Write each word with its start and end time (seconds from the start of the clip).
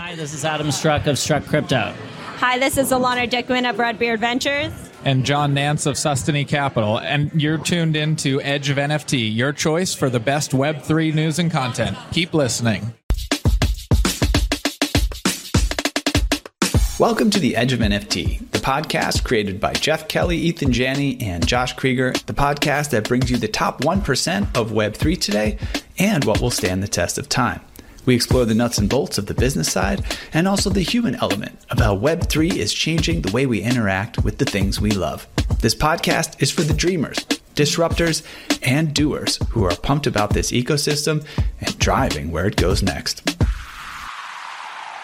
Hi, 0.00 0.14
this 0.14 0.32
is 0.32 0.44
Adam 0.44 0.70
Struck 0.70 1.08
of 1.08 1.18
Struck 1.18 1.44
Crypto. 1.44 1.92
Hi, 2.36 2.56
this 2.56 2.78
is 2.78 2.92
Elana 2.92 3.28
Dickman 3.28 3.68
of 3.68 3.80
Redbeard 3.80 4.20
Ventures. 4.20 4.72
And 5.04 5.26
John 5.26 5.54
Nance 5.54 5.86
of 5.86 5.96
Sustany 5.96 6.44
Capital. 6.44 7.00
And 7.00 7.32
you're 7.34 7.58
tuned 7.58 7.96
in 7.96 8.14
to 8.18 8.40
Edge 8.42 8.70
of 8.70 8.76
NFT, 8.76 9.34
your 9.34 9.52
choice 9.52 9.94
for 9.94 10.08
the 10.08 10.20
best 10.20 10.52
Web3 10.52 11.12
news 11.14 11.40
and 11.40 11.50
content. 11.50 11.98
Keep 12.12 12.32
listening. 12.32 12.94
Welcome 17.00 17.30
to 17.30 17.40
the 17.40 17.56
Edge 17.56 17.72
of 17.72 17.80
NFT, 17.80 18.52
the 18.52 18.60
podcast 18.60 19.24
created 19.24 19.58
by 19.58 19.72
Jeff 19.72 20.06
Kelly, 20.06 20.36
Ethan 20.36 20.72
Janney, 20.72 21.20
and 21.20 21.44
Josh 21.44 21.74
Kriger, 21.74 22.16
the 22.26 22.34
podcast 22.34 22.90
that 22.90 23.08
brings 23.08 23.32
you 23.32 23.36
the 23.36 23.48
top 23.48 23.80
1% 23.80 24.56
of 24.56 24.70
Web3 24.70 25.20
today 25.20 25.58
and 25.98 26.24
what 26.24 26.40
will 26.40 26.52
stand 26.52 26.84
the 26.84 26.88
test 26.88 27.18
of 27.18 27.28
time. 27.28 27.60
We 28.08 28.14
explore 28.14 28.46
the 28.46 28.54
nuts 28.54 28.78
and 28.78 28.88
bolts 28.88 29.18
of 29.18 29.26
the 29.26 29.34
business 29.34 29.70
side 29.70 30.02
and 30.32 30.48
also 30.48 30.70
the 30.70 30.80
human 30.80 31.16
element 31.16 31.58
of 31.68 31.78
how 31.78 31.94
Web3 31.94 32.56
is 32.56 32.72
changing 32.72 33.20
the 33.20 33.30
way 33.32 33.44
we 33.44 33.60
interact 33.60 34.24
with 34.24 34.38
the 34.38 34.46
things 34.46 34.80
we 34.80 34.92
love. 34.92 35.26
This 35.60 35.74
podcast 35.74 36.42
is 36.42 36.50
for 36.50 36.62
the 36.62 36.72
dreamers, 36.72 37.18
disruptors, 37.54 38.22
and 38.62 38.94
doers 38.94 39.38
who 39.50 39.62
are 39.62 39.76
pumped 39.76 40.06
about 40.06 40.30
this 40.30 40.52
ecosystem 40.52 41.22
and 41.60 41.78
driving 41.78 42.30
where 42.30 42.46
it 42.46 42.56
goes 42.56 42.82
next. 42.82 43.28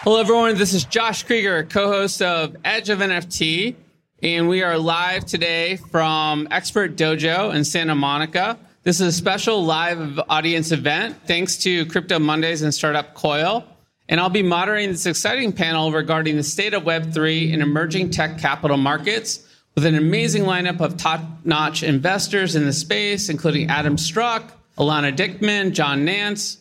Hello, 0.01 0.19
everyone. 0.19 0.57
This 0.57 0.73
is 0.73 0.83
Josh 0.83 1.27
Kriger, 1.27 1.69
co 1.69 1.89
host 1.89 2.23
of 2.23 2.55
Edge 2.65 2.89
of 2.89 2.97
NFT. 2.97 3.75
And 4.23 4.49
we 4.49 4.63
are 4.63 4.79
live 4.79 5.25
today 5.25 5.75
from 5.91 6.47
Expert 6.49 6.95
Dojo 6.95 7.53
in 7.53 7.65
Santa 7.65 7.93
Monica. 7.93 8.57
This 8.85 9.01
is 9.01 9.07
a 9.07 9.11
special 9.11 9.65
live 9.65 10.19
audience 10.29 10.71
event 10.71 11.17
thanks 11.25 11.57
to 11.63 11.87
Crypto 11.87 12.19
Mondays 12.19 12.61
and 12.61 12.71
Startup 12.71 13.15
Coil. 13.15 13.65
And 14.07 14.19
I'll 14.19 14.29
be 14.29 14.43
moderating 14.43 14.91
this 14.91 15.07
exciting 15.07 15.53
panel 15.53 15.91
regarding 15.91 16.35
the 16.35 16.43
state 16.43 16.75
of 16.75 16.83
Web3 16.83 17.51
and 17.51 17.63
emerging 17.63 18.11
tech 18.11 18.37
capital 18.37 18.77
markets 18.77 19.43
with 19.73 19.87
an 19.87 19.95
amazing 19.95 20.43
lineup 20.43 20.81
of 20.81 20.97
top 20.97 21.21
notch 21.43 21.81
investors 21.81 22.55
in 22.55 22.67
the 22.67 22.73
space, 22.73 23.27
including 23.27 23.71
Adam 23.71 23.97
Struck, 23.97 24.53
Elana 24.77 25.11
Dickman, 25.17 25.71
John 25.71 26.05
Nance, 26.05 26.59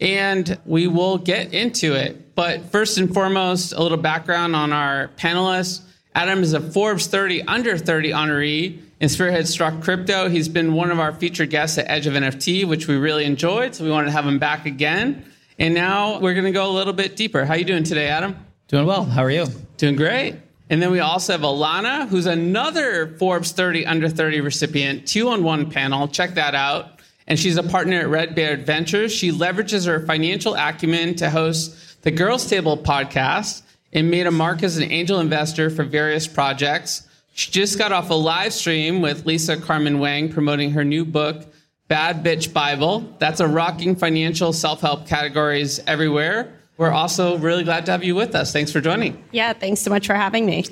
and 0.00 0.58
we 0.66 0.88
will 0.88 1.18
get 1.18 1.54
into 1.54 1.94
it. 1.94 2.34
But 2.34 2.64
first 2.72 2.98
and 2.98 3.14
foremost, 3.14 3.74
a 3.74 3.80
little 3.80 3.96
background 3.96 4.56
on 4.56 4.72
our 4.72 5.12
panelists. 5.16 5.82
Adam 6.16 6.42
is 6.42 6.52
a 6.52 6.60
Forbes 6.60 7.06
30 7.06 7.42
under 7.42 7.78
30 7.78 8.10
honoree 8.10 8.80
and 9.00 9.10
Spearhead 9.10 9.48
Struck 9.48 9.82
Crypto. 9.82 10.28
He's 10.28 10.48
been 10.48 10.74
one 10.74 10.90
of 10.90 11.00
our 11.00 11.12
featured 11.12 11.50
guests 11.50 11.78
at 11.78 11.88
Edge 11.88 12.06
of 12.06 12.14
NFT, 12.14 12.66
which 12.66 12.86
we 12.86 12.96
really 12.96 13.24
enjoyed. 13.24 13.74
So 13.74 13.84
we 13.84 13.90
wanted 13.90 14.06
to 14.06 14.12
have 14.12 14.26
him 14.26 14.38
back 14.38 14.66
again. 14.66 15.24
And 15.58 15.74
now 15.74 16.20
we're 16.20 16.34
going 16.34 16.46
to 16.46 16.52
go 16.52 16.70
a 16.70 16.74
little 16.74 16.92
bit 16.92 17.16
deeper. 17.16 17.44
How 17.44 17.54
are 17.54 17.58
you 17.58 17.64
doing 17.64 17.84
today, 17.84 18.08
Adam? 18.08 18.36
Doing 18.68 18.86
well. 18.86 19.04
How 19.04 19.22
are 19.22 19.30
you? 19.30 19.46
Doing 19.78 19.96
great. 19.96 20.36
And 20.68 20.80
then 20.80 20.90
we 20.90 21.00
also 21.00 21.32
have 21.32 21.40
Elana, 21.40 22.08
who's 22.08 22.26
another 22.26 23.08
Forbes 23.18 23.52
30 23.52 23.86
under 23.86 24.08
30 24.08 24.40
recipient, 24.40 25.08
two 25.08 25.28
on 25.28 25.42
one 25.42 25.70
panel. 25.70 26.06
Check 26.06 26.34
that 26.34 26.54
out 26.54 27.00
and 27.30 27.38
she's 27.38 27.56
a 27.56 27.62
partner 27.62 28.00
at 28.00 28.08
Redbeard 28.08 28.66
Ventures. 28.66 29.12
She 29.12 29.30
leverages 29.30 29.86
her 29.86 30.04
financial 30.04 30.56
acumen 30.56 31.14
to 31.14 31.30
host 31.30 32.02
the 32.02 32.10
Girls 32.10 32.50
Table 32.50 32.76
podcast 32.76 33.62
and 33.92 34.10
made 34.10 34.26
a 34.26 34.32
mark 34.32 34.64
as 34.64 34.78
an 34.78 34.90
angel 34.90 35.20
investor 35.20 35.70
for 35.70 35.84
various 35.84 36.26
projects. 36.26 37.06
She 37.32 37.50
just 37.50 37.78
got 37.78 37.92
off 37.92 38.10
a 38.10 38.14
live 38.14 38.52
stream 38.52 39.00
with 39.00 39.26
Lisa 39.26 39.56
Carmen 39.56 39.98
Wang 39.98 40.30
promoting 40.30 40.72
her 40.72 40.84
new 40.84 41.04
book, 41.04 41.46
Bad 41.88 42.24
Bitch 42.24 42.52
Bible. 42.52 43.00
That's 43.18 43.40
a 43.40 43.48
rocking 43.48 43.96
financial 43.96 44.52
self 44.52 44.80
help 44.80 45.06
categories 45.06 45.80
everywhere. 45.86 46.52
We're 46.76 46.90
also 46.90 47.36
really 47.38 47.64
glad 47.64 47.84
to 47.86 47.92
have 47.92 48.04
you 48.04 48.14
with 48.14 48.34
us. 48.34 48.52
Thanks 48.52 48.72
for 48.72 48.80
joining. 48.80 49.22
Yeah, 49.32 49.52
thanks 49.52 49.80
so 49.80 49.90
much 49.90 50.06
for 50.06 50.14
having 50.14 50.46
me. 50.46 50.64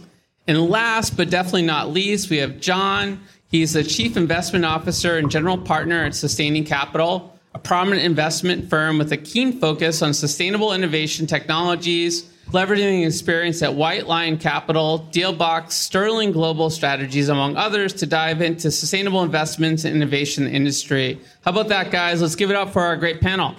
And 0.46 0.70
last 0.70 1.16
but 1.16 1.28
definitely 1.28 1.62
not 1.62 1.90
least, 1.90 2.30
we 2.30 2.38
have 2.38 2.60
John. 2.60 3.20
He's 3.50 3.74
the 3.74 3.84
chief 3.84 4.16
investment 4.16 4.64
officer 4.64 5.18
and 5.18 5.30
general 5.30 5.58
partner 5.58 6.04
at 6.04 6.12
Sustany 6.12 6.62
Capital, 6.62 7.38
a 7.54 7.58
prominent 7.58 8.02
investment 8.02 8.68
firm 8.68 8.98
with 8.98 9.12
a 9.12 9.16
keen 9.16 9.58
focus 9.60 10.00
on 10.00 10.14
sustainable 10.14 10.72
innovation 10.72 11.26
technologies, 11.26 12.30
leveraging 12.52 13.00
the 13.00 13.04
experience 13.04 13.62
at 13.62 13.74
White 13.74 14.06
Lion 14.06 14.38
Capital, 14.38 15.06
Dealbox, 15.10 15.72
Sterling 15.72 16.32
Global 16.32 16.70
Strategies, 16.70 17.28
among 17.28 17.56
others, 17.56 17.92
to 17.94 18.06
dive 18.06 18.40
into 18.40 18.70
sustainable 18.70 19.22
investments 19.22 19.84
and 19.84 19.94
innovation 19.94 20.44
in 20.44 20.50
the 20.50 20.56
industry. 20.56 21.20
How 21.42 21.50
about 21.50 21.68
that, 21.68 21.90
guys? 21.90 22.22
Let's 22.22 22.36
give 22.36 22.50
it 22.50 22.56
up 22.56 22.72
for 22.72 22.82
our 22.82 22.96
great 22.96 23.20
panel. 23.20 23.54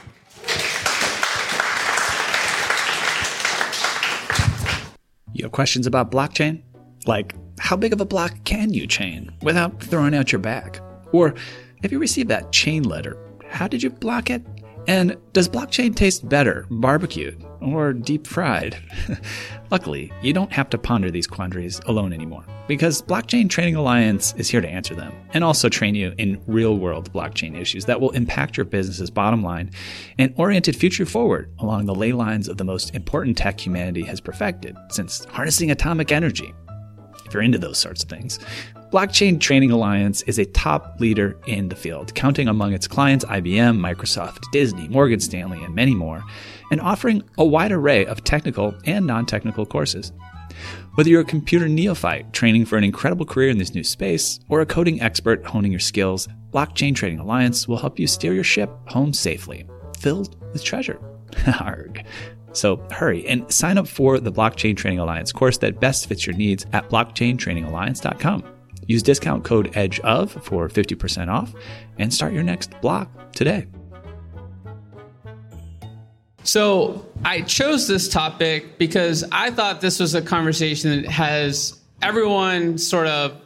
You 5.33 5.45
have 5.45 5.51
questions 5.51 5.85
about 5.85 6.11
blockchain? 6.11 6.63
Like, 7.05 7.35
how 7.59 7.77
big 7.77 7.93
of 7.93 8.01
a 8.01 8.05
block 8.05 8.43
can 8.43 8.73
you 8.73 8.87
chain 8.87 9.31
without 9.43 9.81
throwing 9.81 10.15
out 10.15 10.31
your 10.31 10.39
back? 10.39 10.81
Or 11.11 11.35
if 11.83 11.91
you 11.91 11.99
received 11.99 12.29
that 12.29 12.51
chain 12.51 12.83
letter, 12.83 13.17
how 13.47 13.67
did 13.67 13.83
you 13.83 13.89
block 13.89 14.29
it? 14.29 14.41
And 14.87 15.15
does 15.33 15.47
blockchain 15.47 15.95
taste 15.95 16.27
better 16.27 16.65
barbecued 16.69 17.45
or 17.61 17.93
deep 17.93 18.25
fried? 18.27 18.77
Luckily, 19.71 20.11
you 20.21 20.33
don't 20.33 20.51
have 20.51 20.69
to 20.71 20.77
ponder 20.77 21.11
these 21.11 21.27
quandaries 21.27 21.79
alone 21.85 22.13
anymore 22.13 22.43
because 22.67 23.01
Blockchain 23.01 23.49
Training 23.49 23.75
Alliance 23.75 24.33
is 24.37 24.49
here 24.49 24.61
to 24.61 24.67
answer 24.67 24.95
them 24.95 25.13
and 25.33 25.43
also 25.43 25.69
train 25.69 25.95
you 25.95 26.13
in 26.17 26.41
real 26.47 26.77
world 26.77 27.11
blockchain 27.13 27.59
issues 27.59 27.85
that 27.85 27.99
will 27.99 28.11
impact 28.11 28.57
your 28.57 28.65
business's 28.65 29.09
bottom 29.09 29.43
line 29.43 29.71
and 30.17 30.33
oriented 30.37 30.75
future 30.75 31.05
forward 31.05 31.51
along 31.59 31.85
the 31.85 31.95
ley 31.95 32.11
lines 32.11 32.47
of 32.47 32.57
the 32.57 32.63
most 32.63 32.95
important 32.95 33.37
tech 33.37 33.59
humanity 33.59 34.03
has 34.03 34.19
perfected 34.19 34.75
since 34.89 35.25
harnessing 35.25 35.71
atomic 35.71 36.11
energy 36.11 36.53
if 37.25 37.33
you're 37.33 37.43
into 37.43 37.59
those 37.59 37.77
sorts 37.77 38.03
of 38.03 38.09
things. 38.09 38.39
Blockchain 38.91 39.39
Training 39.39 39.69
Alliance 39.69 40.23
is 40.23 40.39
a 40.39 40.45
top 40.45 40.99
leader 40.99 41.37
in 41.45 41.69
the 41.69 41.75
field, 41.75 42.15
counting 42.15 42.47
among 42.47 42.73
its 42.73 42.87
clients 42.87 43.23
IBM, 43.25 43.77
Microsoft, 43.77 44.49
Disney, 44.51 44.87
Morgan 44.87 45.19
Stanley, 45.19 45.63
and 45.63 45.75
many 45.75 45.93
more, 45.93 46.23
and 46.71 46.81
offering 46.81 47.21
a 47.37 47.45
wide 47.45 47.71
array 47.71 48.07
of 48.07 48.23
technical 48.23 48.73
and 48.85 49.05
non 49.05 49.27
technical 49.27 49.63
courses. 49.63 50.11
Whether 50.95 51.11
you're 51.11 51.21
a 51.21 51.25
computer 51.25 51.67
neophyte 51.67 52.33
training 52.33 52.65
for 52.65 52.77
an 52.77 52.83
incredible 52.83 53.27
career 53.27 53.49
in 53.49 53.59
this 53.59 53.75
new 53.75 53.83
space, 53.83 54.39
or 54.49 54.61
a 54.61 54.65
coding 54.65 54.99
expert 55.01 55.45
honing 55.45 55.71
your 55.71 55.79
skills, 55.79 56.27
Blockchain 56.49 56.95
Training 56.95 57.19
Alliance 57.19 57.67
will 57.67 57.77
help 57.77 57.99
you 57.99 58.07
steer 58.07 58.33
your 58.33 58.43
ship 58.43 58.71
home 58.87 59.13
safely, 59.13 59.67
filled 59.99 60.35
with 60.51 60.63
treasure. 60.63 60.99
Arg. 61.59 62.03
So 62.53 62.77
hurry 62.89 63.27
and 63.27 63.53
sign 63.53 63.77
up 63.77 63.87
for 63.87 64.19
the 64.19 64.31
Blockchain 64.31 64.75
Training 64.75 64.97
Alliance 64.97 65.31
course 65.31 65.59
that 65.59 65.79
best 65.79 66.07
fits 66.07 66.25
your 66.25 66.35
needs 66.35 66.65
at 66.73 66.89
blockchaintrainingalliance.com. 66.89 68.58
Use 68.89 69.03
discount 69.03 69.43
code 69.43 69.71
EDGEOF 69.73 70.41
for 70.43 70.67
50% 70.67 71.27
off 71.27 71.53
and 71.99 72.11
start 72.11 72.33
your 72.33 72.41
next 72.41 72.71
block 72.81 73.07
today. 73.33 73.67
So 76.43 77.05
I 77.23 77.41
chose 77.41 77.87
this 77.87 78.09
topic 78.09 78.79
because 78.79 79.23
I 79.31 79.51
thought 79.51 79.81
this 79.81 79.99
was 79.99 80.15
a 80.15 80.23
conversation 80.23 81.03
that 81.03 81.11
has 81.11 81.79
everyone 82.01 82.79
sort 82.79 83.05
of 83.05 83.39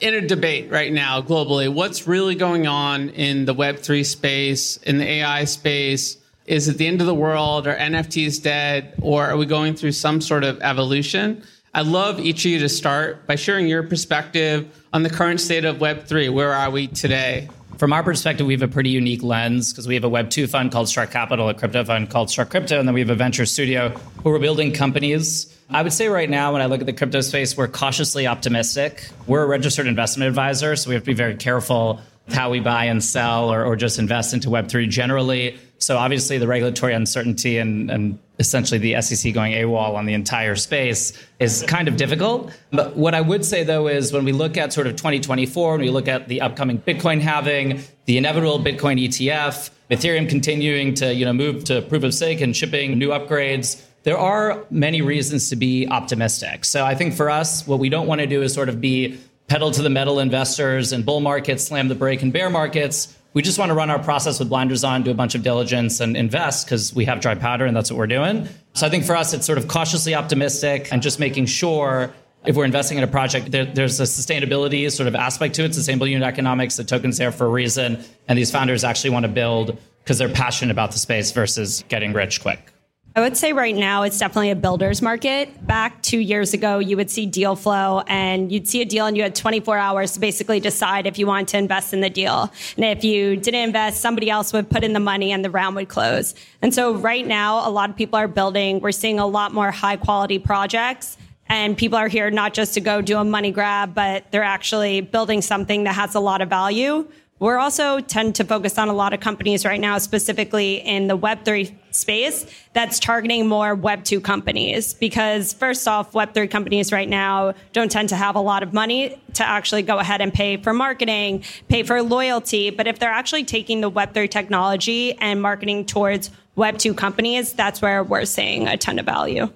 in 0.00 0.14
a 0.14 0.26
debate 0.26 0.72
right 0.72 0.92
now 0.92 1.22
globally. 1.22 1.72
What's 1.72 2.08
really 2.08 2.34
going 2.34 2.66
on 2.66 3.10
in 3.10 3.44
the 3.44 3.54
Web3 3.54 4.04
space, 4.04 4.78
in 4.78 4.98
the 4.98 5.08
AI 5.08 5.44
space? 5.44 6.16
Is 6.46 6.66
it 6.66 6.78
the 6.78 6.88
end 6.88 7.00
of 7.00 7.06
the 7.06 7.14
world? 7.14 7.68
Are 7.68 7.76
NFTs 7.76 8.42
dead? 8.42 8.94
Or 9.02 9.24
are 9.24 9.36
we 9.36 9.46
going 9.46 9.76
through 9.76 9.92
some 9.92 10.20
sort 10.20 10.42
of 10.42 10.60
evolution? 10.62 11.44
I'd 11.78 11.86
love 11.86 12.18
each 12.18 12.44
of 12.44 12.50
you 12.50 12.58
to 12.58 12.68
start 12.68 13.24
by 13.28 13.36
sharing 13.36 13.68
your 13.68 13.84
perspective 13.84 14.66
on 14.92 15.04
the 15.04 15.10
current 15.10 15.40
state 15.40 15.64
of 15.64 15.76
Web3. 15.76 16.28
Where 16.34 16.52
are 16.52 16.72
we 16.72 16.88
today? 16.88 17.48
From 17.76 17.92
our 17.92 18.02
perspective, 18.02 18.48
we 18.48 18.52
have 18.54 18.62
a 18.62 18.66
pretty 18.66 18.90
unique 18.90 19.22
lens 19.22 19.72
because 19.72 19.86
we 19.86 19.94
have 19.94 20.02
a 20.02 20.08
Web 20.08 20.28
2 20.28 20.48
fund 20.48 20.72
called 20.72 20.88
Struck 20.88 21.12
Capital, 21.12 21.48
a 21.48 21.54
crypto 21.54 21.84
fund 21.84 22.10
called 22.10 22.30
Struck 22.30 22.50
Crypto, 22.50 22.80
and 22.80 22.88
then 22.88 22.94
we 22.94 23.00
have 23.00 23.10
a 23.10 23.14
venture 23.14 23.46
studio 23.46 23.90
where 24.22 24.34
we're 24.34 24.40
building 24.40 24.72
companies. 24.72 25.56
I 25.70 25.84
would 25.84 25.92
say 25.92 26.08
right 26.08 26.28
now, 26.28 26.52
when 26.52 26.62
I 26.62 26.66
look 26.66 26.80
at 26.80 26.86
the 26.86 26.92
crypto 26.92 27.20
space, 27.20 27.56
we're 27.56 27.68
cautiously 27.68 28.26
optimistic. 28.26 29.08
We're 29.28 29.44
a 29.44 29.46
registered 29.46 29.86
investment 29.86 30.26
advisor, 30.26 30.74
so 30.74 30.88
we 30.88 30.94
have 30.94 31.04
to 31.04 31.10
be 31.10 31.14
very 31.14 31.36
careful 31.36 32.00
how 32.28 32.50
we 32.50 32.58
buy 32.58 32.86
and 32.86 33.04
sell 33.04 33.52
or, 33.52 33.64
or 33.64 33.76
just 33.76 34.00
invest 34.00 34.34
into 34.34 34.48
Web3 34.48 34.88
generally. 34.88 35.56
So 35.78 35.96
obviously, 35.96 36.38
the 36.38 36.46
regulatory 36.48 36.92
uncertainty 36.92 37.58
and, 37.58 37.90
and 37.90 38.18
essentially 38.38 38.78
the 38.78 39.00
SEC 39.00 39.32
going 39.32 39.52
AWOL 39.52 39.94
on 39.94 40.06
the 40.06 40.14
entire 40.14 40.54
space 40.56 41.12
is 41.38 41.64
kind 41.66 41.88
of 41.88 41.96
difficult. 41.96 42.52
But 42.70 42.96
what 42.96 43.14
I 43.14 43.20
would 43.20 43.44
say 43.44 43.64
though 43.64 43.88
is 43.88 44.12
when 44.12 44.24
we 44.24 44.32
look 44.32 44.56
at 44.56 44.72
sort 44.72 44.86
of 44.86 44.96
2024, 44.96 45.72
when 45.72 45.80
we 45.80 45.90
look 45.90 46.08
at 46.08 46.28
the 46.28 46.40
upcoming 46.40 46.78
Bitcoin 46.78 47.20
halving, 47.20 47.80
the 48.06 48.18
inevitable 48.18 48.58
Bitcoin 48.58 49.02
ETF, 49.02 49.70
Ethereum 49.90 50.28
continuing 50.28 50.94
to 50.94 51.12
you 51.14 51.24
know 51.24 51.32
move 51.32 51.64
to 51.64 51.82
proof 51.82 52.04
of 52.04 52.14
stake 52.14 52.40
and 52.40 52.56
shipping 52.56 52.98
new 52.98 53.08
upgrades, 53.08 53.82
there 54.04 54.18
are 54.18 54.64
many 54.70 55.02
reasons 55.02 55.50
to 55.50 55.56
be 55.56 55.88
optimistic. 55.88 56.64
So 56.64 56.84
I 56.84 56.94
think 56.94 57.14
for 57.14 57.30
us, 57.30 57.66
what 57.66 57.78
we 57.78 57.88
don't 57.88 58.06
want 58.06 58.20
to 58.20 58.26
do 58.26 58.42
is 58.42 58.54
sort 58.54 58.68
of 58.68 58.80
be 58.80 59.18
pedal 59.48 59.70
to 59.70 59.82
the 59.82 59.90
metal 59.90 60.20
investors 60.20 60.92
and 60.92 61.04
bull 61.04 61.20
markets, 61.20 61.64
slam 61.64 61.88
the 61.88 61.94
brake 61.94 62.22
in 62.22 62.30
bear 62.30 62.50
markets 62.50 63.17
we 63.34 63.42
just 63.42 63.58
want 63.58 63.68
to 63.70 63.74
run 63.74 63.90
our 63.90 63.98
process 63.98 64.38
with 64.38 64.48
blinders 64.48 64.84
on, 64.84 65.02
do 65.02 65.10
a 65.10 65.14
bunch 65.14 65.34
of 65.34 65.42
diligence 65.42 66.00
and 66.00 66.16
invest 66.16 66.66
because 66.66 66.94
we 66.94 67.04
have 67.04 67.20
dry 67.20 67.34
powder 67.34 67.66
and 67.66 67.76
that's 67.76 67.90
what 67.90 67.98
we're 67.98 68.06
doing. 68.06 68.48
So 68.74 68.86
I 68.86 68.90
think 68.90 69.04
for 69.04 69.14
us, 69.14 69.34
it's 69.34 69.46
sort 69.46 69.58
of 69.58 69.68
cautiously 69.68 70.14
optimistic 70.14 70.88
and 70.92 71.02
just 71.02 71.20
making 71.20 71.46
sure 71.46 72.12
if 72.46 72.56
we're 72.56 72.64
investing 72.64 72.96
in 72.96 73.04
a 73.04 73.08
project, 73.08 73.50
there, 73.50 73.66
there's 73.66 74.00
a 74.00 74.04
sustainability 74.04 74.90
sort 74.90 75.08
of 75.08 75.14
aspect 75.14 75.54
to 75.56 75.64
it, 75.64 75.74
sustainable 75.74 76.06
unit 76.06 76.26
economics, 76.26 76.76
the 76.76 76.84
token's 76.84 77.18
there 77.18 77.32
for 77.32 77.46
a 77.46 77.50
reason, 77.50 78.02
and 78.28 78.38
these 78.38 78.50
founders 78.50 78.84
actually 78.84 79.10
want 79.10 79.24
to 79.24 79.28
build 79.28 79.76
because 80.02 80.18
they're 80.18 80.28
passionate 80.28 80.72
about 80.72 80.92
the 80.92 80.98
space 80.98 81.32
versus 81.32 81.84
getting 81.88 82.12
rich 82.12 82.40
quick. 82.40 82.72
I 83.18 83.20
would 83.20 83.36
say 83.36 83.52
right 83.52 83.74
now 83.74 84.04
it's 84.04 84.16
definitely 84.16 84.52
a 84.52 84.54
builder's 84.54 85.02
market. 85.02 85.66
Back 85.66 86.00
two 86.02 86.20
years 86.20 86.54
ago, 86.54 86.78
you 86.78 86.96
would 86.96 87.10
see 87.10 87.26
deal 87.26 87.56
flow 87.56 88.04
and 88.06 88.52
you'd 88.52 88.68
see 88.68 88.80
a 88.80 88.84
deal 88.84 89.06
and 89.06 89.16
you 89.16 89.24
had 89.24 89.34
24 89.34 89.76
hours 89.76 90.12
to 90.12 90.20
basically 90.20 90.60
decide 90.60 91.04
if 91.04 91.18
you 91.18 91.26
wanted 91.26 91.48
to 91.48 91.58
invest 91.58 91.92
in 91.92 92.00
the 92.00 92.10
deal. 92.10 92.52
And 92.76 92.84
if 92.84 93.02
you 93.02 93.34
didn't 93.34 93.60
invest, 93.60 94.00
somebody 94.00 94.30
else 94.30 94.52
would 94.52 94.70
put 94.70 94.84
in 94.84 94.92
the 94.92 95.00
money 95.00 95.32
and 95.32 95.44
the 95.44 95.50
round 95.50 95.74
would 95.74 95.88
close. 95.88 96.32
And 96.62 96.72
so 96.72 96.94
right 96.94 97.26
now, 97.26 97.68
a 97.68 97.72
lot 97.72 97.90
of 97.90 97.96
people 97.96 98.16
are 98.16 98.28
building. 98.28 98.78
We're 98.78 98.92
seeing 98.92 99.18
a 99.18 99.26
lot 99.26 99.52
more 99.52 99.72
high 99.72 99.96
quality 99.96 100.38
projects 100.38 101.18
and 101.48 101.76
people 101.76 101.98
are 101.98 102.06
here 102.06 102.30
not 102.30 102.54
just 102.54 102.74
to 102.74 102.80
go 102.80 103.02
do 103.02 103.18
a 103.18 103.24
money 103.24 103.50
grab, 103.50 103.94
but 103.94 104.30
they're 104.30 104.44
actually 104.44 105.00
building 105.00 105.42
something 105.42 105.82
that 105.84 105.96
has 105.96 106.14
a 106.14 106.20
lot 106.20 106.40
of 106.40 106.48
value. 106.48 107.08
We're 107.40 107.58
also 107.58 108.00
tend 108.00 108.34
to 108.36 108.44
focus 108.44 108.78
on 108.78 108.88
a 108.88 108.92
lot 108.92 109.12
of 109.12 109.20
companies 109.20 109.64
right 109.64 109.80
now, 109.80 109.98
specifically 109.98 110.76
in 110.76 111.06
the 111.06 111.16
Web3 111.16 111.72
space 111.92 112.46
that's 112.72 112.98
targeting 112.98 113.46
more 113.46 113.76
Web2 113.76 114.22
companies. 114.24 114.94
Because 114.94 115.52
first 115.52 115.86
off, 115.86 116.12
Web3 116.12 116.50
companies 116.50 116.90
right 116.90 117.08
now 117.08 117.54
don't 117.72 117.92
tend 117.92 118.08
to 118.08 118.16
have 118.16 118.34
a 118.34 118.40
lot 118.40 118.64
of 118.64 118.72
money 118.72 119.20
to 119.34 119.44
actually 119.44 119.82
go 119.82 119.98
ahead 119.98 120.20
and 120.20 120.34
pay 120.34 120.56
for 120.56 120.72
marketing, 120.72 121.44
pay 121.68 121.84
for 121.84 122.02
loyalty. 122.02 122.70
But 122.70 122.88
if 122.88 122.98
they're 122.98 123.08
actually 123.08 123.44
taking 123.44 123.82
the 123.82 123.90
Web3 123.90 124.28
technology 124.28 125.14
and 125.18 125.40
marketing 125.40 125.86
towards 125.86 126.30
Web2 126.56 126.96
companies, 126.96 127.52
that's 127.52 127.80
where 127.80 128.02
we're 128.02 128.24
seeing 128.24 128.66
a 128.66 128.76
ton 128.76 128.98
of 128.98 129.06
value. 129.06 129.48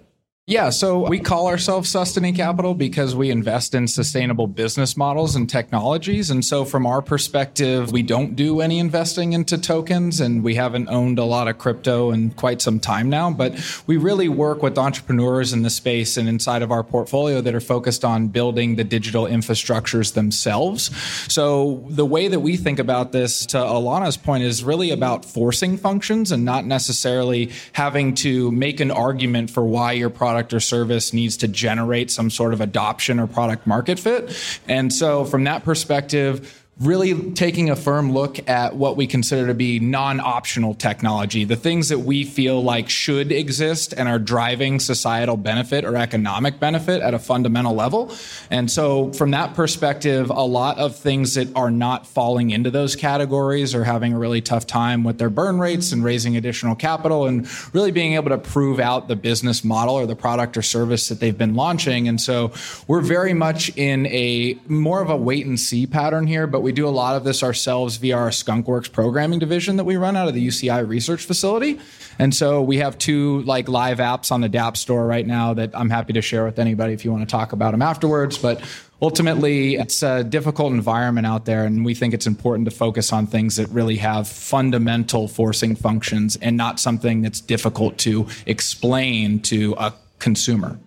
Yeah, 0.48 0.70
so 0.70 1.08
we 1.08 1.20
call 1.20 1.46
ourselves 1.46 1.88
Sustany 1.88 2.32
Capital 2.32 2.74
because 2.74 3.14
we 3.14 3.30
invest 3.30 3.76
in 3.76 3.86
sustainable 3.86 4.48
business 4.48 4.96
models 4.96 5.36
and 5.36 5.48
technologies. 5.48 6.32
And 6.32 6.44
so, 6.44 6.64
from 6.64 6.84
our 6.84 7.00
perspective, 7.00 7.92
we 7.92 8.02
don't 8.02 8.34
do 8.34 8.60
any 8.60 8.80
investing 8.80 9.34
into 9.34 9.56
tokens 9.56 10.20
and 10.20 10.42
we 10.42 10.56
haven't 10.56 10.88
owned 10.88 11.20
a 11.20 11.24
lot 11.24 11.46
of 11.46 11.58
crypto 11.58 12.10
in 12.10 12.30
quite 12.30 12.60
some 12.60 12.80
time 12.80 13.08
now. 13.08 13.30
But 13.30 13.54
we 13.86 13.96
really 13.96 14.28
work 14.28 14.64
with 14.64 14.76
entrepreneurs 14.78 15.52
in 15.52 15.62
the 15.62 15.70
space 15.70 16.16
and 16.16 16.28
inside 16.28 16.62
of 16.62 16.72
our 16.72 16.82
portfolio 16.82 17.40
that 17.40 17.54
are 17.54 17.60
focused 17.60 18.04
on 18.04 18.26
building 18.26 18.74
the 18.74 18.82
digital 18.82 19.26
infrastructures 19.26 20.14
themselves. 20.14 20.90
So, 21.32 21.84
the 21.88 22.04
way 22.04 22.26
that 22.26 22.40
we 22.40 22.56
think 22.56 22.80
about 22.80 23.12
this, 23.12 23.46
to 23.46 23.58
Elana's 23.58 24.16
point, 24.16 24.42
is 24.42 24.64
really 24.64 24.90
about 24.90 25.24
forcing 25.24 25.76
functions 25.76 26.32
and 26.32 26.44
not 26.44 26.66
necessarily 26.66 27.52
having 27.74 28.16
to 28.16 28.50
make 28.50 28.80
an 28.80 28.90
argument 28.90 29.48
for 29.48 29.64
why 29.64 29.92
your 29.92 30.10
product 30.10 30.31
product 30.32 30.54
or 30.54 30.60
service 30.60 31.12
needs 31.12 31.36
to 31.36 31.46
generate 31.46 32.10
some 32.10 32.30
sort 32.30 32.54
of 32.54 32.62
adoption 32.62 33.20
or 33.20 33.26
product 33.26 33.66
market 33.66 33.98
fit. 33.98 34.34
And 34.66 34.90
so, 34.90 35.26
from 35.26 35.44
that 35.44 35.62
perspective, 35.62 36.61
really 36.80 37.32
taking 37.32 37.68
a 37.68 37.76
firm 37.76 38.12
look 38.12 38.48
at 38.48 38.74
what 38.74 38.96
we 38.96 39.06
consider 39.06 39.46
to 39.46 39.54
be 39.54 39.78
non-optional 39.78 40.74
technology, 40.74 41.44
the 41.44 41.54
things 41.54 41.90
that 41.90 41.98
we 41.98 42.24
feel 42.24 42.62
like 42.62 42.88
should 42.88 43.30
exist 43.30 43.92
and 43.94 44.08
are 44.08 44.18
driving 44.18 44.80
societal 44.80 45.36
benefit 45.36 45.84
or 45.84 45.96
economic 45.96 46.58
benefit 46.58 47.02
at 47.02 47.12
a 47.12 47.18
fundamental 47.18 47.74
level. 47.74 48.10
And 48.50 48.70
so 48.70 49.12
from 49.12 49.32
that 49.32 49.54
perspective, 49.54 50.30
a 50.30 50.46
lot 50.46 50.78
of 50.78 50.96
things 50.96 51.34
that 51.34 51.54
are 51.54 51.70
not 51.70 52.06
falling 52.06 52.50
into 52.50 52.70
those 52.70 52.96
categories 52.96 53.74
are 53.74 53.84
having 53.84 54.14
a 54.14 54.18
really 54.18 54.40
tough 54.40 54.66
time 54.66 55.04
with 55.04 55.18
their 55.18 55.30
burn 55.30 55.58
rates 55.58 55.92
and 55.92 56.02
raising 56.02 56.38
additional 56.38 56.74
capital 56.74 57.26
and 57.26 57.46
really 57.74 57.92
being 57.92 58.14
able 58.14 58.30
to 58.30 58.38
prove 58.38 58.80
out 58.80 59.08
the 59.08 59.16
business 59.16 59.62
model 59.62 59.94
or 59.94 60.06
the 60.06 60.16
product 60.16 60.56
or 60.56 60.62
service 60.62 61.08
that 61.10 61.20
they've 61.20 61.38
been 61.38 61.54
launching. 61.54 62.08
And 62.08 62.18
so 62.18 62.50
we're 62.88 63.02
very 63.02 63.34
much 63.34 63.76
in 63.76 64.06
a 64.06 64.58
more 64.68 65.02
of 65.02 65.10
a 65.10 65.16
wait 65.16 65.44
and 65.44 65.60
see 65.60 65.86
pattern 65.86 66.26
here, 66.26 66.46
but 66.46 66.62
we 66.62 66.71
do 66.72 66.88
a 66.88 66.90
lot 66.90 67.16
of 67.16 67.24
this 67.24 67.42
ourselves 67.42 67.96
via 67.96 68.16
our 68.16 68.30
Skunkworks 68.30 68.90
programming 68.90 69.38
division 69.38 69.76
that 69.76 69.84
we 69.84 69.96
run 69.96 70.16
out 70.16 70.28
of 70.28 70.34
the 70.34 70.46
UCI 70.46 70.86
research 70.86 71.24
facility. 71.24 71.78
And 72.18 72.34
so 72.34 72.60
we 72.62 72.78
have 72.78 72.98
two 72.98 73.42
like 73.42 73.68
live 73.68 73.98
apps 73.98 74.32
on 74.32 74.40
the 74.40 74.48
DApp 74.48 74.76
store 74.76 75.06
right 75.06 75.26
now 75.26 75.54
that 75.54 75.70
I'm 75.74 75.90
happy 75.90 76.12
to 76.14 76.22
share 76.22 76.44
with 76.44 76.58
anybody 76.58 76.92
if 76.92 77.04
you 77.04 77.10
want 77.10 77.26
to 77.26 77.30
talk 77.30 77.52
about 77.52 77.70
them 77.70 77.82
afterwards. 77.82 78.38
But 78.38 78.62
ultimately, 79.00 79.76
it's 79.76 80.02
a 80.02 80.22
difficult 80.22 80.72
environment 80.72 81.26
out 81.26 81.44
there, 81.44 81.64
and 81.64 81.84
we 81.84 81.94
think 81.94 82.14
it's 82.14 82.26
important 82.26 82.68
to 82.68 82.74
focus 82.74 83.12
on 83.12 83.26
things 83.26 83.56
that 83.56 83.68
really 83.68 83.96
have 83.96 84.28
fundamental 84.28 85.28
forcing 85.28 85.74
functions 85.74 86.36
and 86.36 86.56
not 86.56 86.78
something 86.78 87.22
that's 87.22 87.40
difficult 87.40 87.98
to 87.98 88.26
explain 88.46 89.40
to 89.40 89.74
a 89.78 89.92
consumer. 90.18 90.78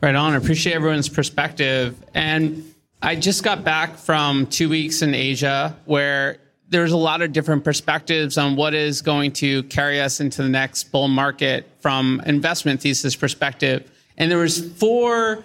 Right 0.00 0.14
on. 0.14 0.34
Appreciate 0.34 0.72
everyone's 0.72 1.10
perspective. 1.10 1.94
And 2.14 2.64
I 3.02 3.16
just 3.16 3.42
got 3.42 3.64
back 3.64 3.96
from 3.96 4.46
two 4.46 4.68
weeks 4.68 5.00
in 5.00 5.14
Asia 5.14 5.74
where 5.86 6.36
there's 6.68 6.92
a 6.92 6.98
lot 6.98 7.22
of 7.22 7.32
different 7.32 7.64
perspectives 7.64 8.36
on 8.36 8.56
what 8.56 8.74
is 8.74 9.00
going 9.00 9.32
to 9.32 9.62
carry 9.64 10.00
us 10.00 10.20
into 10.20 10.42
the 10.42 10.50
next 10.50 10.84
bull 10.92 11.08
market 11.08 11.66
from 11.80 12.20
investment 12.26 12.82
thesis 12.82 13.16
perspective. 13.16 13.90
And 14.18 14.30
there 14.30 14.38
was 14.38 14.70
four 14.74 15.42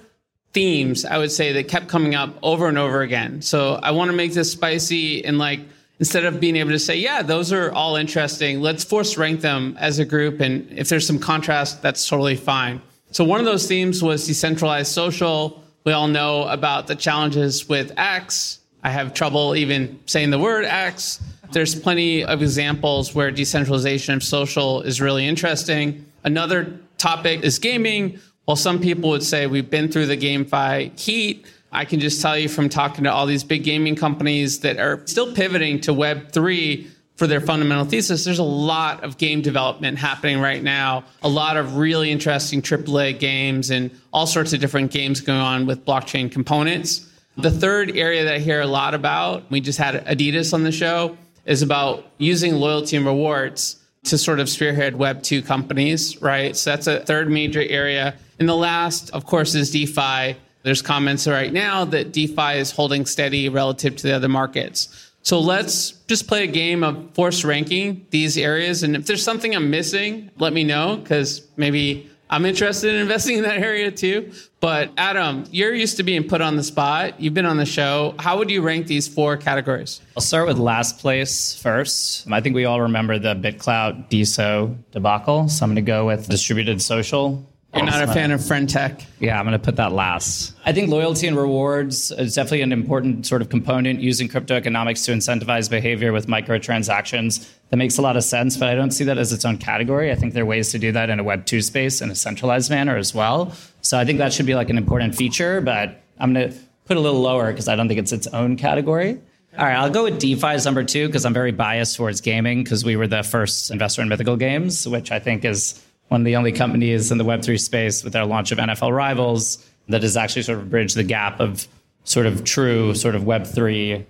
themes 0.51 1.05
I 1.05 1.17
would 1.17 1.31
say 1.31 1.53
that 1.53 1.69
kept 1.69 1.87
coming 1.87 2.13
up 2.13 2.37
over 2.43 2.67
and 2.67 2.77
over 2.77 3.01
again. 3.01 3.41
So 3.41 3.75
I 3.75 3.91
want 3.91 4.11
to 4.11 4.17
make 4.17 4.33
this 4.33 4.51
spicy 4.51 5.23
and 5.23 5.37
like 5.37 5.61
instead 5.99 6.25
of 6.25 6.41
being 6.41 6.57
able 6.57 6.71
to 6.71 6.79
say, 6.79 6.97
yeah, 6.97 7.21
those 7.21 7.53
are 7.53 7.71
all 7.71 7.95
interesting, 7.95 8.59
let's 8.59 8.83
force 8.83 9.17
rank 9.17 9.39
them 9.39 9.77
as 9.79 9.99
a 9.99 10.05
group. 10.05 10.41
And 10.41 10.69
if 10.77 10.89
there's 10.89 11.07
some 11.07 11.19
contrast, 11.19 11.81
that's 11.81 12.05
totally 12.07 12.35
fine. 12.35 12.81
So 13.11 13.23
one 13.23 13.39
of 13.39 13.45
those 13.45 13.65
themes 13.65 14.03
was 14.03 14.27
decentralized 14.27 14.91
social 14.91 15.63
we 15.85 15.93
all 15.93 16.07
know 16.07 16.47
about 16.47 16.87
the 16.87 16.95
challenges 16.95 17.69
with 17.69 17.93
X. 17.95 18.59
I 18.83 18.89
have 18.89 19.13
trouble 19.13 19.55
even 19.55 19.99
saying 20.07 20.31
the 20.31 20.39
word 20.39 20.65
X. 20.65 21.21
There's 21.51 21.75
plenty 21.75 22.25
of 22.25 22.41
examples 22.41 23.13
where 23.13 23.29
decentralization 23.29 24.15
of 24.15 24.23
social 24.23 24.81
is 24.81 24.99
really 24.99 25.27
interesting. 25.27 26.03
Another 26.23 26.79
topic 26.97 27.43
is 27.43 27.59
gaming. 27.59 28.19
While 28.45 28.57
some 28.57 28.79
people 28.79 29.11
would 29.11 29.23
say 29.23 29.45
we've 29.45 29.69
been 29.69 29.91
through 29.91 30.07
the 30.07 30.17
GameFi 30.17 30.99
heat, 30.99 31.45
I 31.71 31.85
can 31.85 31.99
just 31.99 32.19
tell 32.19 32.37
you 32.37 32.49
from 32.49 32.67
talking 32.67 33.03
to 33.03 33.11
all 33.11 33.27
these 33.27 33.43
big 33.43 33.63
gaming 33.63 33.95
companies 33.95 34.61
that 34.61 34.77
are 34.79 35.05
still 35.05 35.35
pivoting 35.35 35.81
to 35.81 35.91
Web3 35.91 36.87
for 37.15 37.27
their 37.27 37.41
fundamental 37.41 37.85
thesis, 37.85 38.25
there's 38.25 38.39
a 38.39 38.43
lot 38.43 39.03
of 39.03 39.17
game 39.17 39.41
development 39.41 39.97
happening 39.97 40.39
right 40.39 40.61
now. 40.61 41.03
A 41.23 41.29
lot 41.29 41.55
of 41.55 41.77
really 41.77 42.11
interesting 42.11 42.61
AAA 42.61 43.19
games 43.19 43.69
and 43.69 43.89
all 44.11 44.27
sorts 44.27 44.53
of 44.53 44.59
different 44.59 44.91
games 44.91 45.21
going 45.21 45.39
on 45.39 45.65
with 45.65 45.85
blockchain 45.85 46.31
components. 46.31 47.09
The 47.37 47.51
third 47.51 47.95
area 47.95 48.25
that 48.25 48.35
I 48.35 48.39
hear 48.39 48.61
a 48.61 48.67
lot 48.67 48.93
about, 48.93 49.49
we 49.49 49.61
just 49.61 49.79
had 49.79 50.05
Adidas 50.05 50.53
on 50.53 50.63
the 50.63 50.71
show, 50.71 51.17
is 51.45 51.61
about 51.61 52.05
using 52.17 52.55
loyalty 52.55 52.97
and 52.97 53.05
rewards 53.05 53.77
to 54.05 54.17
sort 54.17 54.39
of 54.39 54.49
spearhead 54.49 54.95
Web 54.95 55.23
2 55.23 55.41
companies, 55.41 56.21
right? 56.21 56.55
So 56.55 56.69
that's 56.69 56.87
a 56.87 56.99
third 57.01 57.29
major 57.29 57.61
area. 57.61 58.15
And 58.39 58.47
the 58.47 58.55
last, 58.55 59.09
of 59.11 59.25
course, 59.25 59.55
is 59.55 59.71
DeFi. 59.71 60.37
There's 60.63 60.81
comments 60.81 61.27
right 61.27 61.53
now 61.53 61.85
that 61.85 62.11
DeFi 62.11 62.57
is 62.57 62.71
holding 62.71 63.05
steady 63.05 63.49
relative 63.49 63.95
to 63.97 64.03
the 64.07 64.15
other 64.15 64.29
markets. 64.29 65.04
So 65.25 65.39
let's 65.39 65.89
just 66.07 66.27
play 66.27 66.43
a 66.43 66.47
game 66.47 66.83
of 66.83 67.11
force 67.15 67.43
ranking 67.43 68.05
these 68.11 68.37
areas. 68.37 68.83
And 68.83 68.95
if 68.95 69.07
there's 69.07 69.23
something 69.23 69.55
I'm 69.55 69.71
missing, 69.71 70.29
let 70.37 70.53
me 70.53 70.63
know 70.63 70.97
because 70.97 71.47
maybe 71.57 72.07
I'm 72.29 72.45
interested 72.45 72.93
in 72.93 73.01
investing 73.01 73.37
in 73.37 73.43
that 73.43 73.57
area 73.57 73.89
too. 73.89 74.31
But 74.59 74.91
Adam, 74.97 75.45
you're 75.49 75.73
used 75.73 75.97
to 75.97 76.03
being 76.03 76.27
put 76.27 76.41
on 76.41 76.57
the 76.57 76.63
spot. 76.63 77.19
You've 77.19 77.33
been 77.33 77.47
on 77.47 77.57
the 77.57 77.65
show. 77.65 78.13
How 78.19 78.37
would 78.37 78.51
you 78.51 78.61
rank 78.61 78.85
these 78.85 79.07
four 79.07 79.35
categories? 79.35 79.99
I'll 80.15 80.21
start 80.21 80.45
with 80.45 80.59
last 80.59 80.99
place 80.99 81.59
first. 81.59 82.29
I 82.31 82.39
think 82.39 82.53
we 82.53 82.65
all 82.65 82.81
remember 82.81 83.17
the 83.17 83.33
BitClout 83.33 84.11
DeSo 84.11 84.77
debacle. 84.91 85.49
So 85.49 85.63
I'm 85.63 85.71
going 85.71 85.75
to 85.77 85.81
go 85.81 86.05
with 86.05 86.29
distributed 86.29 86.83
social. 86.83 87.43
You're 87.75 87.85
not 87.85 88.03
a 88.03 88.07
fan 88.07 88.31
of 88.31 88.45
friend 88.45 88.69
tech. 88.69 89.05
Yeah, 89.19 89.37
I'm 89.37 89.45
going 89.45 89.51
to 89.51 89.63
put 89.63 89.75
that 89.75 89.91
last. 89.91 90.53
I 90.65 90.71
think 90.71 90.89
loyalty 90.89 91.27
and 91.27 91.35
rewards 91.35 92.09
is 92.11 92.33
definitely 92.33 92.61
an 92.61 92.71
important 92.71 93.25
sort 93.25 93.41
of 93.41 93.49
component 93.49 93.99
using 93.99 94.29
crypto 94.29 94.55
economics 94.55 95.03
to 95.05 95.11
incentivize 95.11 95.69
behavior 95.69 96.13
with 96.13 96.27
microtransactions. 96.27 97.51
That 97.69 97.77
makes 97.77 97.97
a 97.97 98.01
lot 98.01 98.15
of 98.15 98.23
sense, 98.23 98.55
but 98.55 98.69
I 98.69 98.75
don't 98.75 98.91
see 98.91 99.03
that 99.03 99.17
as 99.17 99.33
its 99.33 99.43
own 99.43 99.57
category. 99.57 100.11
I 100.11 100.15
think 100.15 100.33
there 100.33 100.43
are 100.43 100.45
ways 100.45 100.71
to 100.71 100.79
do 100.79 100.93
that 100.93 101.09
in 101.09 101.19
a 101.19 101.23
Web 101.23 101.45
2 101.45 101.61
space 101.61 102.01
in 102.01 102.09
a 102.09 102.15
centralized 102.15 102.69
manner 102.69 102.95
as 102.95 103.13
well. 103.13 103.53
So 103.81 103.99
I 103.99 104.05
think 104.05 104.19
that 104.19 104.31
should 104.31 104.45
be 104.45 104.55
like 104.55 104.69
an 104.69 104.77
important 104.77 105.15
feature, 105.15 105.59
but 105.59 106.01
I'm 106.17 106.33
going 106.33 106.51
to 106.51 106.57
put 106.85 106.95
a 106.95 107.01
little 107.01 107.21
lower 107.21 107.51
because 107.51 107.67
I 107.67 107.75
don't 107.75 107.89
think 107.89 107.99
it's 107.99 108.13
its 108.13 108.27
own 108.27 108.55
category. 108.55 109.19
All 109.57 109.65
right, 109.65 109.75
I'll 109.75 109.89
go 109.89 110.03
with 110.03 110.19
DeFi 110.19 110.47
as 110.47 110.65
number 110.65 110.83
two 110.83 111.07
because 111.07 111.25
I'm 111.25 111.33
very 111.33 111.51
biased 111.51 111.95
towards 111.95 112.19
gaming 112.19 112.63
because 112.63 112.83
we 112.83 112.97
were 112.97 113.07
the 113.07 113.23
first 113.23 113.71
investor 113.71 114.01
in 114.01 114.09
Mythical 114.09 114.35
Games, 114.35 114.85
which 114.87 115.11
I 115.11 115.19
think 115.19 115.45
is 115.45 115.81
one 116.09 116.21
of 116.21 116.25
the 116.25 116.35
only 116.35 116.51
companies 116.51 117.11
in 117.11 117.17
the 117.17 117.23
Web3 117.23 117.59
space 117.59 118.03
with 118.03 118.13
their 118.13 118.25
launch 118.25 118.51
of 118.51 118.57
NFL 118.57 118.95
Rivals 118.95 119.65
that 119.87 120.03
has 120.03 120.17
actually 120.17 120.43
sort 120.43 120.59
of 120.59 120.69
bridged 120.69 120.95
the 120.95 121.03
gap 121.03 121.39
of 121.39 121.67
sort 122.03 122.25
of 122.25 122.43
true 122.43 122.93
sort 122.95 123.15
of 123.15 123.23
Web3 123.23 124.05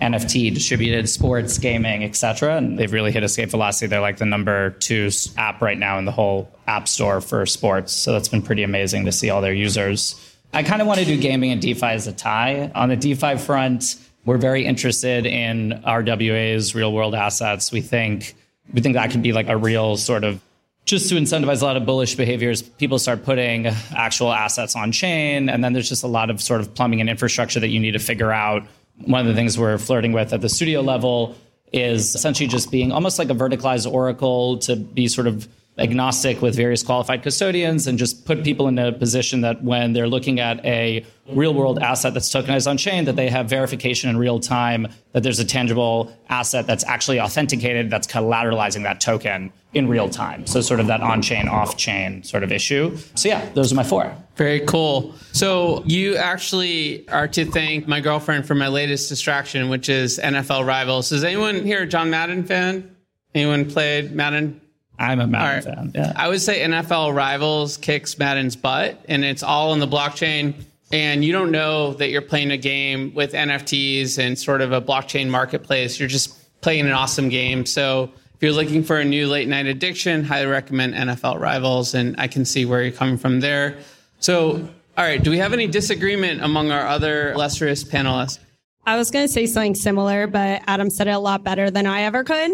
NFT, 0.00 0.54
distributed 0.54 1.08
sports, 1.08 1.58
gaming, 1.58 2.04
etc. 2.04 2.56
And 2.56 2.78
they've 2.78 2.92
really 2.92 3.10
hit 3.10 3.24
escape 3.24 3.50
velocity. 3.50 3.88
They're 3.88 4.00
like 4.00 4.18
the 4.18 4.26
number 4.26 4.70
two 4.70 5.10
app 5.36 5.60
right 5.60 5.78
now 5.78 5.98
in 5.98 6.04
the 6.04 6.12
whole 6.12 6.50
app 6.66 6.88
store 6.88 7.20
for 7.20 7.44
sports. 7.46 7.92
So 7.92 8.12
that's 8.12 8.28
been 8.28 8.42
pretty 8.42 8.62
amazing 8.62 9.04
to 9.06 9.12
see 9.12 9.30
all 9.30 9.40
their 9.40 9.52
users. 9.52 10.14
I 10.52 10.62
kind 10.62 10.80
of 10.80 10.88
want 10.88 11.00
to 11.00 11.04
do 11.04 11.18
gaming 11.18 11.50
and 11.50 11.60
DeFi 11.60 11.86
as 11.86 12.06
a 12.06 12.12
tie. 12.12 12.70
On 12.74 12.88
the 12.88 12.96
DeFi 12.96 13.36
front, 13.36 13.96
we're 14.24 14.38
very 14.38 14.64
interested 14.64 15.26
in 15.26 15.82
RWAs, 15.84 16.74
real 16.74 16.92
world 16.92 17.14
assets. 17.14 17.72
We 17.72 17.80
think 17.80 18.34
we 18.72 18.80
think 18.80 18.94
that 18.94 19.10
could 19.10 19.22
be 19.22 19.32
like 19.32 19.48
a 19.48 19.56
real 19.56 19.96
sort 19.96 20.24
of 20.24 20.40
just 20.88 21.10
to 21.10 21.16
incentivize 21.16 21.60
a 21.60 21.66
lot 21.66 21.76
of 21.76 21.84
bullish 21.84 22.14
behaviors, 22.14 22.62
people 22.62 22.98
start 22.98 23.22
putting 23.22 23.66
actual 23.94 24.32
assets 24.32 24.74
on 24.74 24.90
chain. 24.90 25.50
And 25.50 25.62
then 25.62 25.74
there's 25.74 25.88
just 25.88 26.02
a 26.02 26.06
lot 26.06 26.30
of 26.30 26.40
sort 26.40 26.62
of 26.62 26.74
plumbing 26.74 27.02
and 27.02 27.10
infrastructure 27.10 27.60
that 27.60 27.68
you 27.68 27.78
need 27.78 27.90
to 27.90 27.98
figure 27.98 28.32
out. 28.32 28.62
One 29.04 29.20
of 29.20 29.26
the 29.26 29.34
things 29.34 29.58
we're 29.58 29.76
flirting 29.76 30.12
with 30.12 30.32
at 30.32 30.40
the 30.40 30.48
studio 30.48 30.80
level 30.80 31.36
is 31.74 32.14
essentially 32.14 32.48
just 32.48 32.70
being 32.70 32.90
almost 32.90 33.18
like 33.18 33.28
a 33.28 33.34
verticalized 33.34 33.90
oracle 33.90 34.56
to 34.60 34.76
be 34.76 35.08
sort 35.08 35.26
of 35.26 35.46
agnostic 35.78 36.42
with 36.42 36.56
various 36.56 36.82
qualified 36.82 37.22
custodians 37.22 37.86
and 37.86 37.98
just 37.98 38.24
put 38.24 38.42
people 38.42 38.68
in 38.68 38.78
a 38.78 38.92
position 38.92 39.42
that 39.42 39.62
when 39.62 39.92
they're 39.92 40.08
looking 40.08 40.40
at 40.40 40.64
a 40.64 41.04
real 41.28 41.54
world 41.54 41.78
asset 41.78 42.14
that's 42.14 42.28
tokenized 42.30 42.68
on 42.68 42.76
chain 42.76 43.04
that 43.04 43.16
they 43.16 43.28
have 43.28 43.48
verification 43.48 44.10
in 44.10 44.16
real 44.16 44.40
time 44.40 44.88
that 45.12 45.22
there's 45.22 45.38
a 45.38 45.44
tangible 45.44 46.12
asset 46.28 46.66
that's 46.66 46.84
actually 46.84 47.20
authenticated 47.20 47.90
that's 47.90 48.06
collateralizing 48.06 48.82
that 48.82 49.00
token 49.00 49.52
in 49.74 49.86
real 49.86 50.08
time. 50.08 50.46
So 50.46 50.60
sort 50.60 50.80
of 50.80 50.86
that 50.86 51.00
on 51.00 51.22
chain 51.22 51.46
off 51.46 51.76
chain 51.76 52.22
sort 52.22 52.42
of 52.42 52.50
issue. 52.50 52.96
So 53.14 53.28
yeah 53.28 53.48
those 53.54 53.70
are 53.70 53.74
my 53.74 53.84
four. 53.84 54.12
Very 54.36 54.60
cool. 54.60 55.14
So 55.32 55.82
you 55.84 56.16
actually 56.16 57.08
are 57.08 57.28
to 57.28 57.44
thank 57.44 57.86
my 57.86 58.00
girlfriend 58.00 58.46
for 58.46 58.54
my 58.54 58.68
latest 58.68 59.08
distraction 59.08 59.68
which 59.68 59.88
is 59.88 60.18
nfl 60.18 60.66
rivals. 60.66 61.12
Is 61.12 61.22
anyone 61.22 61.64
here 61.64 61.82
a 61.82 61.86
john 61.86 62.10
madden 62.10 62.44
fan? 62.44 62.96
Anyone 63.34 63.70
played 63.70 64.12
madden 64.12 64.60
I'm 64.98 65.20
a 65.20 65.26
Madden 65.26 65.70
right. 65.70 65.76
fan. 65.76 65.92
Yeah. 65.94 66.12
I 66.16 66.28
would 66.28 66.40
say 66.40 66.60
NFL 66.60 67.14
Rivals 67.14 67.76
kicks 67.76 68.18
Madden's 68.18 68.56
butt, 68.56 69.00
and 69.08 69.24
it's 69.24 69.42
all 69.42 69.72
in 69.72 69.80
the 69.80 69.86
blockchain. 69.86 70.54
And 70.90 71.24
you 71.24 71.32
don't 71.32 71.50
know 71.50 71.92
that 71.94 72.08
you're 72.08 72.22
playing 72.22 72.50
a 72.50 72.56
game 72.56 73.12
with 73.14 73.32
NFTs 73.32 74.18
and 74.18 74.38
sort 74.38 74.60
of 74.60 74.72
a 74.72 74.80
blockchain 74.80 75.28
marketplace. 75.28 76.00
You're 76.00 76.08
just 76.08 76.60
playing 76.62 76.86
an 76.86 76.92
awesome 76.92 77.28
game. 77.28 77.66
So 77.66 78.10
if 78.34 78.42
you're 78.42 78.52
looking 78.52 78.82
for 78.82 78.96
a 78.98 79.04
new 79.04 79.28
late 79.28 79.48
night 79.48 79.66
addiction, 79.66 80.24
highly 80.24 80.46
recommend 80.46 80.94
NFL 80.94 81.40
Rivals. 81.40 81.94
And 81.94 82.18
I 82.18 82.26
can 82.26 82.44
see 82.44 82.64
where 82.64 82.82
you're 82.82 82.92
coming 82.92 83.18
from 83.18 83.40
there. 83.40 83.76
So, 84.20 84.68
all 84.96 85.04
right, 85.04 85.22
do 85.22 85.30
we 85.30 85.38
have 85.38 85.52
any 85.52 85.66
disagreement 85.66 86.42
among 86.42 86.70
our 86.70 86.86
other 86.86 87.32
illustrious 87.32 87.84
panelists? 87.84 88.38
I 88.86 88.96
was 88.96 89.10
going 89.10 89.26
to 89.26 89.32
say 89.32 89.44
something 89.44 89.74
similar, 89.74 90.26
but 90.26 90.62
Adam 90.66 90.88
said 90.88 91.08
it 91.08 91.10
a 91.10 91.18
lot 91.18 91.44
better 91.44 91.70
than 91.70 91.86
I 91.86 92.02
ever 92.02 92.24
could. 92.24 92.50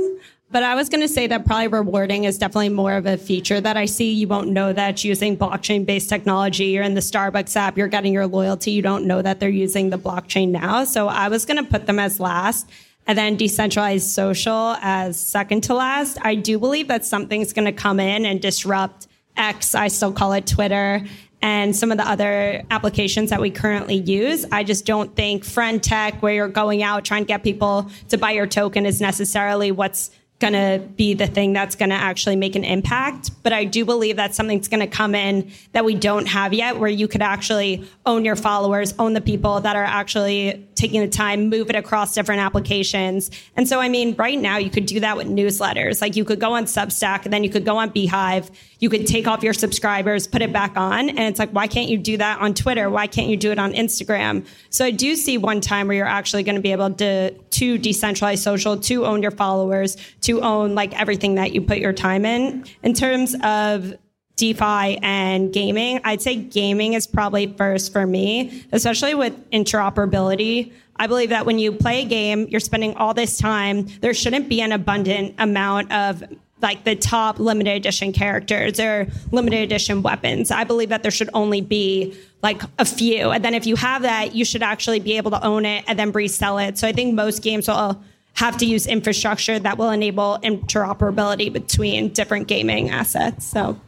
But 0.55 0.63
I 0.63 0.77
was 0.77 0.89
going 0.89 1.01
to 1.01 1.09
say 1.09 1.27
that 1.27 1.47
probably 1.47 1.67
rewarding 1.67 2.23
is 2.23 2.39
definitely 2.39 2.69
more 2.69 2.93
of 2.93 3.07
a 3.07 3.17
feature 3.17 3.61
that 3.61 3.77
I 3.77 3.87
see. 3.87 4.13
You 4.13 4.29
won't 4.29 4.51
know 4.51 4.73
that 4.73 5.03
using 5.03 5.37
blockchain 5.37 5.85
based 5.85 6.09
technology. 6.09 6.67
You're 6.67 6.85
in 6.85 6.95
the 6.95 7.01
Starbucks 7.01 7.57
app, 7.57 7.77
you're 7.77 7.89
getting 7.89 8.13
your 8.13 8.29
loyalty. 8.29 8.71
You 8.71 8.81
don't 8.81 9.05
know 9.05 9.21
that 9.21 9.41
they're 9.41 9.49
using 9.49 9.91
the 9.91 9.99
blockchain 9.99 10.51
now. 10.51 10.85
So 10.85 11.09
I 11.09 11.27
was 11.27 11.45
going 11.45 11.57
to 11.57 11.69
put 11.69 11.87
them 11.87 11.99
as 11.99 12.21
last 12.21 12.71
and 13.09 13.19
then 13.19 13.35
decentralized 13.35 14.09
social 14.09 14.77
as 14.81 15.19
second 15.19 15.65
to 15.65 15.75
last. 15.75 16.19
I 16.23 16.37
do 16.37 16.61
believe 16.61 16.87
that 16.87 17.05
something's 17.05 17.53
going 17.53 17.65
to 17.65 17.73
come 17.73 17.99
in 17.99 18.25
and 18.25 18.41
disrupt 18.41 19.09
X. 19.37 19.75
I 19.75 19.89
still 19.89 20.13
call 20.13 20.35
it 20.35 20.47
Twitter 20.47 21.05
and 21.43 21.75
some 21.75 21.91
of 21.91 21.99
the 21.99 22.09
other 22.09 22.63
applications 22.71 23.31
that 23.31 23.41
we 23.41 23.51
currently 23.51 23.97
use. 23.97 24.47
I 24.53 24.63
just 24.63 24.87
don't 24.87 25.17
think 25.17 25.45
friend 25.45 25.83
tech, 25.83 26.23
where 26.23 26.33
you're 26.33 26.47
going 26.47 26.85
out 26.85 27.05
trying 27.05 27.25
to 27.25 27.27
get 27.27 27.43
people 27.43 27.91
to 28.11 28.19
buy 28.19 28.31
your 28.31 28.47
token, 28.47 28.87
is 28.87 29.01
necessarily 29.01 29.73
what's 29.73 30.13
going 30.41 30.53
to 30.53 30.85
be 30.97 31.15
the 31.15 31.27
thing 31.27 31.53
that's 31.53 31.77
going 31.77 31.91
to 31.91 31.95
actually 31.95 32.37
make 32.37 32.57
an 32.57 32.65
impact. 32.65 33.31
But 33.43 33.53
I 33.53 33.65
do 33.65 33.85
believe 33.85 34.17
that 34.17 34.35
something's 34.35 34.69
going 34.69 34.81
to 34.81 34.87
come 34.87 35.15
in 35.15 35.51
that 35.73 35.85
we 35.85 35.95
don't 35.95 36.27
have 36.27 36.53
yet, 36.53 36.79
where 36.79 36.91
you 36.91 37.07
could 37.07 37.23
actually 37.23 37.89
own 38.05 38.25
your 38.25 38.37
followers, 38.37 38.95
own 38.99 39.13
the 39.13 39.21
people 39.21 39.61
that 39.61 39.77
are 39.77 39.85
actually 39.85 40.67
taking 40.75 41.01
the 41.01 41.09
time, 41.09 41.49
move 41.49 41.71
it 41.71 41.77
across 41.77 42.15
different 42.15 42.41
applications. 42.41 43.31
And 43.57 43.69
so, 43.69 43.81
I 43.81 43.89
mean, 43.89 44.17
right 44.17 44.39
now 44.39 44.59
you 44.59 44.71
could 44.71 44.87
do 44.87 45.01
that 45.01 45.17
with 45.17 45.29
newsletters. 45.29 46.03
Like 46.03 46.17
you 46.17 46.25
could 46.25 46.41
go 46.41 46.55
on 46.55 46.65
Substack 46.65 47.25
and 47.25 47.33
then 47.33 47.45
you 47.45 47.51
could 47.51 47.65
go 47.65 47.77
on 47.77 47.91
beehiiv. 47.91 48.51
You 48.81 48.91
could 48.91 49.07
take 49.07 49.27
off 49.27 49.43
your 49.43 49.55
subscribers, 49.55 50.27
put 50.27 50.43
it 50.43 50.53
back 50.53 50.77
on. 50.77 51.09
And 51.09 51.21
it's 51.21 51.39
like, 51.39 51.51
why 51.51 51.69
can't 51.69 51.89
you 51.89 51.97
do 51.97 52.17
that 52.19 52.41
on 52.41 52.55
Twitter? 52.55 52.91
Why 52.91 53.07
can't 53.07 53.29
you 53.29 53.37
do 53.37 53.53
it 53.53 53.59
on 53.59 53.73
Instagram? 53.73 54.47
So 54.69 54.85
I 54.85 54.91
do 54.91 55.15
see 55.17 55.39
one 55.39 55.61
time 55.61 55.87
where 55.87 55.97
you're 55.97 56.07
actually 56.07 56.43
going 56.43 56.57
to 56.57 56.61
be 56.61 56.73
able 56.73 56.93
to, 56.95 57.31
to 57.31 57.79
decentralize 57.79 58.39
social, 58.39 58.77
to 58.77 59.07
own 59.07 59.23
your 59.23 59.31
followers, 59.31 59.97
to 60.25 60.41
own 60.43 60.75
like 60.75 60.99
everything 60.99 61.37
that 61.37 61.53
you 61.53 61.61
put 61.63 61.79
your 61.79 61.93
time 61.93 62.25
in. 62.25 62.65
In 62.83 62.95
terms 62.95 63.35
of 63.43 63.95
DeFi 64.37 64.99
and 65.03 65.53
gaming, 65.53 66.01
I'd 66.05 66.21
say 66.21 66.37
gaming 66.37 66.95
is 66.95 67.07
probably 67.07 67.47
first 67.57 67.93
for 67.93 68.07
me, 68.07 68.65
especially 68.73 69.15
with 69.15 69.33
interoperability. 69.51 70.73
I 70.97 71.07
believe 71.07 71.31
that 71.31 71.47
when 71.47 71.59
you 71.59 71.73
play 71.73 72.03
a 72.03 72.05
game, 72.05 72.47
you're 72.49 72.61
spending 72.61 72.95
all 72.97 73.15
this 73.15 73.39
time. 73.39 73.87
There 74.01 74.15
shouldn't 74.15 74.49
be 74.49 74.61
an 74.61 74.73
abundant 74.73 75.35
amount 75.39 75.93
of 75.93 76.23
like 76.63 76.85
the 76.85 76.97
top 76.97 77.39
limited 77.39 77.73
edition 77.77 78.13
characters 78.13 78.81
or 78.81 79.07
limited 79.31 79.61
edition 79.61 80.03
weapons. 80.03 80.51
I 80.51 80.65
believe 80.65 80.89
that 80.89 81.03
there 81.03 81.11
should 81.11 81.31
only 81.35 81.61
be 81.61 82.17
like 82.43 82.63
a 82.79 82.85
few. 82.85 83.31
And 83.31 83.45
then 83.45 83.55
if 83.55 83.67
you 83.67 83.77
have 83.77 84.03
that, 84.03 84.35
you 84.35 84.45
should 84.45 84.63
actually 84.63 85.01
be 85.01 85.17
able 85.17 85.31
to 85.33 85.45
own 85.45 85.67
it 85.67 85.85
and 85.87 85.99
then 85.99 86.11
resell 86.13 86.59
it. 86.59 86.79
So 86.79 86.89
I 86.89 86.93
think 86.93 87.15
most 87.15 87.43
games 87.43 87.69
will 87.69 88.03
have 88.35 88.57
to 88.59 88.67
use 88.67 88.87
infrastructure 88.87 89.59
that 89.59 89.79
will 89.79 89.91
enable 89.91 90.39
interoperability 90.43 91.53
between 91.53 92.09
different 92.11 92.49
gaming 92.49 92.91
assets. 92.91 93.47
So 93.47 93.81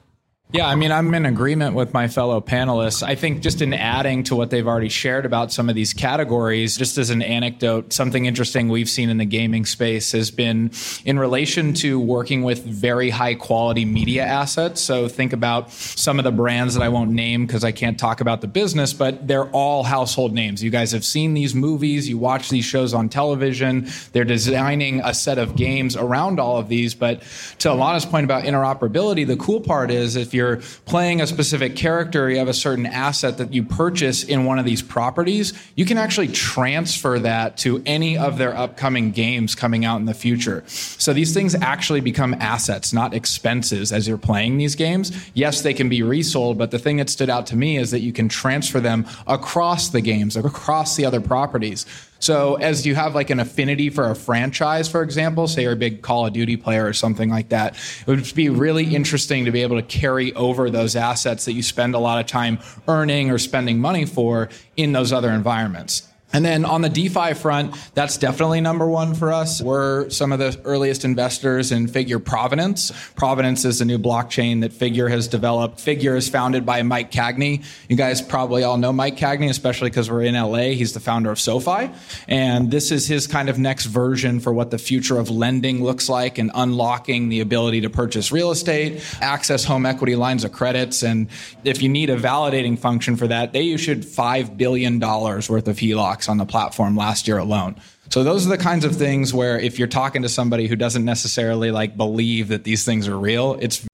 yeah, 0.52 0.68
I 0.68 0.76
mean, 0.76 0.92
I'm 0.92 1.12
in 1.12 1.26
agreement 1.26 1.74
with 1.74 1.92
my 1.92 2.06
fellow 2.06 2.40
panelists. 2.40 3.02
I 3.02 3.16
think 3.16 3.40
just 3.42 3.60
in 3.60 3.74
adding 3.74 4.22
to 4.24 4.36
what 4.36 4.50
they've 4.50 4.66
already 4.66 4.88
shared 4.88 5.26
about 5.26 5.50
some 5.50 5.68
of 5.68 5.74
these 5.74 5.92
categories, 5.92 6.76
just 6.76 6.98
as 6.98 7.10
an 7.10 7.20
anecdote, 7.20 7.92
something 7.92 8.26
interesting 8.26 8.68
we've 8.68 8.88
seen 8.88 9.10
in 9.10 9.18
the 9.18 9.24
gaming 9.24 9.66
space 9.66 10.12
has 10.12 10.30
been 10.30 10.70
in 11.04 11.18
relation 11.18 11.74
to 11.74 11.98
working 11.98 12.44
with 12.44 12.62
very 12.62 13.10
high 13.10 13.34
quality 13.34 13.84
media 13.84 14.24
assets. 14.24 14.80
So 14.80 15.08
think 15.08 15.32
about 15.32 15.72
some 15.72 16.20
of 16.20 16.24
the 16.24 16.30
brands 16.30 16.74
that 16.74 16.82
I 16.82 16.90
won't 16.90 17.10
name 17.10 17.44
because 17.44 17.64
I 17.64 17.72
can't 17.72 17.98
talk 17.98 18.20
about 18.20 18.40
the 18.40 18.46
business, 18.46 18.92
but 18.92 19.26
they're 19.26 19.50
all 19.50 19.82
household 19.82 20.32
names. 20.32 20.62
You 20.62 20.70
guys 20.70 20.92
have 20.92 21.04
seen 21.04 21.34
these 21.34 21.56
movies, 21.56 22.08
you 22.08 22.18
watch 22.18 22.50
these 22.50 22.64
shows 22.64 22.94
on 22.94 23.08
television. 23.08 23.88
They're 24.12 24.24
designing 24.24 25.00
a 25.00 25.12
set 25.12 25.38
of 25.38 25.56
games 25.56 25.96
around 25.96 26.38
all 26.38 26.56
of 26.56 26.68
these. 26.68 26.94
But 26.94 27.22
to 27.58 27.70
Elana's 27.70 28.06
point 28.06 28.22
about 28.22 28.44
interoperability, 28.44 29.26
the 29.26 29.36
cool 29.36 29.60
part 29.60 29.90
is 29.90 30.14
if 30.14 30.35
you're 30.36 30.58
playing 30.84 31.20
a 31.20 31.26
specific 31.26 31.74
character, 31.74 32.30
you 32.30 32.38
have 32.38 32.46
a 32.48 32.54
certain 32.54 32.86
asset 32.86 33.38
that 33.38 33.52
you 33.52 33.64
purchase 33.64 34.22
in 34.22 34.44
one 34.44 34.58
of 34.58 34.64
these 34.64 34.82
properties, 34.82 35.52
you 35.74 35.84
can 35.84 35.98
actually 35.98 36.28
transfer 36.28 37.18
that 37.18 37.56
to 37.58 37.82
any 37.86 38.16
of 38.16 38.38
their 38.38 38.56
upcoming 38.56 39.10
games 39.10 39.54
coming 39.54 39.84
out 39.84 39.96
in 39.96 40.06
the 40.06 40.14
future. 40.14 40.62
So 40.66 41.12
these 41.12 41.34
things 41.34 41.54
actually 41.56 42.00
become 42.00 42.34
assets, 42.34 42.92
not 42.92 43.14
expenses 43.14 43.92
as 43.92 44.06
you're 44.06 44.18
playing 44.18 44.58
these 44.58 44.74
games. 44.74 45.12
Yes, 45.34 45.62
they 45.62 45.74
can 45.74 45.88
be 45.88 46.02
resold, 46.02 46.58
but 46.58 46.70
the 46.70 46.78
thing 46.78 46.98
that 46.98 47.10
stood 47.10 47.30
out 47.30 47.46
to 47.48 47.56
me 47.56 47.78
is 47.78 47.90
that 47.90 48.00
you 48.00 48.12
can 48.12 48.28
transfer 48.28 48.78
them 48.80 49.06
across 49.26 49.88
the 49.88 50.00
games, 50.00 50.36
across 50.36 50.96
the 50.96 51.04
other 51.04 51.20
properties. 51.20 51.86
So 52.18 52.56
as 52.56 52.86
you 52.86 52.94
have 52.94 53.14
like 53.14 53.30
an 53.30 53.40
affinity 53.40 53.90
for 53.90 54.10
a 54.10 54.14
franchise, 54.14 54.88
for 54.88 55.02
example, 55.02 55.46
say 55.48 55.62
you're 55.62 55.72
a 55.72 55.76
big 55.76 56.02
Call 56.02 56.26
of 56.26 56.32
Duty 56.32 56.56
player 56.56 56.86
or 56.86 56.92
something 56.92 57.28
like 57.30 57.50
that, 57.50 57.76
it 57.76 58.06
would 58.06 58.34
be 58.34 58.48
really 58.48 58.94
interesting 58.94 59.44
to 59.44 59.50
be 59.50 59.62
able 59.62 59.76
to 59.76 59.82
carry 59.82 60.32
over 60.34 60.70
those 60.70 60.96
assets 60.96 61.44
that 61.44 61.52
you 61.52 61.62
spend 61.62 61.94
a 61.94 61.98
lot 61.98 62.18
of 62.18 62.26
time 62.26 62.58
earning 62.88 63.30
or 63.30 63.38
spending 63.38 63.78
money 63.78 64.04
for 64.04 64.48
in 64.76 64.92
those 64.92 65.12
other 65.12 65.30
environments. 65.30 66.08
And 66.32 66.44
then 66.44 66.64
on 66.64 66.82
the 66.82 66.88
DeFi 66.88 67.34
front, 67.34 67.74
that's 67.94 68.18
definitely 68.18 68.60
number 68.60 68.86
one 68.86 69.14
for 69.14 69.32
us. 69.32 69.62
We're 69.62 70.10
some 70.10 70.32
of 70.32 70.38
the 70.38 70.60
earliest 70.64 71.04
investors 71.04 71.70
in 71.70 71.86
Figure 71.86 72.18
Provenance. 72.18 72.92
Provenance 73.14 73.64
is 73.64 73.80
a 73.80 73.84
new 73.84 73.98
blockchain 73.98 74.60
that 74.62 74.72
Figure 74.72 75.08
has 75.08 75.28
developed. 75.28 75.80
Figure 75.80 76.16
is 76.16 76.28
founded 76.28 76.66
by 76.66 76.82
Mike 76.82 77.12
Cagney. 77.12 77.64
You 77.88 77.96
guys 77.96 78.20
probably 78.20 78.64
all 78.64 78.76
know 78.76 78.92
Mike 78.92 79.16
Cagney, 79.16 79.48
especially 79.48 79.88
because 79.88 80.10
we're 80.10 80.24
in 80.24 80.34
LA. 80.34 80.74
He's 80.74 80.92
the 80.92 81.00
founder 81.00 81.30
of 81.30 81.38
SoFi. 81.38 81.90
And 82.26 82.70
this 82.70 82.90
is 82.90 83.06
his 83.06 83.26
kind 83.26 83.48
of 83.48 83.58
next 83.58 83.86
version 83.86 84.40
for 84.40 84.52
what 84.52 84.70
the 84.70 84.78
future 84.78 85.18
of 85.18 85.30
lending 85.30 85.82
looks 85.82 86.08
like 86.08 86.38
and 86.38 86.50
unlocking 86.54 87.28
the 87.28 87.40
ability 87.40 87.82
to 87.82 87.88
purchase 87.88 88.32
real 88.32 88.50
estate, 88.50 89.02
access 89.22 89.64
home 89.64 89.86
equity 89.86 90.16
lines 90.16 90.44
of 90.44 90.52
credits. 90.52 91.04
And 91.04 91.28
if 91.62 91.80
you 91.80 91.88
need 91.88 92.10
a 92.10 92.16
validating 92.16 92.78
function 92.78 93.16
for 93.16 93.28
that, 93.28 93.52
they 93.52 93.70
issued 93.70 94.02
$5 94.02 94.56
billion 94.56 94.98
worth 94.98 95.68
of 95.68 95.76
HELOC 95.76 96.15
on 96.28 96.38
the 96.38 96.46
platform 96.46 96.96
last 96.96 97.28
year 97.28 97.38
alone. 97.38 97.76
So 98.10 98.24
those 98.24 98.46
are 98.46 98.50
the 98.50 98.58
kinds 98.58 98.84
of 98.84 98.96
things 98.96 99.34
where 99.34 99.58
if 99.58 99.78
you're 99.78 99.88
talking 99.88 100.22
to 100.22 100.28
somebody 100.28 100.66
who 100.68 100.76
doesn't 100.76 101.04
necessarily 101.04 101.70
like 101.70 101.96
believe 101.96 102.48
that 102.48 102.64
these 102.64 102.84
things 102.84 103.08
are 103.08 103.18
real, 103.18 103.58
it's 103.60 103.86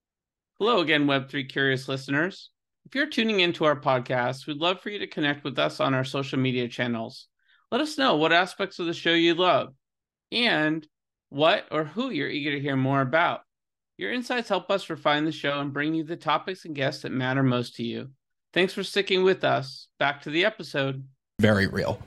Hello 0.59 0.81
again 0.81 1.07
web3 1.07 1.49
curious 1.49 1.89
listeners. 1.89 2.51
If 2.87 2.95
you're 2.95 3.09
tuning 3.09 3.41
into 3.41 3.65
our 3.65 3.75
podcast, 3.75 4.47
we'd 4.47 4.59
love 4.59 4.81
for 4.81 4.91
you 4.91 5.01
to 5.01 5.07
connect 5.07 5.43
with 5.43 5.59
us 5.59 5.81
on 5.81 5.93
our 5.93 6.05
social 6.05 6.39
media 6.39 6.69
channels. 6.69 7.27
Let 7.73 7.81
us 7.81 7.99
know 7.99 8.17
what 8.17 8.33
aspects 8.33 8.79
of 8.79 8.87
the 8.87 8.95
show 8.95 9.13
you 9.13 9.35
love 9.35 9.75
and 10.31 10.87
what 11.31 11.67
or 11.73 11.85
who 11.85 12.11
you're 12.11 12.29
eager 12.29 12.53
to 12.53 12.61
hear 12.61 12.77
more 12.77 13.01
about. 13.01 13.41
Your 13.97 14.13
insights 14.13 14.49
help 14.49 14.71
us 14.71 14.91
refine 14.91 15.25
the 15.25 15.33
show 15.33 15.59
and 15.59 15.73
bring 15.73 15.95
you 15.95 16.05
the 16.05 16.17
topics 16.17 16.65
and 16.65 16.75
guests 16.75 17.03
that 17.03 17.13
matter 17.13 17.43
most 17.43 17.77
to 17.77 17.83
you. 17.83 18.11
Thanks 18.53 18.75
for 18.75 18.83
sticking 18.83 19.23
with 19.23 19.45
us. 19.45 19.89
Back 19.99 20.23
to 20.23 20.31
the 20.31 20.45
episode. 20.45 21.05
Very 21.41 21.67
real. 21.67 22.01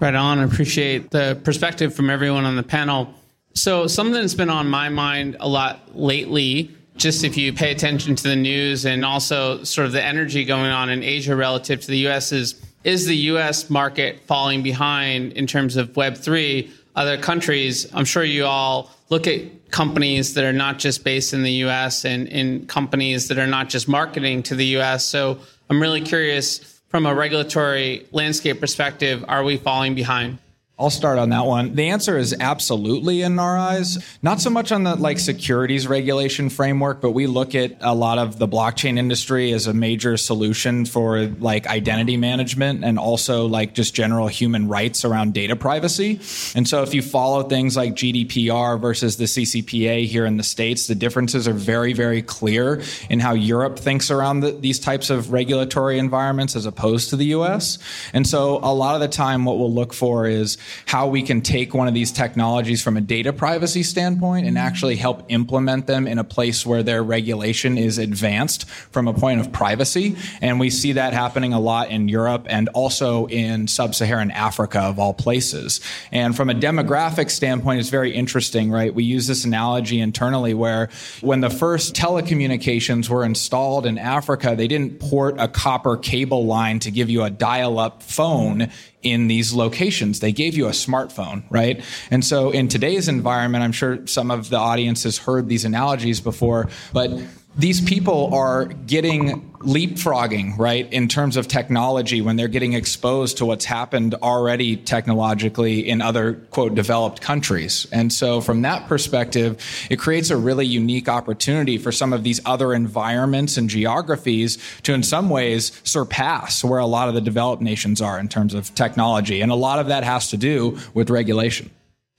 Right 0.00 0.14
on. 0.14 0.38
I 0.38 0.44
appreciate 0.44 1.10
the 1.10 1.38
perspective 1.44 1.94
from 1.94 2.08
everyone 2.08 2.46
on 2.46 2.56
the 2.56 2.62
panel. 2.62 3.12
So, 3.52 3.86
something 3.86 4.14
that's 4.14 4.32
been 4.32 4.48
on 4.48 4.66
my 4.66 4.88
mind 4.88 5.36
a 5.40 5.46
lot 5.46 5.94
lately, 5.94 6.74
just 6.96 7.22
if 7.22 7.36
you 7.36 7.52
pay 7.52 7.70
attention 7.70 8.16
to 8.16 8.22
the 8.22 8.36
news 8.36 8.86
and 8.86 9.04
also 9.04 9.62
sort 9.62 9.86
of 9.86 9.92
the 9.92 10.02
energy 10.02 10.46
going 10.46 10.70
on 10.70 10.88
in 10.88 11.02
Asia 11.02 11.36
relative 11.36 11.82
to 11.82 11.86
the 11.88 12.08
US, 12.08 12.32
is 12.32 12.54
is 12.82 13.04
the 13.04 13.16
US 13.16 13.68
market 13.68 14.20
falling 14.24 14.62
behind 14.62 15.34
in 15.34 15.46
terms 15.46 15.76
of 15.76 15.90
Web3 15.90 16.70
other 16.96 17.18
countries? 17.18 17.86
I'm 17.92 18.06
sure 18.06 18.24
you 18.24 18.46
all 18.46 18.90
look 19.10 19.26
at 19.26 19.70
companies 19.70 20.32
that 20.32 20.44
are 20.44 20.52
not 20.54 20.78
just 20.78 21.04
based 21.04 21.34
in 21.34 21.42
the 21.42 21.52
US 21.66 22.06
and 22.06 22.26
in 22.28 22.64
companies 22.64 23.28
that 23.28 23.38
are 23.38 23.46
not 23.46 23.68
just 23.68 23.86
marketing 23.86 24.42
to 24.44 24.54
the 24.54 24.78
US. 24.78 25.04
So, 25.04 25.40
I'm 25.68 25.78
really 25.78 26.00
curious 26.00 26.79
from 26.90 27.06
a 27.06 27.14
regulatory 27.14 28.06
landscape 28.10 28.58
perspective, 28.58 29.24
are 29.28 29.44
we 29.44 29.56
falling 29.56 29.94
behind? 29.94 30.38
I'll 30.80 30.88
start 30.88 31.18
on 31.18 31.28
that 31.28 31.44
one. 31.44 31.74
The 31.74 31.90
answer 31.90 32.16
is 32.16 32.34
absolutely 32.40 33.20
in 33.20 33.38
our 33.38 33.58
eyes. 33.58 33.98
Not 34.22 34.40
so 34.40 34.48
much 34.48 34.72
on 34.72 34.84
the 34.84 34.96
like 34.96 35.18
securities 35.18 35.86
regulation 35.86 36.48
framework, 36.48 37.02
but 37.02 37.10
we 37.10 37.26
look 37.26 37.54
at 37.54 37.76
a 37.82 37.94
lot 37.94 38.16
of 38.16 38.38
the 38.38 38.48
blockchain 38.48 38.96
industry 38.96 39.52
as 39.52 39.66
a 39.66 39.74
major 39.74 40.16
solution 40.16 40.86
for 40.86 41.26
like 41.26 41.66
identity 41.66 42.16
management 42.16 42.82
and 42.82 42.98
also 42.98 43.46
like 43.46 43.74
just 43.74 43.94
general 43.94 44.26
human 44.26 44.68
rights 44.68 45.04
around 45.04 45.34
data 45.34 45.54
privacy. 45.54 46.18
And 46.54 46.66
so 46.66 46.82
if 46.82 46.94
you 46.94 47.02
follow 47.02 47.42
things 47.42 47.76
like 47.76 47.92
GDPR 47.92 48.80
versus 48.80 49.18
the 49.18 49.24
CCPA 49.24 50.06
here 50.06 50.24
in 50.24 50.38
the 50.38 50.42
States, 50.42 50.86
the 50.86 50.94
differences 50.94 51.46
are 51.46 51.52
very, 51.52 51.92
very 51.92 52.22
clear 52.22 52.80
in 53.10 53.20
how 53.20 53.34
Europe 53.34 53.78
thinks 53.78 54.10
around 54.10 54.40
the, 54.40 54.52
these 54.52 54.80
types 54.80 55.10
of 55.10 55.30
regulatory 55.30 55.98
environments 55.98 56.56
as 56.56 56.64
opposed 56.64 57.10
to 57.10 57.16
the 57.16 57.26
US. 57.26 57.78
And 58.14 58.26
so 58.26 58.60
a 58.62 58.72
lot 58.72 58.94
of 58.94 59.02
the 59.02 59.08
time, 59.08 59.44
what 59.44 59.58
we'll 59.58 59.72
look 59.72 59.92
for 59.92 60.26
is 60.26 60.56
how 60.86 61.06
we 61.06 61.22
can 61.22 61.40
take 61.40 61.74
one 61.74 61.88
of 61.88 61.94
these 61.94 62.12
technologies 62.12 62.82
from 62.82 62.96
a 62.96 63.00
data 63.00 63.32
privacy 63.32 63.82
standpoint 63.82 64.46
and 64.46 64.56
mm-hmm. 64.56 64.66
actually 64.66 64.96
help 64.96 65.24
implement 65.28 65.86
them 65.86 66.06
in 66.06 66.18
a 66.18 66.24
place 66.24 66.66
where 66.66 66.82
their 66.82 67.02
regulation 67.02 67.78
is 67.78 67.98
advanced 67.98 68.68
from 68.68 69.08
a 69.08 69.14
point 69.14 69.40
of 69.40 69.52
privacy. 69.52 70.16
And 70.40 70.60
we 70.60 70.70
see 70.70 70.92
that 70.92 71.12
happening 71.12 71.52
a 71.52 71.60
lot 71.60 71.90
in 71.90 72.08
Europe 72.08 72.46
and 72.48 72.68
also 72.70 73.26
in 73.26 73.68
sub 73.68 73.94
Saharan 73.94 74.30
Africa, 74.30 74.80
of 74.80 74.98
all 74.98 75.14
places. 75.14 75.80
And 76.12 76.36
from 76.36 76.50
a 76.50 76.54
demographic 76.54 77.30
standpoint, 77.30 77.80
it's 77.80 77.88
very 77.88 78.12
interesting, 78.12 78.70
right? 78.70 78.94
We 78.94 79.04
use 79.04 79.26
this 79.26 79.44
analogy 79.44 80.00
internally 80.00 80.54
where 80.54 80.88
when 81.20 81.40
the 81.40 81.50
first 81.50 81.94
telecommunications 81.94 83.08
were 83.08 83.24
installed 83.24 83.86
in 83.86 83.98
Africa, 83.98 84.54
they 84.56 84.68
didn't 84.68 85.00
port 85.00 85.36
a 85.38 85.48
copper 85.48 85.96
cable 85.96 86.46
line 86.46 86.78
to 86.80 86.90
give 86.90 87.10
you 87.10 87.22
a 87.22 87.30
dial 87.30 87.78
up 87.78 88.02
phone 88.02 88.60
mm-hmm. 88.60 88.89
In 89.02 89.28
these 89.28 89.52
locations. 89.52 90.20
They 90.20 90.32
gave 90.32 90.56
you 90.56 90.66
a 90.66 90.70
smartphone, 90.70 91.42
right? 91.50 91.82
And 92.10 92.24
so 92.24 92.50
in 92.50 92.68
today's 92.68 93.08
environment, 93.08 93.64
I'm 93.64 93.72
sure 93.72 94.06
some 94.06 94.30
of 94.30 94.50
the 94.50 94.58
audience 94.58 95.04
has 95.04 95.18
heard 95.18 95.48
these 95.48 95.64
analogies 95.64 96.20
before, 96.20 96.68
but 96.92 97.10
these 97.56 97.80
people 97.80 98.32
are 98.34 98.66
getting 98.66 99.50
leapfrogging, 99.60 100.56
right, 100.56 100.90
in 100.92 101.08
terms 101.08 101.36
of 101.36 101.46
technology 101.46 102.22
when 102.22 102.36
they're 102.36 102.48
getting 102.48 102.72
exposed 102.72 103.36
to 103.38 103.44
what's 103.44 103.64
happened 103.64 104.14
already 104.22 104.76
technologically 104.76 105.86
in 105.86 106.00
other, 106.00 106.34
quote, 106.50 106.74
developed 106.74 107.20
countries. 107.20 107.86
And 107.92 108.12
so, 108.12 108.40
from 108.40 108.62
that 108.62 108.88
perspective, 108.88 109.62
it 109.90 109.98
creates 109.98 110.30
a 110.30 110.36
really 110.36 110.64
unique 110.64 111.08
opportunity 111.08 111.76
for 111.76 111.92
some 111.92 112.12
of 112.12 112.22
these 112.22 112.40
other 112.46 112.72
environments 112.72 113.56
and 113.56 113.68
geographies 113.68 114.56
to, 114.84 114.94
in 114.94 115.02
some 115.02 115.28
ways, 115.28 115.78
surpass 115.84 116.64
where 116.64 116.78
a 116.78 116.86
lot 116.86 117.08
of 117.08 117.14
the 117.14 117.20
developed 117.20 117.62
nations 117.62 118.00
are 118.00 118.18
in 118.18 118.28
terms 118.28 118.54
of 118.54 118.74
technology. 118.74 119.40
And 119.40 119.52
a 119.52 119.56
lot 119.56 119.78
of 119.78 119.88
that 119.88 120.04
has 120.04 120.30
to 120.30 120.36
do 120.36 120.78
with 120.94 121.10
regulation. 121.10 121.70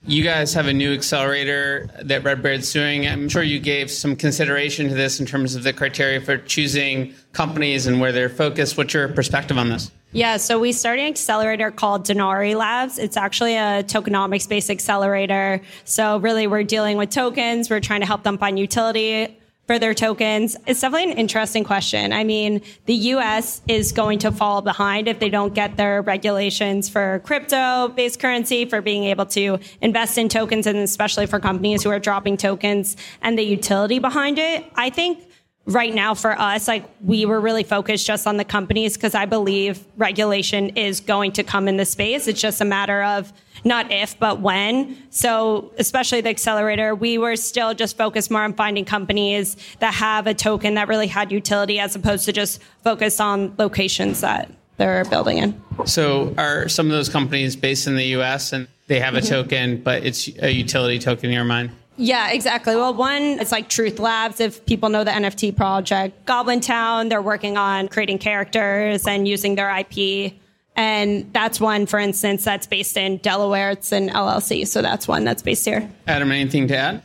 You 0.04 0.24
guys 0.24 0.52
have 0.54 0.66
a 0.66 0.72
new 0.72 0.92
accelerator 0.92 1.88
that 2.02 2.24
RedBeard's 2.24 2.72
doing. 2.72 3.06
I'm 3.06 3.28
sure 3.28 3.44
you 3.44 3.60
gave 3.60 3.88
some 3.88 4.16
consideration 4.16 4.88
to 4.88 4.94
this 4.94 5.20
in 5.20 5.26
terms 5.26 5.54
of 5.54 5.62
the 5.62 5.72
criteria 5.72 6.20
for 6.20 6.38
choosing 6.38 7.14
companies 7.32 7.86
and 7.86 8.00
where 8.00 8.10
they're 8.10 8.28
focused. 8.28 8.76
What's 8.76 8.94
your 8.94 9.06
perspective 9.08 9.56
on 9.58 9.68
this? 9.68 9.92
Yeah, 10.10 10.38
so 10.38 10.58
we 10.58 10.72
started 10.72 11.02
an 11.02 11.08
accelerator 11.08 11.70
called 11.70 12.04
Denari 12.04 12.56
Labs. 12.56 12.98
It's 12.98 13.16
actually 13.16 13.54
a 13.54 13.84
tokenomics 13.84 14.48
based 14.48 14.70
accelerator. 14.70 15.62
So, 15.84 16.18
really, 16.18 16.46
we're 16.46 16.64
dealing 16.64 16.96
with 16.96 17.10
tokens. 17.10 17.70
We're 17.70 17.80
trying 17.80 18.00
to 18.00 18.06
help 18.06 18.24
them 18.24 18.38
find 18.38 18.58
utility 18.58 19.38
for 19.66 19.78
their 19.78 19.94
tokens? 19.94 20.56
It's 20.66 20.80
definitely 20.80 21.12
an 21.12 21.18
interesting 21.18 21.64
question. 21.64 22.12
I 22.12 22.24
mean, 22.24 22.62
the 22.86 22.94
US 22.94 23.62
is 23.68 23.92
going 23.92 24.18
to 24.20 24.32
fall 24.32 24.62
behind 24.62 25.08
if 25.08 25.18
they 25.18 25.28
don't 25.28 25.54
get 25.54 25.76
their 25.76 26.02
regulations 26.02 26.88
for 26.88 27.20
crypto 27.24 27.88
based 27.88 28.20
currency, 28.20 28.64
for 28.64 28.80
being 28.80 29.04
able 29.04 29.26
to 29.26 29.58
invest 29.80 30.18
in 30.18 30.28
tokens, 30.28 30.66
and 30.66 30.78
especially 30.78 31.26
for 31.26 31.40
companies 31.40 31.82
who 31.82 31.90
are 31.90 31.98
dropping 31.98 32.36
tokens 32.36 32.96
and 33.22 33.38
the 33.38 33.42
utility 33.42 33.98
behind 33.98 34.38
it. 34.38 34.64
I 34.74 34.90
think 34.90 35.31
right 35.66 35.94
now 35.94 36.14
for 36.14 36.38
us, 36.38 36.66
like 36.66 36.88
we 37.04 37.24
were 37.24 37.40
really 37.40 37.62
focused 37.62 38.06
just 38.06 38.26
on 38.26 38.36
the 38.36 38.44
companies 38.44 38.94
because 38.94 39.14
I 39.14 39.26
believe 39.26 39.84
regulation 39.96 40.70
is 40.70 41.00
going 41.00 41.32
to 41.32 41.44
come 41.44 41.68
in 41.68 41.76
the 41.76 41.84
space. 41.84 42.26
It's 42.26 42.40
just 42.40 42.60
a 42.60 42.64
matter 42.64 43.02
of 43.02 43.32
not 43.64 43.92
if, 43.92 44.18
but 44.18 44.40
when. 44.40 44.96
So, 45.10 45.72
especially 45.78 46.20
the 46.20 46.30
accelerator, 46.30 46.94
we 46.94 47.16
were 47.16 47.36
still 47.36 47.74
just 47.74 47.96
focused 47.96 48.30
more 48.30 48.42
on 48.42 48.54
finding 48.54 48.84
companies 48.84 49.56
that 49.78 49.94
have 49.94 50.26
a 50.26 50.34
token 50.34 50.74
that 50.74 50.88
really 50.88 51.06
had 51.06 51.30
utility 51.30 51.78
as 51.78 51.94
opposed 51.94 52.24
to 52.24 52.32
just 52.32 52.60
focus 52.82 53.20
on 53.20 53.54
locations 53.58 54.20
that 54.22 54.50
they're 54.78 55.04
building 55.04 55.38
in. 55.38 55.62
So, 55.84 56.34
are 56.38 56.68
some 56.68 56.86
of 56.86 56.92
those 56.92 57.08
companies 57.08 57.54
based 57.54 57.86
in 57.86 57.94
the 57.94 58.06
US 58.16 58.52
and 58.52 58.66
they 58.88 58.98
have 58.98 59.14
a 59.14 59.18
mm-hmm. 59.18 59.28
token, 59.28 59.82
but 59.82 60.04
it's 60.04 60.28
a 60.40 60.50
utility 60.50 60.98
token 60.98 61.30
in 61.30 61.34
your 61.34 61.44
mind? 61.44 61.70
Yeah, 61.96 62.30
exactly. 62.30 62.74
Well, 62.74 62.94
one, 62.94 63.22
it's 63.22 63.52
like 63.52 63.68
Truth 63.68 63.98
Labs. 63.98 64.40
If 64.40 64.64
people 64.66 64.88
know 64.88 65.04
the 65.04 65.10
NFT 65.10 65.56
project, 65.56 66.24
Goblin 66.24 66.60
Town, 66.60 67.08
they're 67.08 67.22
working 67.22 67.56
on 67.56 67.88
creating 67.88 68.18
characters 68.18 69.06
and 69.06 69.28
using 69.28 69.54
their 69.54 69.70
IP. 69.76 70.34
And 70.74 71.30
that's 71.34 71.60
one, 71.60 71.84
for 71.86 71.98
instance, 71.98 72.44
that's 72.44 72.66
based 72.66 72.96
in 72.96 73.18
Delaware. 73.18 73.72
It's 73.72 73.92
an 73.92 74.08
LLC. 74.08 74.66
So 74.66 74.80
that's 74.80 75.06
one 75.06 75.24
that's 75.24 75.42
based 75.42 75.66
here. 75.66 75.90
Adam, 76.06 76.32
anything 76.32 76.66
to 76.68 76.76
add? 76.76 77.02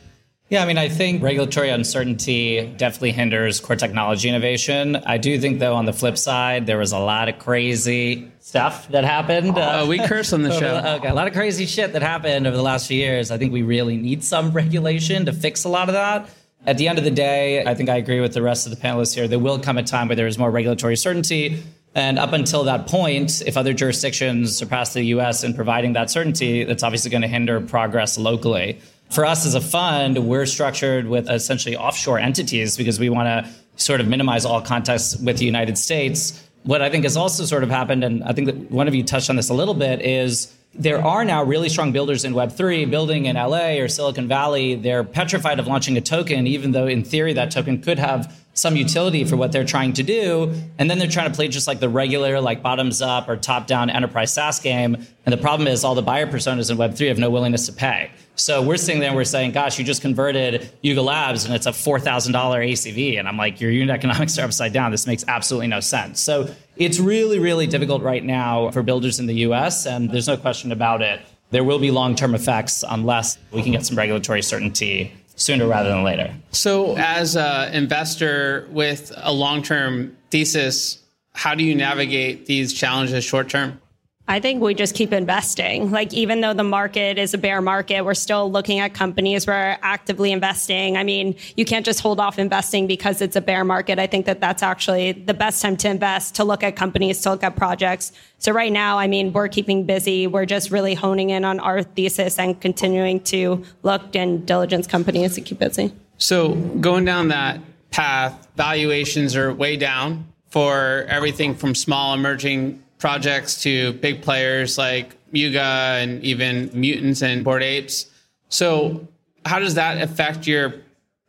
Yeah, 0.50 0.62
I 0.62 0.66
mean, 0.66 0.78
I 0.78 0.88
think 0.88 1.22
regulatory 1.22 1.68
uncertainty 1.68 2.72
definitely 2.78 3.12
hinders 3.12 3.60
core 3.60 3.76
technology 3.76 4.30
innovation. 4.30 4.96
I 4.96 5.18
do 5.18 5.38
think, 5.38 5.58
though, 5.58 5.74
on 5.74 5.84
the 5.84 5.92
flip 5.92 6.16
side, 6.16 6.64
there 6.66 6.78
was 6.78 6.92
a 6.92 6.98
lot 6.98 7.28
of 7.28 7.38
crazy 7.38 8.32
stuff 8.40 8.88
that 8.88 9.04
happened. 9.04 9.58
Uh, 9.58 9.84
we 9.86 9.98
curse 9.98 10.32
on 10.32 10.42
the 10.42 10.52
show. 10.58 10.76
okay, 10.96 11.08
a 11.08 11.14
lot 11.14 11.26
of 11.26 11.34
crazy 11.34 11.66
shit 11.66 11.92
that 11.92 12.00
happened 12.00 12.46
over 12.46 12.56
the 12.56 12.62
last 12.62 12.88
few 12.88 12.96
years. 12.96 13.30
I 13.30 13.36
think 13.36 13.52
we 13.52 13.60
really 13.60 13.98
need 13.98 14.24
some 14.24 14.50
regulation 14.52 15.26
to 15.26 15.34
fix 15.34 15.64
a 15.64 15.68
lot 15.68 15.90
of 15.90 15.92
that. 15.92 16.30
At 16.66 16.78
the 16.78 16.88
end 16.88 16.96
of 16.96 17.04
the 17.04 17.10
day, 17.10 17.64
I 17.64 17.74
think 17.74 17.90
I 17.90 17.96
agree 17.96 18.20
with 18.20 18.32
the 18.32 18.42
rest 18.42 18.66
of 18.66 18.74
the 18.74 18.80
panelists 18.80 19.14
here. 19.14 19.28
There 19.28 19.38
will 19.38 19.58
come 19.58 19.76
a 19.76 19.82
time 19.82 20.08
where 20.08 20.16
there 20.16 20.26
is 20.26 20.38
more 20.38 20.50
regulatory 20.50 20.96
certainty. 20.96 21.62
And 21.94 22.18
up 22.18 22.32
until 22.32 22.64
that 22.64 22.86
point, 22.86 23.42
if 23.46 23.56
other 23.56 23.72
jurisdictions 23.74 24.56
surpass 24.56 24.94
the 24.94 25.02
US 25.04 25.44
in 25.44 25.52
providing 25.52 25.92
that 25.92 26.10
certainty, 26.10 26.64
that's 26.64 26.82
obviously 26.82 27.10
going 27.10 27.22
to 27.22 27.28
hinder 27.28 27.60
progress 27.60 28.16
locally. 28.18 28.80
For 29.10 29.24
us 29.24 29.46
as 29.46 29.54
a 29.54 29.60
fund, 29.60 30.18
we're 30.26 30.46
structured 30.46 31.08
with 31.08 31.30
essentially 31.30 31.76
offshore 31.76 32.18
entities 32.18 32.76
because 32.76 33.00
we 33.00 33.08
want 33.08 33.26
to 33.26 33.50
sort 33.76 34.00
of 34.00 34.08
minimize 34.08 34.44
all 34.44 34.60
contacts 34.60 35.16
with 35.16 35.38
the 35.38 35.46
United 35.46 35.78
States. 35.78 36.44
What 36.64 36.82
I 36.82 36.90
think 36.90 37.04
has 37.04 37.16
also 37.16 37.44
sort 37.44 37.62
of 37.62 37.70
happened, 37.70 38.04
and 38.04 38.22
I 38.24 38.32
think 38.32 38.46
that 38.46 38.70
one 38.70 38.86
of 38.88 38.94
you 38.94 39.02
touched 39.02 39.30
on 39.30 39.36
this 39.36 39.48
a 39.48 39.54
little 39.54 39.74
bit, 39.74 40.02
is 40.02 40.54
there 40.74 41.02
are 41.02 41.24
now 41.24 41.42
really 41.42 41.68
strong 41.68 41.92
builders 41.92 42.24
in 42.24 42.34
Web3 42.34 42.90
building 42.90 43.24
in 43.24 43.36
LA 43.36 43.78
or 43.78 43.88
Silicon 43.88 44.28
Valley. 44.28 44.74
They're 44.74 45.04
petrified 45.04 45.58
of 45.58 45.66
launching 45.66 45.96
a 45.96 46.00
token, 46.00 46.46
even 46.46 46.72
though 46.72 46.86
in 46.86 47.04
theory 47.04 47.32
that 47.32 47.50
token 47.50 47.80
could 47.80 47.98
have 47.98 48.32
some 48.58 48.76
utility 48.76 49.24
for 49.24 49.36
what 49.36 49.52
they're 49.52 49.64
trying 49.64 49.92
to 49.94 50.02
do. 50.02 50.52
And 50.78 50.90
then 50.90 50.98
they're 50.98 51.08
trying 51.08 51.30
to 51.30 51.34
play 51.34 51.48
just 51.48 51.66
like 51.66 51.80
the 51.80 51.88
regular, 51.88 52.40
like 52.40 52.62
bottoms 52.62 53.00
up 53.00 53.28
or 53.28 53.36
top 53.36 53.66
down 53.66 53.88
enterprise 53.88 54.32
SaaS 54.32 54.58
game. 54.58 54.96
And 55.24 55.32
the 55.32 55.36
problem 55.36 55.68
is 55.68 55.84
all 55.84 55.94
the 55.94 56.02
buyer 56.02 56.26
personas 56.26 56.70
in 56.70 56.76
Web3 56.76 57.08
have 57.08 57.18
no 57.18 57.30
willingness 57.30 57.66
to 57.66 57.72
pay. 57.72 58.10
So 58.34 58.62
we're 58.62 58.76
sitting 58.76 59.00
there 59.00 59.08
and 59.08 59.16
we're 59.16 59.24
saying, 59.24 59.52
gosh, 59.52 59.78
you 59.78 59.84
just 59.84 60.02
converted 60.02 60.70
Yuga 60.82 61.02
Labs 61.02 61.44
and 61.44 61.54
it's 61.54 61.66
a 61.66 61.70
$4,000 61.70 62.32
ACV. 62.32 63.18
And 63.18 63.28
I'm 63.28 63.36
like, 63.36 63.60
your 63.60 63.70
unit 63.70 63.94
economics 63.94 64.38
are 64.38 64.44
upside 64.44 64.72
down. 64.72 64.90
This 64.90 65.06
makes 65.06 65.24
absolutely 65.28 65.68
no 65.68 65.80
sense. 65.80 66.20
So 66.20 66.52
it's 66.76 66.98
really, 66.98 67.38
really 67.38 67.66
difficult 67.66 68.02
right 68.02 68.24
now 68.24 68.70
for 68.70 68.82
builders 68.82 69.18
in 69.20 69.26
the 69.26 69.34
US. 69.46 69.86
And 69.86 70.10
there's 70.10 70.28
no 70.28 70.36
question 70.36 70.72
about 70.72 71.02
it. 71.02 71.20
There 71.50 71.64
will 71.64 71.78
be 71.78 71.90
long 71.90 72.14
term 72.14 72.34
effects 72.34 72.84
unless 72.88 73.38
we 73.50 73.62
can 73.62 73.72
get 73.72 73.86
some 73.86 73.96
regulatory 73.96 74.42
certainty 74.42 75.12
sooner 75.38 75.66
rather 75.66 75.88
than 75.88 76.04
later. 76.04 76.34
So, 76.52 76.96
as 76.98 77.36
an 77.36 77.72
investor 77.72 78.68
with 78.70 79.12
a 79.16 79.32
long 79.32 79.62
term 79.62 80.16
thesis, 80.30 80.98
how 81.32 81.54
do 81.54 81.64
you 81.64 81.74
navigate 81.74 82.46
these 82.46 82.74
challenges 82.74 83.24
short 83.24 83.48
term? 83.48 83.80
I 84.30 84.40
think 84.40 84.60
we 84.62 84.74
just 84.74 84.94
keep 84.94 85.10
investing. 85.10 85.90
Like, 85.90 86.12
even 86.12 86.42
though 86.42 86.52
the 86.52 86.62
market 86.62 87.16
is 87.16 87.32
a 87.32 87.38
bear 87.38 87.62
market, 87.62 88.02
we're 88.04 88.12
still 88.12 88.52
looking 88.52 88.78
at 88.78 88.92
companies 88.92 89.46
we're 89.46 89.78
actively 89.80 90.32
investing. 90.32 90.98
I 90.98 91.02
mean, 91.02 91.34
you 91.56 91.64
can't 91.64 91.84
just 91.84 92.00
hold 92.00 92.20
off 92.20 92.38
investing 92.38 92.86
because 92.86 93.22
it's 93.22 93.36
a 93.36 93.40
bear 93.40 93.64
market. 93.64 93.98
I 93.98 94.06
think 94.06 94.26
that 94.26 94.38
that's 94.38 94.62
actually 94.62 95.12
the 95.12 95.32
best 95.32 95.62
time 95.62 95.78
to 95.78 95.88
invest, 95.88 96.34
to 96.34 96.44
look 96.44 96.62
at 96.62 96.76
companies, 96.76 97.22
to 97.22 97.30
look 97.30 97.42
at 97.42 97.56
projects. 97.56 98.12
So, 98.38 98.52
right 98.52 98.70
now, 98.70 98.98
I 98.98 99.06
mean, 99.06 99.32
we're 99.32 99.48
keeping 99.48 99.86
busy. 99.86 100.26
We're 100.26 100.46
just 100.46 100.70
really 100.70 100.92
honing 100.92 101.30
in 101.30 101.46
on 101.46 101.58
our 101.58 101.82
thesis 101.82 102.38
and 102.38 102.60
continuing 102.60 103.20
to 103.24 103.64
look 103.82 104.14
and 104.14 104.46
diligence 104.46 104.86
companies 104.86 105.36
to 105.36 105.40
keep 105.40 105.58
busy. 105.58 105.90
So, 106.18 106.54
going 106.54 107.06
down 107.06 107.28
that 107.28 107.60
path, 107.90 108.46
valuations 108.56 109.34
are 109.36 109.54
way 109.54 109.78
down 109.78 110.30
for 110.50 111.06
everything 111.08 111.54
from 111.54 111.74
small 111.74 112.12
emerging 112.12 112.82
projects 112.98 113.62
to 113.62 113.92
big 113.94 114.22
players 114.22 114.78
like 114.78 115.16
Yuga 115.32 115.60
and 115.60 116.22
even 116.24 116.70
Mutants 116.72 117.22
and 117.22 117.44
Bored 117.44 117.62
Apes. 117.62 118.10
So, 118.48 119.06
how 119.44 119.58
does 119.58 119.74
that 119.74 120.02
affect 120.02 120.46
your 120.46 120.74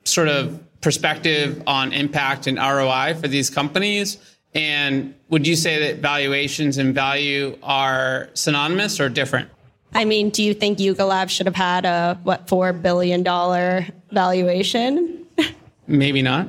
sort 0.04 0.28
of 0.28 0.60
perspective 0.82 1.62
on 1.68 1.94
impact 1.94 2.48
and 2.48 2.58
ROI 2.58 3.16
for 3.20 3.28
these 3.28 3.50
companies? 3.50 4.18
And 4.56 5.14
would 5.30 5.46
you 5.46 5.56
say 5.56 5.80
that 5.88 6.02
valuations 6.02 6.78
and 6.78 6.96
value 6.96 7.58
are 7.62 8.30
synonymous 8.34 9.00
or 9.00 9.10
different? 9.10 9.50
I 9.94 10.06
mean, 10.06 10.30
do 10.30 10.44
you 10.44 10.54
think 10.54 10.80
Yuga 10.80 11.06
Lab 11.06 11.30
should 11.30 11.46
have 11.46 11.56
had 11.56 11.86
a 11.86 12.20
what 12.24 12.48
four 12.48 12.74
billion 12.74 13.24
dollar 13.24 13.86
valuation? 14.12 15.26
Maybe 15.88 16.22
not. 16.22 16.48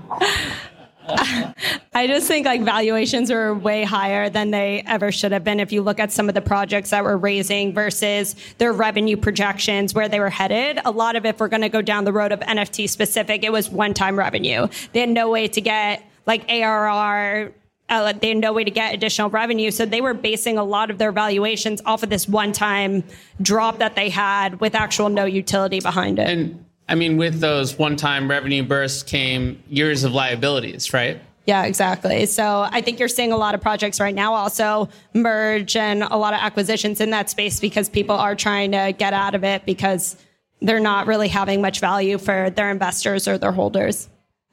I 1.92 2.06
just 2.06 2.26
think 2.28 2.46
like 2.46 2.62
valuations 2.62 3.30
are 3.30 3.54
way 3.54 3.84
higher 3.84 4.30
than 4.30 4.50
they 4.50 4.82
ever 4.86 5.10
should 5.10 5.32
have 5.32 5.44
been. 5.44 5.60
If 5.60 5.72
you 5.72 5.82
look 5.82 5.98
at 5.98 6.12
some 6.12 6.28
of 6.28 6.34
the 6.34 6.40
projects 6.40 6.90
that 6.90 7.04
were 7.04 7.16
raising 7.16 7.72
versus 7.74 8.36
their 8.58 8.72
revenue 8.72 9.16
projections, 9.16 9.94
where 9.94 10.08
they 10.08 10.20
were 10.20 10.30
headed, 10.30 10.80
a 10.84 10.90
lot 10.90 11.16
of 11.16 11.26
if 11.26 11.40
we're 11.40 11.48
going 11.48 11.62
to 11.62 11.68
go 11.68 11.82
down 11.82 12.04
the 12.04 12.12
road 12.12 12.32
of 12.32 12.40
NFT 12.40 12.88
specific, 12.88 13.44
it 13.44 13.52
was 13.52 13.70
one 13.70 13.94
time 13.94 14.18
revenue. 14.18 14.68
They 14.92 15.00
had 15.00 15.10
no 15.10 15.28
way 15.28 15.48
to 15.48 15.60
get 15.60 16.04
like 16.26 16.48
ARR. 16.48 17.52
Uh, 17.88 18.12
they 18.12 18.28
had 18.28 18.38
no 18.38 18.52
way 18.52 18.62
to 18.62 18.70
get 18.70 18.94
additional 18.94 19.28
revenue. 19.30 19.70
So 19.72 19.84
they 19.84 20.00
were 20.00 20.14
basing 20.14 20.58
a 20.58 20.64
lot 20.64 20.90
of 20.90 20.98
their 20.98 21.10
valuations 21.10 21.82
off 21.84 22.04
of 22.04 22.10
this 22.10 22.28
one 22.28 22.52
time 22.52 23.02
drop 23.42 23.78
that 23.78 23.96
they 23.96 24.10
had 24.10 24.60
with 24.60 24.76
actual 24.76 25.08
no 25.08 25.24
utility 25.24 25.80
behind 25.80 26.20
it. 26.20 26.28
And 26.28 26.64
I 26.90 26.96
mean, 26.96 27.16
with 27.16 27.38
those 27.38 27.78
one 27.78 27.94
time 27.94 28.28
revenue 28.28 28.64
bursts 28.64 29.04
came 29.04 29.62
years 29.68 30.02
of 30.02 30.12
liabilities, 30.12 30.92
right? 30.92 31.20
Yeah, 31.46 31.64
exactly. 31.64 32.26
So 32.26 32.68
I 32.70 32.80
think 32.80 32.98
you're 32.98 33.08
seeing 33.08 33.32
a 33.32 33.36
lot 33.36 33.54
of 33.54 33.60
projects 33.60 34.00
right 34.00 34.14
now 34.14 34.34
also 34.34 34.88
merge 35.14 35.76
and 35.76 36.02
a 36.02 36.16
lot 36.16 36.34
of 36.34 36.40
acquisitions 36.40 37.00
in 37.00 37.10
that 37.10 37.30
space 37.30 37.60
because 37.60 37.88
people 37.88 38.16
are 38.16 38.34
trying 38.34 38.72
to 38.72 38.92
get 38.98 39.14
out 39.14 39.34
of 39.34 39.44
it 39.44 39.64
because 39.64 40.16
they're 40.60 40.80
not 40.80 41.06
really 41.06 41.28
having 41.28 41.62
much 41.62 41.80
value 41.80 42.18
for 42.18 42.50
their 42.50 42.70
investors 42.70 43.26
or 43.26 43.38
their 43.38 43.52
holders. 43.52 44.08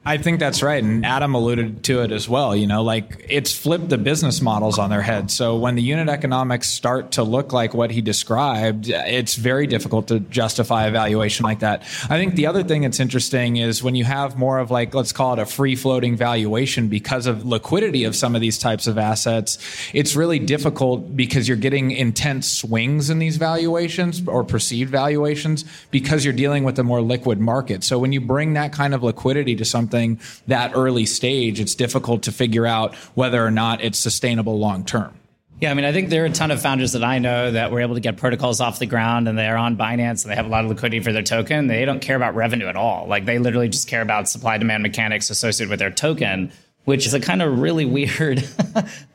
I 0.07 0.17
think 0.17 0.39
that's 0.39 0.63
right. 0.63 0.81
And 0.81 1.05
Adam 1.05 1.35
alluded 1.35 1.83
to 1.83 2.01
it 2.01 2.13
as 2.13 2.29
well. 2.29 2.55
You 2.55 2.65
know, 2.65 2.81
like 2.81 3.25
it's 3.27 3.53
flipped 3.53 3.89
the 3.89 3.97
business 3.97 4.39
models 4.39 4.79
on 4.79 4.89
their 4.89 5.01
head. 5.01 5.29
So 5.29 5.57
when 5.57 5.75
the 5.75 5.81
unit 5.81 6.07
economics 6.07 6.69
start 6.69 7.11
to 7.13 7.23
look 7.23 7.51
like 7.51 7.73
what 7.73 7.91
he 7.91 7.99
described, 7.99 8.87
it's 8.87 9.35
very 9.35 9.67
difficult 9.67 10.07
to 10.07 10.21
justify 10.21 10.85
a 10.85 10.91
valuation 10.91 11.43
like 11.43 11.59
that. 11.59 11.81
I 12.09 12.17
think 12.17 12.35
the 12.35 12.47
other 12.47 12.63
thing 12.63 12.83
that's 12.83 13.01
interesting 13.01 13.57
is 13.57 13.83
when 13.83 13.95
you 13.95 14.05
have 14.05 14.37
more 14.37 14.59
of 14.59 14.71
like, 14.71 14.95
let's 14.95 15.11
call 15.11 15.33
it 15.33 15.39
a 15.39 15.45
free 15.45 15.75
floating 15.75 16.15
valuation 16.15 16.87
because 16.87 17.27
of 17.27 17.45
liquidity 17.45 18.05
of 18.05 18.15
some 18.15 18.33
of 18.33 18.39
these 18.39 18.57
types 18.57 18.87
of 18.87 18.97
assets, 18.97 19.57
it's 19.93 20.15
really 20.15 20.39
difficult 20.39 21.17
because 21.17 21.49
you're 21.49 21.57
getting 21.57 21.91
intense 21.91 22.49
swings 22.49 23.09
in 23.09 23.19
these 23.19 23.35
valuations 23.35 24.25
or 24.25 24.45
perceived 24.45 24.89
valuations 24.89 25.65
because 25.91 26.23
you're 26.23 26.33
dealing 26.33 26.63
with 26.63 26.79
a 26.79 26.83
more 26.83 27.01
liquid 27.01 27.41
market. 27.41 27.83
So 27.83 27.99
when 27.99 28.13
you 28.13 28.21
bring 28.21 28.53
that 28.53 28.71
kind 28.71 28.93
of 28.93 29.03
liquidity 29.03 29.57
to 29.57 29.65
something, 29.65 29.96
something 29.97 30.19
that 30.47 30.71
early 30.75 31.05
stage, 31.05 31.59
it's 31.59 31.75
difficult 31.75 32.23
to 32.23 32.31
figure 32.31 32.65
out 32.65 32.95
whether 33.15 33.43
or 33.43 33.51
not 33.51 33.83
it's 33.83 33.97
sustainable 33.97 34.59
long 34.59 34.85
term. 34.85 35.13
Yeah, 35.59 35.71
I 35.71 35.73
mean, 35.73 35.85
I 35.85 35.91
think 35.91 36.09
there 36.09 36.21
are 36.21 36.27
a 36.27 36.31
ton 36.31 36.51
of 36.51 36.61
founders 36.61 36.91
that 36.91 37.03
I 37.03 37.17
know 37.17 37.49
that 37.49 37.71
were 37.71 37.81
able 37.81 37.95
to 37.95 37.99
get 37.99 38.17
protocols 38.17 38.61
off 38.61 38.77
the 38.77 38.85
ground 38.85 39.27
and 39.27 39.35
they're 39.35 39.57
on 39.57 39.75
Binance 39.75 40.23
and 40.23 40.31
they 40.31 40.35
have 40.35 40.45
a 40.45 40.49
lot 40.49 40.63
of 40.63 40.69
liquidity 40.69 40.99
for 40.99 41.11
their 41.11 41.23
token. 41.23 41.65
They 41.65 41.83
don't 41.83 41.99
care 41.99 42.15
about 42.15 42.35
revenue 42.35 42.67
at 42.67 42.75
all. 42.75 43.07
Like 43.07 43.25
they 43.25 43.39
literally 43.39 43.67
just 43.67 43.87
care 43.87 44.03
about 44.03 44.29
supply 44.29 44.59
demand 44.59 44.83
mechanics 44.83 45.31
associated 45.31 45.71
with 45.71 45.79
their 45.79 45.89
token, 45.89 46.51
which 46.85 47.07
is 47.07 47.15
a 47.15 47.19
kind 47.19 47.41
of 47.41 47.59
really 47.59 47.85
weird 47.97 48.47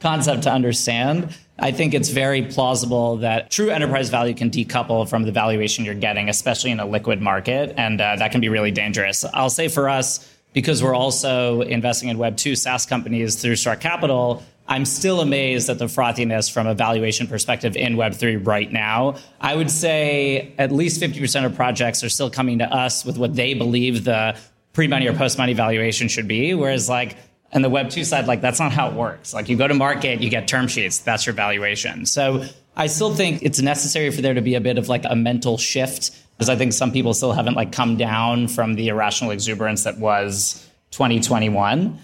concept 0.01 0.43
to 0.43 0.53
understand. 0.53 1.33
I 1.61 1.71
think 1.71 1.95
it's 1.95 2.09
very 2.09 2.43
plausible 2.43 3.19
that 3.19 3.53
true 3.53 3.71
enterprise 3.71 4.09
value 4.09 4.35
can 4.35 4.51
decouple 4.51 5.09
from 5.09 5.23
the 5.23 5.31
valuation 5.31 5.85
you're 5.85 5.95
getting, 5.95 6.29
especially 6.29 6.73
in 6.73 6.81
a 6.81 6.87
liquid 6.87 7.21
market. 7.21 7.73
And 7.77 8.01
uh, 8.01 8.17
that 8.17 8.33
can 8.33 8.41
be 8.41 8.49
really 8.49 8.73
dangerous. 8.73 9.25
I'll 9.33 9.49
say 9.49 9.69
for 9.69 9.89
us, 9.89 10.29
because 10.53 10.83
we're 10.83 10.95
also 10.95 11.63
investing 11.63 12.09
in 12.09 12.19
Web 12.19 12.37
2 12.37 12.55
SaaS 12.57 12.87
companies 12.87 13.37
through 13.37 13.57
Struck 13.57 13.81
Capital, 13.81 14.43
I'm 14.69 14.85
still 14.85 15.21
amazed 15.21 15.69
at 15.69 15.79
the 15.79 15.87
frothiness 15.87 16.51
from 16.51 16.67
a 16.67 16.75
valuation 16.75 17.27
perspective 17.27 17.77
in 17.77 17.97
Web3 17.97 18.47
right 18.47 18.71
now. 18.71 19.17
I 19.41 19.57
would 19.57 19.71
say 19.71 20.55
at 20.59 20.71
least 20.71 21.01
50% 21.01 21.45
of 21.45 21.55
projects 21.55 22.05
are 22.05 22.09
still 22.09 22.31
coming 22.31 22.59
to 22.59 22.73
us 22.73 23.05
with 23.05 23.19
what 23.19 23.35
they 23.35 23.55
believe 23.55 24.05
the 24.05 24.37
pre 24.73 24.87
money 24.87 25.09
or 25.09 25.15
post 25.15 25.37
money 25.37 25.53
valuation 25.53 26.09
should 26.09 26.29
be. 26.29 26.55
Whereas, 26.55 26.89
like, 26.89 27.17
on 27.53 27.63
the 27.63 27.69
Web2 27.69 28.05
side, 28.05 28.27
like, 28.27 28.41
that's 28.41 28.61
not 28.61 28.73
how 28.73 28.89
it 28.89 28.95
works. 28.95 29.35
Like, 29.35 29.49
you 29.49 29.57
go 29.57 29.69
to 29.69 29.75
market, 29.75 30.23
you 30.23 30.31
get 30.31 30.49
term 30.49 30.69
sheets, 30.69 30.99
that's 30.99 31.27
your 31.27 31.35
valuation. 31.35 32.07
So, 32.07 32.45
I 32.77 32.87
still 32.87 33.15
think 33.15 33.43
it's 33.43 33.61
necessary 33.61 34.11
for 34.11 34.23
there 34.23 34.35
to 34.35 34.41
be 34.41 34.55
a 34.55 34.61
bit 34.61 34.79
of 34.79 34.89
like 34.89 35.05
a 35.05 35.15
mental 35.15 35.59
shift 35.59 36.11
because 36.43 36.51
I 36.51 36.57
think 36.57 36.73
some 36.73 36.91
people 36.91 37.15
still 37.15 37.31
haven't 37.31 37.55
like 37.55 37.71
come 37.71 37.97
down 37.97 38.49
from 38.49 38.75
the 38.75 38.89
irrational 38.89 39.31
exuberance 39.31 39.85
that 39.85 39.99
was 39.99 40.69
2021. 40.91 41.97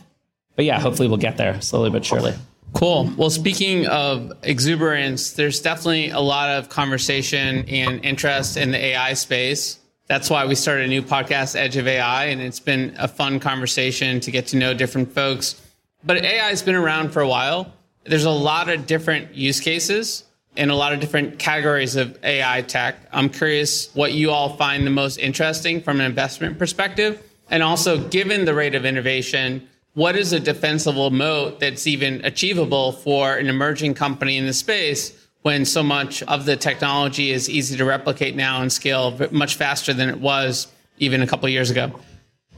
But 0.54 0.64
yeah, 0.64 0.78
hopefully 0.78 1.08
we'll 1.08 1.16
get 1.16 1.36
there 1.36 1.60
slowly 1.60 1.90
but 1.90 2.04
surely. 2.04 2.34
Cool. 2.72 3.12
Well, 3.16 3.30
speaking 3.30 3.88
of 3.88 4.30
exuberance, 4.44 5.32
there's 5.32 5.60
definitely 5.60 6.10
a 6.10 6.20
lot 6.20 6.50
of 6.50 6.68
conversation 6.68 7.68
and 7.68 8.04
interest 8.04 8.56
in 8.56 8.70
the 8.70 8.78
AI 8.78 9.14
space. 9.14 9.80
That's 10.06 10.30
why 10.30 10.46
we 10.46 10.54
started 10.54 10.84
a 10.84 10.88
new 10.88 11.02
podcast, 11.02 11.56
Edge 11.56 11.76
of 11.76 11.88
AI, 11.88 12.26
and 12.26 12.40
it's 12.40 12.60
been 12.60 12.94
a 12.96 13.08
fun 13.08 13.40
conversation 13.40 14.20
to 14.20 14.30
get 14.30 14.46
to 14.48 14.56
know 14.56 14.72
different 14.72 15.12
folks. 15.12 15.60
But 16.04 16.18
AI 16.18 16.50
has 16.50 16.62
been 16.62 16.76
around 16.76 17.10
for 17.10 17.22
a 17.22 17.28
while. 17.28 17.72
There's 18.04 18.24
a 18.24 18.30
lot 18.30 18.68
of 18.68 18.86
different 18.86 19.34
use 19.34 19.58
cases 19.58 20.22
in 20.58 20.70
a 20.70 20.74
lot 20.74 20.92
of 20.92 20.98
different 20.98 21.38
categories 21.38 21.94
of 21.94 22.18
AI 22.24 22.62
tech. 22.62 22.96
I'm 23.12 23.30
curious 23.30 23.94
what 23.94 24.12
you 24.12 24.32
all 24.32 24.56
find 24.56 24.84
the 24.84 24.90
most 24.90 25.16
interesting 25.18 25.80
from 25.80 26.00
an 26.00 26.06
investment 26.06 26.58
perspective. 26.58 27.22
And 27.48 27.62
also, 27.62 28.08
given 28.08 28.44
the 28.44 28.52
rate 28.52 28.74
of 28.74 28.84
innovation, 28.84 29.66
what 29.94 30.16
is 30.16 30.32
a 30.32 30.40
defensible 30.40 31.10
moat 31.10 31.60
that's 31.60 31.86
even 31.86 32.24
achievable 32.24 32.92
for 32.92 33.36
an 33.36 33.46
emerging 33.46 33.94
company 33.94 34.36
in 34.36 34.46
the 34.46 34.52
space 34.52 35.28
when 35.42 35.64
so 35.64 35.82
much 35.82 36.24
of 36.24 36.44
the 36.44 36.56
technology 36.56 37.30
is 37.30 37.48
easy 37.48 37.76
to 37.76 37.84
replicate 37.84 38.34
now 38.34 38.60
and 38.60 38.72
scale 38.72 39.16
much 39.30 39.54
faster 39.54 39.94
than 39.94 40.08
it 40.08 40.18
was 40.18 40.66
even 40.98 41.22
a 41.22 41.26
couple 41.26 41.48
years 41.48 41.70
ago? 41.70 41.92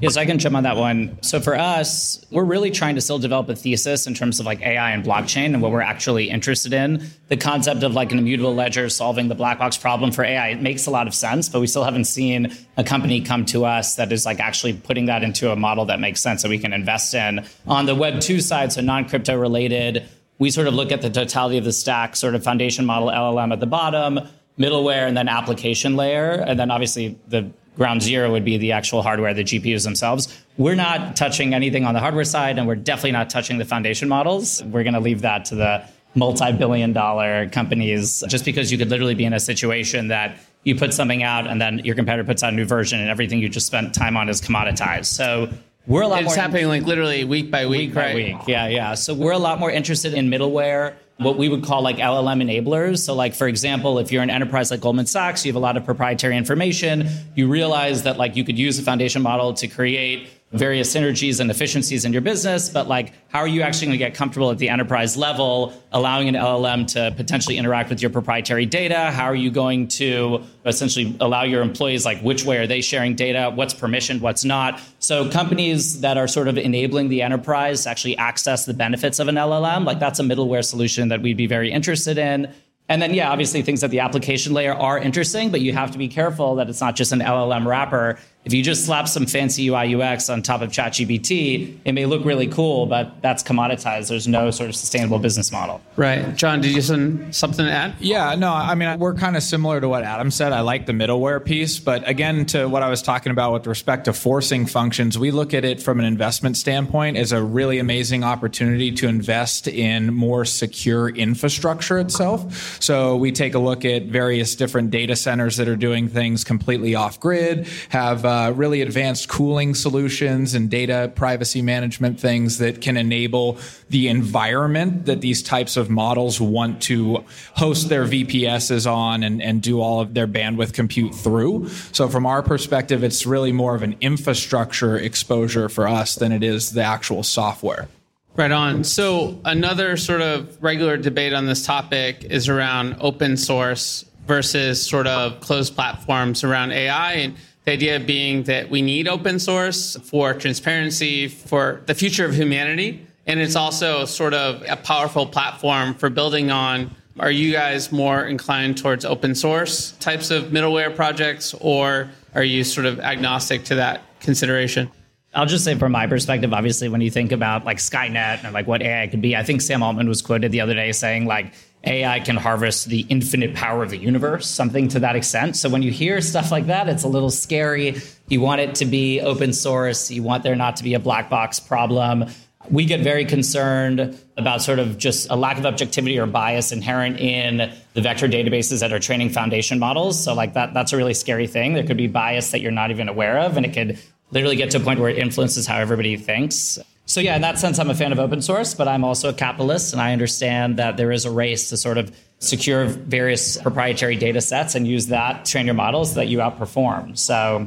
Yes, 0.00 0.16
I 0.16 0.24
can 0.24 0.38
jump 0.38 0.56
on 0.56 0.62
that 0.62 0.76
one. 0.76 1.18
So 1.22 1.40
for 1.40 1.54
us, 1.54 2.24
we're 2.30 2.44
really 2.44 2.70
trying 2.70 2.94
to 2.94 3.02
still 3.02 3.18
develop 3.18 3.50
a 3.50 3.54
thesis 3.54 4.06
in 4.06 4.14
terms 4.14 4.40
of 4.40 4.46
like 4.46 4.62
AI 4.62 4.92
and 4.92 5.04
blockchain 5.04 5.46
and 5.46 5.60
what 5.60 5.72
we're 5.72 5.82
actually 5.82 6.30
interested 6.30 6.72
in. 6.72 7.06
The 7.28 7.36
concept 7.36 7.82
of 7.82 7.92
like 7.92 8.10
an 8.10 8.18
immutable 8.18 8.54
ledger 8.54 8.88
solving 8.88 9.28
the 9.28 9.34
black 9.34 9.58
box 9.58 9.76
problem 9.76 10.10
for 10.10 10.24
AI, 10.24 10.48
it 10.48 10.62
makes 10.62 10.86
a 10.86 10.90
lot 10.90 11.06
of 11.06 11.14
sense, 11.14 11.50
but 11.50 11.60
we 11.60 11.66
still 11.66 11.84
haven't 11.84 12.06
seen 12.06 12.50
a 12.78 12.84
company 12.84 13.20
come 13.20 13.44
to 13.46 13.66
us 13.66 13.96
that 13.96 14.10
is 14.10 14.24
like 14.24 14.40
actually 14.40 14.72
putting 14.72 15.04
that 15.06 15.22
into 15.22 15.50
a 15.50 15.56
model 15.56 15.84
that 15.84 16.00
makes 16.00 16.22
sense 16.22 16.42
that 16.42 16.48
we 16.48 16.58
can 16.58 16.72
invest 16.72 17.12
in. 17.12 17.44
On 17.66 17.84
the 17.84 17.94
web 17.94 18.20
two 18.20 18.40
side, 18.40 18.72
so 18.72 18.80
non-crypto 18.80 19.36
related, 19.36 20.08
we 20.38 20.50
sort 20.50 20.66
of 20.66 20.72
look 20.72 20.92
at 20.92 21.02
the 21.02 21.10
totality 21.10 21.58
of 21.58 21.64
the 21.64 21.72
stack, 21.72 22.16
sort 22.16 22.34
of 22.34 22.42
foundation 22.42 22.86
model 22.86 23.08
LLM 23.08 23.52
at 23.52 23.60
the 23.60 23.66
bottom, 23.66 24.20
middleware 24.58 25.06
and 25.06 25.16
then 25.16 25.28
application 25.28 25.96
layer. 25.96 26.32
And 26.32 26.58
then 26.58 26.70
obviously 26.70 27.18
the 27.28 27.50
ground 27.80 28.02
zero 28.02 28.30
would 28.30 28.44
be 28.44 28.58
the 28.58 28.72
actual 28.72 29.00
hardware, 29.00 29.32
the 29.32 29.42
GPUs 29.42 29.84
themselves. 29.84 30.38
We're 30.58 30.74
not 30.74 31.16
touching 31.16 31.54
anything 31.54 31.86
on 31.86 31.94
the 31.94 32.00
hardware 32.00 32.24
side, 32.24 32.58
and 32.58 32.68
we're 32.68 32.74
definitely 32.74 33.12
not 33.12 33.30
touching 33.30 33.56
the 33.56 33.64
foundation 33.64 34.06
models. 34.06 34.62
We're 34.64 34.82
going 34.82 34.92
to 34.92 35.00
leave 35.00 35.22
that 35.22 35.46
to 35.46 35.54
the 35.54 35.82
multi 36.14 36.52
billion 36.52 36.92
dollar 36.92 37.48
companies 37.48 38.22
just 38.28 38.44
because 38.44 38.70
you 38.70 38.76
could 38.76 38.90
literally 38.90 39.14
be 39.14 39.24
in 39.24 39.32
a 39.32 39.40
situation 39.40 40.08
that 40.08 40.38
you 40.64 40.76
put 40.76 40.92
something 40.92 41.22
out 41.22 41.46
and 41.46 41.58
then 41.58 41.78
your 41.78 41.94
competitor 41.94 42.22
puts 42.22 42.42
out 42.42 42.52
a 42.52 42.56
new 42.56 42.66
version 42.66 43.00
and 43.00 43.08
everything 43.08 43.38
you 43.38 43.48
just 43.48 43.66
spent 43.66 43.94
time 43.94 44.14
on 44.14 44.28
is 44.28 44.42
commoditized. 44.42 45.06
So 45.06 45.48
we're 45.86 46.02
a 46.02 46.08
lot 46.08 46.20
it's 46.20 46.36
more. 46.36 46.36
happening 46.36 46.68
like 46.68 46.82
literally 46.82 47.24
week 47.24 47.50
by 47.50 47.64
week, 47.64 47.88
week 47.88 47.96
right? 47.96 48.12
by 48.12 48.14
week. 48.14 48.36
Yeah, 48.46 48.68
yeah. 48.68 48.92
So 48.92 49.14
we're 49.14 49.32
a 49.32 49.38
lot 49.38 49.58
more 49.58 49.70
interested 49.70 50.12
in 50.12 50.28
middleware 50.28 50.96
what 51.20 51.36
we 51.36 51.48
would 51.48 51.62
call 51.62 51.82
like 51.82 51.98
LLM 51.98 52.42
enablers. 52.42 52.98
So, 53.00 53.14
like 53.14 53.34
for 53.34 53.46
example, 53.46 53.98
if 53.98 54.10
you're 54.10 54.22
an 54.22 54.30
enterprise 54.30 54.70
like 54.70 54.80
Goldman 54.80 55.06
Sachs, 55.06 55.44
you 55.44 55.50
have 55.52 55.56
a 55.56 55.60
lot 55.60 55.76
of 55.76 55.84
proprietary 55.84 56.36
information. 56.36 57.08
You 57.34 57.48
realize 57.48 58.04
that 58.04 58.16
like 58.16 58.36
you 58.36 58.44
could 58.44 58.58
use 58.58 58.78
a 58.78 58.82
foundation 58.82 59.20
model 59.20 59.52
to 59.54 59.68
create 59.68 60.28
various 60.52 60.92
synergies 60.92 61.38
and 61.38 61.48
efficiencies 61.48 62.04
in 62.04 62.12
your 62.12 62.22
business, 62.22 62.68
but 62.68 62.88
like 62.88 63.12
how 63.28 63.38
are 63.38 63.46
you 63.46 63.62
actually 63.62 63.86
going 63.86 63.98
to 63.98 64.04
get 64.04 64.14
comfortable 64.14 64.50
at 64.50 64.58
the 64.58 64.68
enterprise 64.68 65.16
level, 65.16 65.72
allowing 65.92 66.28
an 66.28 66.34
LLM 66.34 66.88
to 66.88 67.14
potentially 67.16 67.56
interact 67.56 67.88
with 67.88 68.02
your 68.02 68.10
proprietary 68.10 68.66
data? 68.66 69.12
How 69.12 69.26
are 69.26 69.34
you 69.34 69.52
going 69.52 69.86
to 69.88 70.42
essentially 70.66 71.16
allow 71.20 71.44
your 71.44 71.62
employees 71.62 72.04
like 72.04 72.20
which 72.22 72.44
way 72.44 72.58
are 72.58 72.66
they 72.66 72.80
sharing 72.80 73.14
data, 73.14 73.52
what's 73.54 73.74
permissioned, 73.74 74.20
what's 74.22 74.44
not? 74.44 74.80
So 74.98 75.30
companies 75.30 76.00
that 76.00 76.18
are 76.18 76.26
sort 76.26 76.48
of 76.48 76.58
enabling 76.58 77.10
the 77.10 77.22
enterprise 77.22 77.84
to 77.84 77.90
actually 77.90 78.16
access 78.16 78.64
the 78.64 78.74
benefits 78.74 79.20
of 79.20 79.28
an 79.28 79.36
LLM, 79.36 79.84
like 79.84 80.00
that's 80.00 80.18
a 80.18 80.24
middleware 80.24 80.64
solution 80.64 81.08
that 81.08 81.22
we'd 81.22 81.36
be 81.36 81.46
very 81.46 81.70
interested 81.70 82.18
in. 82.18 82.52
And 82.90 83.00
then, 83.00 83.14
yeah, 83.14 83.30
obviously 83.30 83.62
things 83.62 83.84
at 83.84 83.92
the 83.92 84.00
application 84.00 84.52
layer 84.52 84.74
are 84.74 84.98
interesting, 84.98 85.52
but 85.52 85.60
you 85.60 85.72
have 85.72 85.92
to 85.92 85.98
be 85.98 86.08
careful 86.08 86.56
that 86.56 86.68
it's 86.68 86.80
not 86.80 86.96
just 86.96 87.12
an 87.12 87.20
LLM 87.20 87.64
wrapper 87.64 88.18
if 88.44 88.54
you 88.54 88.62
just 88.62 88.86
slap 88.86 89.06
some 89.06 89.26
fancy 89.26 89.68
UI 89.68 89.94
UX 89.94 90.30
on 90.30 90.40
top 90.40 90.62
of 90.62 90.70
ChatGPT, 90.70 91.76
it 91.84 91.92
may 91.92 92.06
look 92.06 92.24
really 92.24 92.46
cool, 92.46 92.86
but 92.86 93.20
that's 93.20 93.42
commoditized. 93.42 94.08
There's 94.08 94.26
no 94.26 94.50
sort 94.50 94.70
of 94.70 94.76
sustainable 94.76 95.18
business 95.18 95.52
model. 95.52 95.82
Right. 95.96 96.34
John, 96.36 96.62
did 96.62 96.70
you 96.70 96.80
have 96.80 97.34
something 97.36 97.66
to 97.66 97.70
add? 97.70 97.96
Yeah, 98.00 98.34
no, 98.36 98.50
I 98.50 98.74
mean, 98.74 98.98
we're 98.98 99.14
kind 99.14 99.36
of 99.36 99.42
similar 99.42 99.78
to 99.82 99.88
what 99.90 100.04
Adam 100.04 100.30
said. 100.30 100.52
I 100.52 100.60
like 100.62 100.86
the 100.86 100.92
middleware 100.92 101.44
piece, 101.44 101.78
but 101.78 102.08
again, 102.08 102.46
to 102.46 102.66
what 102.66 102.82
I 102.82 102.88
was 102.88 103.02
talking 103.02 103.30
about 103.30 103.52
with 103.52 103.66
respect 103.66 104.06
to 104.06 104.14
forcing 104.14 104.64
functions, 104.64 105.18
we 105.18 105.30
look 105.32 105.52
at 105.52 105.66
it 105.66 105.82
from 105.82 105.98
an 105.98 106.06
investment 106.06 106.56
standpoint 106.56 107.18
as 107.18 107.32
a 107.32 107.42
really 107.42 107.78
amazing 107.78 108.24
opportunity 108.24 108.90
to 108.92 109.06
invest 109.06 109.68
in 109.68 110.14
more 110.14 110.46
secure 110.46 111.10
infrastructure 111.10 111.98
itself. 111.98 112.80
So 112.80 113.16
we 113.16 113.32
take 113.32 113.52
a 113.52 113.58
look 113.58 113.84
at 113.84 114.04
various 114.04 114.54
different 114.54 114.90
data 114.90 115.14
centers 115.14 115.58
that 115.58 115.68
are 115.68 115.76
doing 115.76 116.08
things 116.08 116.42
completely 116.42 116.94
off 116.94 117.20
grid, 117.20 117.68
have 117.90 118.24
uh, 118.24 118.29
uh, 118.30 118.52
really 118.52 118.80
advanced 118.80 119.28
cooling 119.28 119.74
solutions 119.74 120.54
and 120.54 120.70
data 120.70 121.10
privacy 121.16 121.60
management 121.60 122.20
things 122.20 122.58
that 122.58 122.80
can 122.80 122.96
enable 122.96 123.58
the 123.88 124.06
environment 124.06 125.06
that 125.06 125.20
these 125.20 125.42
types 125.42 125.76
of 125.76 125.90
models 125.90 126.40
want 126.40 126.80
to 126.80 127.24
host 127.56 127.88
their 127.88 128.04
VPSs 128.04 128.88
on 128.88 129.24
and, 129.24 129.42
and 129.42 129.62
do 129.62 129.80
all 129.80 130.00
of 130.00 130.14
their 130.14 130.28
bandwidth 130.28 130.72
compute 130.72 131.12
through. 131.12 131.68
So, 131.90 132.08
from 132.08 132.24
our 132.24 132.40
perspective, 132.40 133.02
it's 133.02 133.26
really 133.26 133.50
more 133.50 133.74
of 133.74 133.82
an 133.82 133.96
infrastructure 134.00 134.96
exposure 134.96 135.68
for 135.68 135.88
us 135.88 136.14
than 136.14 136.30
it 136.30 136.44
is 136.44 136.70
the 136.70 136.84
actual 136.84 137.24
software. 137.24 137.88
Right 138.36 138.52
on. 138.52 138.84
So, 138.84 139.40
another 139.44 139.96
sort 139.96 140.20
of 140.20 140.56
regular 140.62 140.96
debate 140.96 141.32
on 141.32 141.46
this 141.46 141.66
topic 141.66 142.22
is 142.22 142.48
around 142.48 142.96
open 143.00 143.36
source 143.36 144.04
versus 144.28 144.80
sort 144.80 145.08
of 145.08 145.40
closed 145.40 145.74
platforms 145.74 146.44
around 146.44 146.70
AI. 146.70 147.12
And 147.14 147.34
the 147.64 147.72
idea 147.72 148.00
being 148.00 148.44
that 148.44 148.70
we 148.70 148.82
need 148.82 149.06
open 149.06 149.38
source 149.38 149.96
for 149.96 150.34
transparency, 150.34 151.28
for 151.28 151.82
the 151.86 151.94
future 151.94 152.24
of 152.24 152.34
humanity. 152.34 153.06
And 153.26 153.38
it's 153.38 153.56
also 153.56 154.04
sort 154.06 154.34
of 154.34 154.64
a 154.68 154.76
powerful 154.76 155.26
platform 155.26 155.94
for 155.94 156.10
building 156.10 156.50
on. 156.50 156.94
Are 157.18 157.30
you 157.30 157.52
guys 157.52 157.92
more 157.92 158.24
inclined 158.24 158.78
towards 158.78 159.04
open 159.04 159.34
source 159.34 159.92
types 159.92 160.30
of 160.30 160.44
middleware 160.44 160.94
projects, 160.94 161.54
or 161.60 162.10
are 162.34 162.42
you 162.42 162.64
sort 162.64 162.86
of 162.86 162.98
agnostic 162.98 163.64
to 163.64 163.74
that 163.76 164.02
consideration? 164.20 164.90
I'll 165.34 165.46
just 165.46 165.64
say 165.64 165.76
from 165.76 165.92
my 165.92 166.06
perspective, 166.06 166.52
obviously, 166.52 166.88
when 166.88 167.00
you 167.00 167.10
think 167.10 167.30
about 167.30 167.64
like 167.64 167.76
Skynet 167.76 168.42
and 168.42 168.52
like 168.52 168.66
what 168.66 168.82
AI 168.82 169.06
could 169.06 169.20
be, 169.20 169.36
I 169.36 169.44
think 169.44 169.60
Sam 169.60 169.82
Altman 169.82 170.08
was 170.08 170.22
quoted 170.22 170.50
the 170.50 170.60
other 170.60 170.74
day 170.74 170.90
saying 170.92 171.26
like 171.26 171.52
AI 171.84 172.20
can 172.20 172.36
harvest 172.36 172.88
the 172.88 173.06
infinite 173.08 173.54
power 173.54 173.82
of 173.82 173.90
the 173.90 173.96
universe, 173.96 174.46
something 174.46 174.88
to 174.88 175.00
that 175.00 175.16
extent. 175.16 175.56
So 175.56 175.68
when 175.68 175.82
you 175.82 175.90
hear 175.90 176.20
stuff 176.20 176.50
like 176.50 176.66
that, 176.66 176.88
it's 176.88 177.04
a 177.04 177.08
little 177.08 177.30
scary. 177.30 178.00
You 178.28 178.40
want 178.40 178.60
it 178.60 178.74
to 178.76 178.84
be 178.84 179.20
open 179.20 179.52
source. 179.52 180.10
You 180.10 180.22
want 180.22 180.42
there 180.42 180.56
not 180.56 180.76
to 180.76 180.84
be 180.84 180.94
a 180.94 180.98
black 180.98 181.30
box 181.30 181.58
problem. 181.58 182.26
We 182.70 182.84
get 182.84 183.00
very 183.00 183.24
concerned 183.24 184.18
about 184.36 184.60
sort 184.60 184.78
of 184.78 184.98
just 184.98 185.30
a 185.30 185.36
lack 185.36 185.58
of 185.58 185.64
objectivity 185.64 186.18
or 186.18 186.26
bias 186.26 186.70
inherent 186.70 187.18
in 187.18 187.72
the 187.94 188.02
vector 188.02 188.28
databases 188.28 188.80
that 188.80 188.92
are 188.92 188.98
training 188.98 189.30
foundation 189.30 189.78
models. 189.78 190.22
So 190.22 190.34
like 190.34 190.52
that, 190.54 190.74
that's 190.74 190.92
a 190.92 190.98
really 190.98 191.14
scary 191.14 191.46
thing. 191.46 191.72
There 191.72 191.84
could 191.84 191.96
be 191.96 192.06
bias 192.06 192.50
that 192.50 192.60
you're 192.60 192.70
not 192.70 192.90
even 192.90 193.08
aware 193.08 193.38
of, 193.38 193.56
and 193.56 193.64
it 193.64 193.72
could 193.72 193.98
literally 194.30 194.56
get 194.56 194.70
to 194.72 194.76
a 194.76 194.80
point 194.80 195.00
where 195.00 195.08
it 195.08 195.18
influences 195.18 195.66
how 195.66 195.78
everybody 195.78 196.16
thinks. 196.16 196.78
So 197.10 197.20
yeah, 197.20 197.34
in 197.34 197.42
that 197.42 197.58
sense, 197.58 197.80
I'm 197.80 197.90
a 197.90 197.94
fan 197.96 198.12
of 198.12 198.20
open 198.20 198.40
source, 198.40 198.72
but 198.72 198.86
I'm 198.86 199.02
also 199.02 199.30
a 199.30 199.32
capitalist, 199.32 199.92
and 199.92 200.00
I 200.00 200.12
understand 200.12 200.76
that 200.76 200.96
there 200.96 201.10
is 201.10 201.24
a 201.24 201.30
race 201.32 201.70
to 201.70 201.76
sort 201.76 201.98
of 201.98 202.16
secure 202.38 202.84
various 202.84 203.60
proprietary 203.60 204.14
data 204.14 204.40
sets 204.40 204.76
and 204.76 204.86
use 204.86 205.08
that 205.08 205.44
to 205.44 205.50
train 205.50 205.66
your 205.66 205.74
models 205.74 206.14
that 206.14 206.28
you 206.28 206.38
outperform. 206.38 207.18
So 207.18 207.66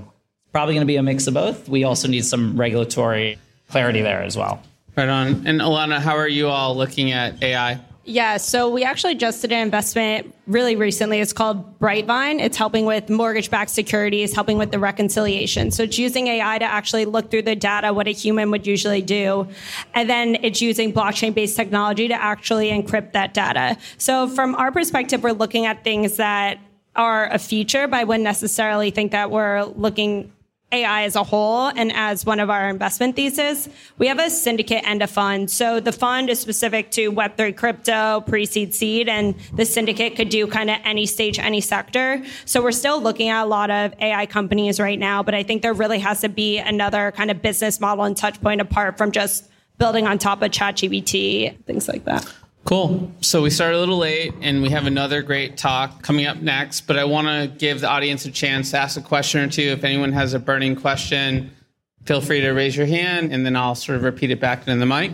probably 0.54 0.76
going 0.76 0.88
to 0.88 0.90
be 0.90 0.96
a 0.96 1.04
mix 1.04 1.28
of 1.28 1.34
both. 1.34 1.68
We 1.68 1.84
also 1.84 2.08
need 2.08 2.24
some 2.24 2.56
regulatory 2.56 3.38
clarity 3.68 4.02
there 4.02 4.24
as 4.24 4.38
well. 4.38 4.64
Right 4.96 5.10
on. 5.10 5.46
And 5.46 5.60
Elana, 5.60 6.00
how 6.00 6.16
are 6.16 6.28
you 6.28 6.48
all 6.48 6.78
looking 6.78 7.12
at 7.12 7.44
AI? 7.44 7.82
Yeah, 8.06 8.36
so 8.36 8.70
we 8.70 8.84
actually 8.84 9.16
just 9.16 9.42
did 9.42 9.54
an 9.54 9.60
investment 9.60 10.36
really 10.46 10.76
recently. 10.76 11.22
It's 11.22 11.32
called 11.32 11.80
Brightvine. 11.80 12.42
It's 12.42 12.58
helping 12.58 12.86
with 12.86 13.10
mortgage 13.10 13.50
backed 13.50 13.70
securities, 13.70 14.34
helping 14.36 14.58
with 14.58 14.72
the 14.72 14.80
reconciliation. 14.80 15.72
So 15.72 15.84
it's 15.84 15.98
using 15.98 16.28
AI 16.28 16.60
to 16.60 16.66
actually 16.66 17.06
look 17.06 17.32
through 17.32 17.44
the 17.44 17.56
data, 17.56 17.94
what 17.94 18.08
a 18.08 18.12
human 18.12 18.52
would 18.52 18.68
usually 18.68 19.02
do. 19.02 19.48
And 19.94 20.10
then 20.10 20.38
it's 20.42 20.62
using 20.62 20.92
blockchain 20.92 21.34
based 21.34 21.56
technology 21.56 22.10
to 22.10 22.14
actually 22.14 22.72
encrypt 22.72 23.14
that 23.14 23.34
data. 23.34 23.78
So 23.98 24.28
from 24.28 24.56
our 24.56 24.72
perspective, 24.72 25.24
we're 25.24 25.32
looking 25.32 25.66
at 25.66 25.86
things 25.86 26.18
that 26.18 26.60
are 26.98 27.28
a 27.28 27.40
feature, 27.40 27.88
but 27.88 28.02
I 28.02 28.04
wouldn't 28.04 28.26
necessarily 28.26 28.92
think 28.92 29.14
that 29.14 29.32
we're 29.32 29.64
looking 29.64 30.34
AI 30.74 31.04
as 31.04 31.16
a 31.16 31.24
whole 31.24 31.68
and 31.68 31.92
as 31.94 32.26
one 32.26 32.40
of 32.40 32.50
our 32.50 32.68
investment 32.70 33.16
thesis, 33.16 33.70
we 33.98 34.08
have 34.08 34.20
a 34.20 34.30
syndicate 34.30 34.84
and 34.86 35.02
a 35.02 35.08
fund. 35.08 35.50
So 35.50 35.80
the 35.80 35.92
fund 35.92 36.30
is 36.30 36.40
specific 36.40 36.92
to 36.92 37.12
Web3 37.12 37.56
crypto, 37.56 38.22
pre-seed 38.22 38.74
seed, 38.74 39.08
and 39.08 39.36
the 39.54 39.66
syndicate 39.66 40.16
could 40.16 40.30
do 40.30 40.48
kind 40.48 40.70
of 40.70 40.78
any 40.84 41.06
stage, 41.06 41.40
any 41.40 41.62
sector. 41.62 42.24
So 42.46 42.62
we're 42.62 42.72
still 42.72 43.02
looking 43.02 43.30
at 43.30 43.44
a 43.44 43.46
lot 43.46 43.70
of 43.70 43.94
AI 44.00 44.26
companies 44.26 44.80
right 44.80 45.00
now, 45.00 45.24
but 45.24 45.36
I 45.36 45.44
think 45.44 45.62
there 45.62 45.74
really 45.74 46.00
has 46.00 46.22
to 46.22 46.30
be 46.30 46.58
another 46.58 47.12
kind 47.12 47.30
of 47.32 47.42
business 47.42 47.80
model 47.80 48.04
and 48.04 48.18
touch 48.18 48.42
point 48.42 48.60
apart 48.60 48.98
from 48.98 49.12
just 49.12 49.50
building 49.78 50.08
on 50.08 50.18
top 50.18 50.42
of 50.42 50.52
ChatGPT, 50.52 51.64
things 51.66 51.88
like 51.88 52.06
that. 52.06 52.32
Cool. 52.66 53.12
So 53.20 53.42
we 53.42 53.50
started 53.50 53.78
a 53.78 53.80
little 53.80 53.98
late 53.98 54.34
and 54.42 54.62
we 54.62 54.70
have 54.70 54.88
another 54.88 55.22
great 55.22 55.58
talk 55.58 56.02
coming 56.02 56.26
up 56.26 56.38
next, 56.38 56.82
but 56.82 56.98
I 56.98 57.04
want 57.04 57.28
to 57.28 57.58
give 57.58 57.82
the 57.82 57.90
audience 57.90 58.26
a 58.26 58.32
chance 58.32 58.72
to 58.72 58.78
ask 58.78 58.98
a 58.98 59.02
question 59.02 59.42
or 59.42 59.50
two. 59.50 59.64
If 59.64 59.84
anyone 59.84 60.14
has 60.14 60.34
a 60.34 60.40
burning 60.40 60.78
question, 60.78 61.52
feel 62.06 62.22
free 62.22 62.40
to 62.42 62.52
raise 62.52 62.76
your 62.78 62.86
hand 62.86 63.34
and 63.34 63.46
then 63.46 63.58
I'll 63.58 63.76
sort 63.76 63.98
of 63.98 64.04
repeat 64.04 64.32
it 64.32 64.40
back 64.40 64.68
into 64.68 64.80
the 64.80 64.86
mic. 64.86 65.12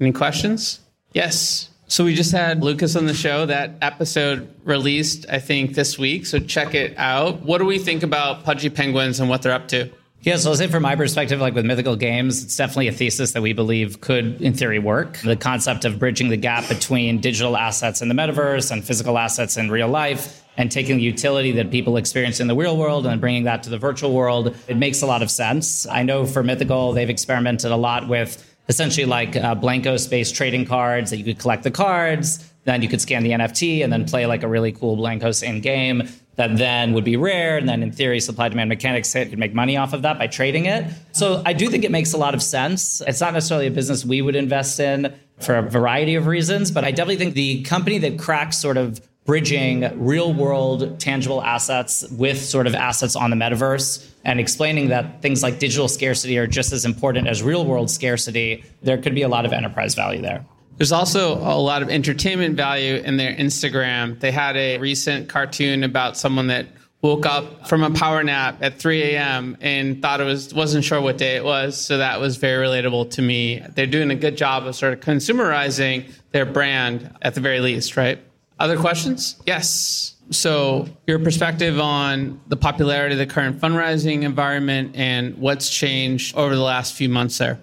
Any 0.00 0.12
questions? 0.12 0.80
Yes. 1.12 1.70
So 1.88 2.04
we 2.04 2.14
just 2.14 2.32
had 2.32 2.62
Lucas 2.62 2.96
on 2.96 3.06
the 3.06 3.14
show. 3.14 3.46
That 3.46 3.72
episode 3.82 4.48
released, 4.64 5.26
I 5.28 5.40
think, 5.40 5.74
this 5.74 5.98
week. 5.98 6.24
So 6.24 6.38
check 6.38 6.74
it 6.74 6.96
out. 6.96 7.42
What 7.42 7.58
do 7.58 7.64
we 7.64 7.78
think 7.78 8.02
about 8.02 8.44
Pudgy 8.44 8.70
Penguins 8.70 9.20
and 9.20 9.28
what 9.28 9.42
they're 9.42 9.52
up 9.52 9.68
to? 9.68 9.90
Yeah, 10.24 10.36
so 10.36 10.50
I'll 10.50 10.56
say 10.56 10.68
from 10.68 10.84
my 10.84 10.94
perspective, 10.94 11.40
like 11.40 11.54
with 11.54 11.66
mythical 11.66 11.96
games, 11.96 12.44
it's 12.44 12.56
definitely 12.56 12.86
a 12.86 12.92
thesis 12.92 13.32
that 13.32 13.42
we 13.42 13.52
believe 13.52 14.00
could, 14.00 14.40
in 14.40 14.54
theory, 14.54 14.78
work. 14.78 15.18
The 15.18 15.34
concept 15.34 15.84
of 15.84 15.98
bridging 15.98 16.28
the 16.28 16.36
gap 16.36 16.68
between 16.68 17.20
digital 17.20 17.56
assets 17.56 18.02
in 18.02 18.08
the 18.08 18.14
metaverse 18.14 18.70
and 18.70 18.84
physical 18.84 19.18
assets 19.18 19.56
in 19.56 19.68
real 19.68 19.88
life 19.88 20.44
and 20.56 20.70
taking 20.70 20.98
the 20.98 21.02
utility 21.02 21.50
that 21.52 21.72
people 21.72 21.96
experience 21.96 22.38
in 22.38 22.46
the 22.46 22.54
real 22.54 22.76
world 22.76 23.04
and 23.04 23.20
bringing 23.20 23.42
that 23.44 23.64
to 23.64 23.70
the 23.70 23.78
virtual 23.78 24.12
world, 24.12 24.54
it 24.68 24.76
makes 24.76 25.02
a 25.02 25.06
lot 25.06 25.22
of 25.22 25.30
sense. 25.30 25.86
I 25.86 26.04
know 26.04 26.24
for 26.24 26.44
Mythical, 26.44 26.92
they've 26.92 27.10
experimented 27.10 27.72
a 27.72 27.76
lot 27.76 28.06
with 28.06 28.48
essentially 28.68 29.06
like 29.06 29.34
uh, 29.34 29.56
Blankos 29.56 30.08
based 30.08 30.36
trading 30.36 30.66
cards 30.66 31.10
that 31.10 31.16
you 31.16 31.24
could 31.24 31.40
collect 31.40 31.64
the 31.64 31.70
cards, 31.72 32.48
then 32.64 32.82
you 32.82 32.88
could 32.88 33.00
scan 33.00 33.22
the 33.22 33.30
NFT 33.30 33.82
and 33.82 33.92
then 33.92 34.04
play 34.04 34.26
like 34.26 34.42
a 34.42 34.48
really 34.48 34.72
cool 34.72 34.96
Blankos 34.96 35.42
in 35.42 35.60
game 35.60 36.08
that 36.36 36.56
then 36.56 36.92
would 36.92 37.04
be 37.04 37.16
rare. 37.16 37.58
And 37.58 37.68
then 37.68 37.82
in 37.82 37.92
theory, 37.92 38.20
supply 38.20 38.48
demand 38.48 38.68
mechanics 38.68 39.12
could 39.12 39.38
make 39.38 39.54
money 39.54 39.76
off 39.76 39.92
of 39.92 40.02
that 40.02 40.18
by 40.18 40.26
trading 40.26 40.66
it. 40.66 40.86
So 41.12 41.42
I 41.44 41.52
do 41.52 41.68
think 41.68 41.84
it 41.84 41.90
makes 41.90 42.12
a 42.12 42.18
lot 42.18 42.34
of 42.34 42.42
sense. 42.42 43.02
It's 43.06 43.20
not 43.20 43.34
necessarily 43.34 43.66
a 43.66 43.70
business 43.70 44.04
we 44.04 44.22
would 44.22 44.36
invest 44.36 44.80
in 44.80 45.14
for 45.40 45.56
a 45.56 45.62
variety 45.62 46.14
of 46.14 46.26
reasons, 46.26 46.70
but 46.70 46.84
I 46.84 46.90
definitely 46.90 47.16
think 47.16 47.34
the 47.34 47.62
company 47.64 47.98
that 47.98 48.18
cracks 48.18 48.56
sort 48.56 48.76
of 48.76 49.00
bridging 49.24 50.04
real 50.04 50.32
world 50.32 50.98
tangible 50.98 51.42
assets 51.42 52.04
with 52.10 52.42
sort 52.42 52.66
of 52.66 52.74
assets 52.74 53.14
on 53.14 53.30
the 53.30 53.36
metaverse 53.36 54.08
and 54.24 54.40
explaining 54.40 54.88
that 54.88 55.22
things 55.22 55.42
like 55.42 55.58
digital 55.58 55.86
scarcity 55.86 56.38
are 56.38 56.46
just 56.46 56.72
as 56.72 56.84
important 56.84 57.28
as 57.28 57.42
real 57.42 57.64
world 57.64 57.90
scarcity, 57.90 58.64
there 58.82 58.98
could 58.98 59.14
be 59.14 59.22
a 59.22 59.28
lot 59.28 59.44
of 59.44 59.52
enterprise 59.52 59.94
value 59.94 60.20
there. 60.20 60.44
There's 60.78 60.92
also 60.92 61.36
a 61.36 61.58
lot 61.58 61.82
of 61.82 61.90
entertainment 61.90 62.56
value 62.56 62.96
in 62.96 63.16
their 63.16 63.34
Instagram. 63.34 64.18
They 64.18 64.32
had 64.32 64.56
a 64.56 64.78
recent 64.78 65.28
cartoon 65.28 65.84
about 65.84 66.16
someone 66.16 66.48
that 66.48 66.66
woke 67.02 67.26
up 67.26 67.68
from 67.68 67.82
a 67.82 67.90
power 67.90 68.22
nap 68.22 68.58
at 68.60 68.78
3 68.78 69.02
a.m. 69.02 69.56
and 69.60 70.00
thought 70.00 70.20
it 70.20 70.24
was 70.24 70.54
wasn't 70.54 70.84
sure 70.84 71.00
what 71.00 71.18
day 71.18 71.36
it 71.36 71.44
was. 71.44 71.78
So 71.78 71.98
that 71.98 72.20
was 72.20 72.36
very 72.36 72.66
relatable 72.66 73.10
to 73.12 73.22
me. 73.22 73.62
They're 73.74 73.86
doing 73.86 74.10
a 74.10 74.16
good 74.16 74.36
job 74.36 74.66
of 74.66 74.76
sort 74.76 74.92
of 74.92 75.00
consumerizing 75.00 76.12
their 76.30 76.46
brand 76.46 77.14
at 77.22 77.34
the 77.34 77.40
very 77.40 77.60
least, 77.60 77.96
right? 77.96 78.18
Other 78.58 78.78
questions? 78.78 79.40
Yes. 79.44 80.14
So, 80.30 80.88
your 81.06 81.18
perspective 81.18 81.80
on 81.80 82.40
the 82.46 82.56
popularity 82.56 83.14
of 83.14 83.18
the 83.18 83.26
current 83.26 83.60
fundraising 83.60 84.22
environment 84.22 84.92
and 84.94 85.36
what's 85.36 85.68
changed 85.68 86.36
over 86.36 86.54
the 86.54 86.62
last 86.62 86.94
few 86.94 87.08
months 87.08 87.38
there? 87.38 87.58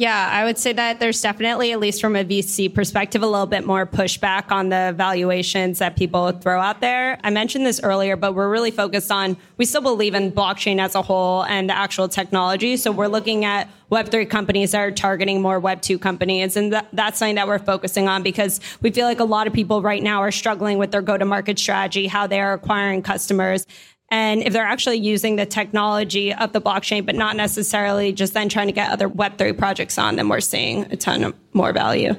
Yeah, 0.00 0.30
I 0.32 0.44
would 0.44 0.56
say 0.56 0.72
that 0.72 0.98
there's 0.98 1.20
definitely, 1.20 1.72
at 1.72 1.78
least 1.78 2.00
from 2.00 2.16
a 2.16 2.24
VC 2.24 2.74
perspective, 2.74 3.22
a 3.22 3.26
little 3.26 3.44
bit 3.44 3.66
more 3.66 3.84
pushback 3.84 4.50
on 4.50 4.70
the 4.70 4.94
valuations 4.96 5.78
that 5.80 5.94
people 5.94 6.32
throw 6.32 6.58
out 6.58 6.80
there. 6.80 7.20
I 7.22 7.28
mentioned 7.28 7.66
this 7.66 7.82
earlier, 7.82 8.16
but 8.16 8.34
we're 8.34 8.48
really 8.48 8.70
focused 8.70 9.12
on, 9.12 9.36
we 9.58 9.66
still 9.66 9.82
believe 9.82 10.14
in 10.14 10.32
blockchain 10.32 10.80
as 10.80 10.94
a 10.94 11.02
whole 11.02 11.44
and 11.44 11.68
the 11.68 11.76
actual 11.76 12.08
technology. 12.08 12.78
So 12.78 12.90
we're 12.90 13.08
looking 13.08 13.44
at 13.44 13.68
Web3 13.92 14.30
companies 14.30 14.72
that 14.72 14.80
are 14.80 14.90
targeting 14.90 15.42
more 15.42 15.60
Web2 15.60 16.00
companies. 16.00 16.56
And 16.56 16.72
th- 16.72 16.84
that's 16.94 17.18
something 17.18 17.34
that 17.34 17.46
we're 17.46 17.58
focusing 17.58 18.08
on 18.08 18.22
because 18.22 18.58
we 18.80 18.90
feel 18.90 19.04
like 19.04 19.20
a 19.20 19.24
lot 19.24 19.46
of 19.48 19.52
people 19.52 19.82
right 19.82 20.02
now 20.02 20.22
are 20.22 20.32
struggling 20.32 20.78
with 20.78 20.92
their 20.92 21.02
go 21.02 21.18
to 21.18 21.26
market 21.26 21.58
strategy, 21.58 22.06
how 22.06 22.26
they're 22.26 22.54
acquiring 22.54 23.02
customers 23.02 23.66
and 24.10 24.42
if 24.42 24.52
they're 24.52 24.64
actually 24.64 24.98
using 24.98 25.36
the 25.36 25.46
technology 25.46 26.34
of 26.34 26.52
the 26.52 26.60
blockchain, 26.60 27.06
but 27.06 27.14
not 27.14 27.36
necessarily 27.36 28.12
just 28.12 28.34
then 28.34 28.48
trying 28.48 28.66
to 28.66 28.72
get 28.72 28.90
other 28.90 29.08
Web3 29.08 29.56
projects 29.56 29.98
on, 29.98 30.16
then 30.16 30.28
we're 30.28 30.40
seeing 30.40 30.90
a 30.92 30.96
ton 30.96 31.22
of 31.22 31.34
more 31.52 31.72
value. 31.72 32.14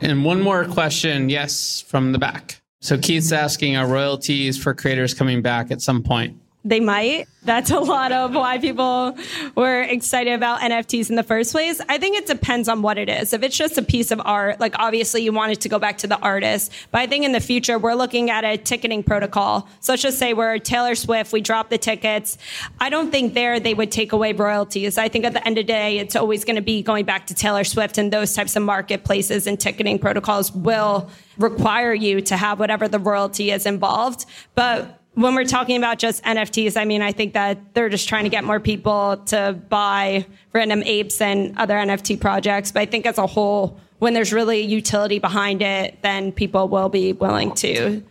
And 0.00 0.24
one 0.24 0.42
more 0.42 0.64
question, 0.66 1.28
yes, 1.28 1.80
from 1.80 2.12
the 2.12 2.18
back. 2.18 2.60
So 2.80 2.98
Keith's 2.98 3.32
asking, 3.32 3.76
are 3.76 3.86
royalties 3.86 4.62
for 4.62 4.74
creators 4.74 5.14
coming 5.14 5.40
back 5.40 5.70
at 5.70 5.80
some 5.80 6.02
point? 6.02 6.36
They 6.66 6.80
might. 6.80 7.28
That's 7.44 7.70
a 7.70 7.78
lot 7.78 8.10
of 8.10 8.34
why 8.34 8.58
people 8.58 9.16
were 9.54 9.80
excited 9.82 10.32
about 10.32 10.58
NFTs 10.60 11.10
in 11.10 11.14
the 11.14 11.22
first 11.22 11.52
place. 11.52 11.80
I 11.88 11.96
think 11.96 12.16
it 12.16 12.26
depends 12.26 12.68
on 12.68 12.82
what 12.82 12.98
it 12.98 13.08
is. 13.08 13.32
If 13.32 13.44
it's 13.44 13.56
just 13.56 13.78
a 13.78 13.82
piece 13.82 14.10
of 14.10 14.20
art, 14.24 14.58
like 14.58 14.74
obviously 14.80 15.22
you 15.22 15.32
want 15.32 15.52
it 15.52 15.60
to 15.60 15.68
go 15.68 15.78
back 15.78 15.98
to 15.98 16.08
the 16.08 16.18
artist. 16.18 16.72
But 16.90 17.02
I 17.02 17.06
think 17.06 17.24
in 17.24 17.30
the 17.30 17.40
future, 17.40 17.78
we're 17.78 17.94
looking 17.94 18.30
at 18.30 18.44
a 18.44 18.56
ticketing 18.56 19.04
protocol. 19.04 19.68
So 19.78 19.92
let's 19.92 20.02
just 20.02 20.18
say 20.18 20.34
we're 20.34 20.58
Taylor 20.58 20.96
Swift, 20.96 21.32
we 21.32 21.40
drop 21.40 21.70
the 21.70 21.78
tickets. 21.78 22.36
I 22.80 22.90
don't 22.90 23.12
think 23.12 23.34
there 23.34 23.60
they 23.60 23.74
would 23.74 23.92
take 23.92 24.10
away 24.10 24.32
royalties. 24.32 24.98
I 24.98 25.08
think 25.08 25.24
at 25.24 25.32
the 25.32 25.46
end 25.46 25.56
of 25.56 25.68
the 25.68 25.72
day, 25.72 25.98
it's 25.98 26.16
always 26.16 26.44
going 26.44 26.56
to 26.56 26.62
be 26.62 26.82
going 26.82 27.04
back 27.04 27.28
to 27.28 27.34
Taylor 27.34 27.62
Swift 27.62 27.96
and 27.96 28.12
those 28.12 28.34
types 28.34 28.56
of 28.56 28.64
marketplaces 28.64 29.46
and 29.46 29.58
ticketing 29.60 30.00
protocols 30.00 30.50
will 30.50 31.08
require 31.38 31.94
you 31.94 32.20
to 32.22 32.36
have 32.36 32.58
whatever 32.58 32.88
the 32.88 32.98
royalty 32.98 33.52
is 33.52 33.66
involved. 33.66 34.26
But 34.56 35.00
when 35.16 35.34
we're 35.34 35.44
talking 35.44 35.78
about 35.78 35.98
just 35.98 36.22
NFTs, 36.24 36.76
I 36.76 36.84
mean, 36.84 37.00
I 37.00 37.10
think 37.10 37.32
that 37.32 37.72
they're 37.72 37.88
just 37.88 38.06
trying 38.06 38.24
to 38.24 38.30
get 38.30 38.44
more 38.44 38.60
people 38.60 39.16
to 39.28 39.58
buy 39.70 40.26
random 40.52 40.82
apes 40.82 41.22
and 41.22 41.56
other 41.56 41.74
NFT 41.74 42.20
projects. 42.20 42.70
But 42.70 42.80
I 42.80 42.86
think 42.86 43.06
as 43.06 43.16
a 43.16 43.26
whole, 43.26 43.80
when 43.98 44.12
there's 44.12 44.30
really 44.30 44.60
utility 44.60 45.18
behind 45.18 45.62
it, 45.62 45.96
then 46.02 46.32
people 46.32 46.68
will 46.68 46.90
be 46.90 47.14
willing 47.14 47.54
to 47.56 48.04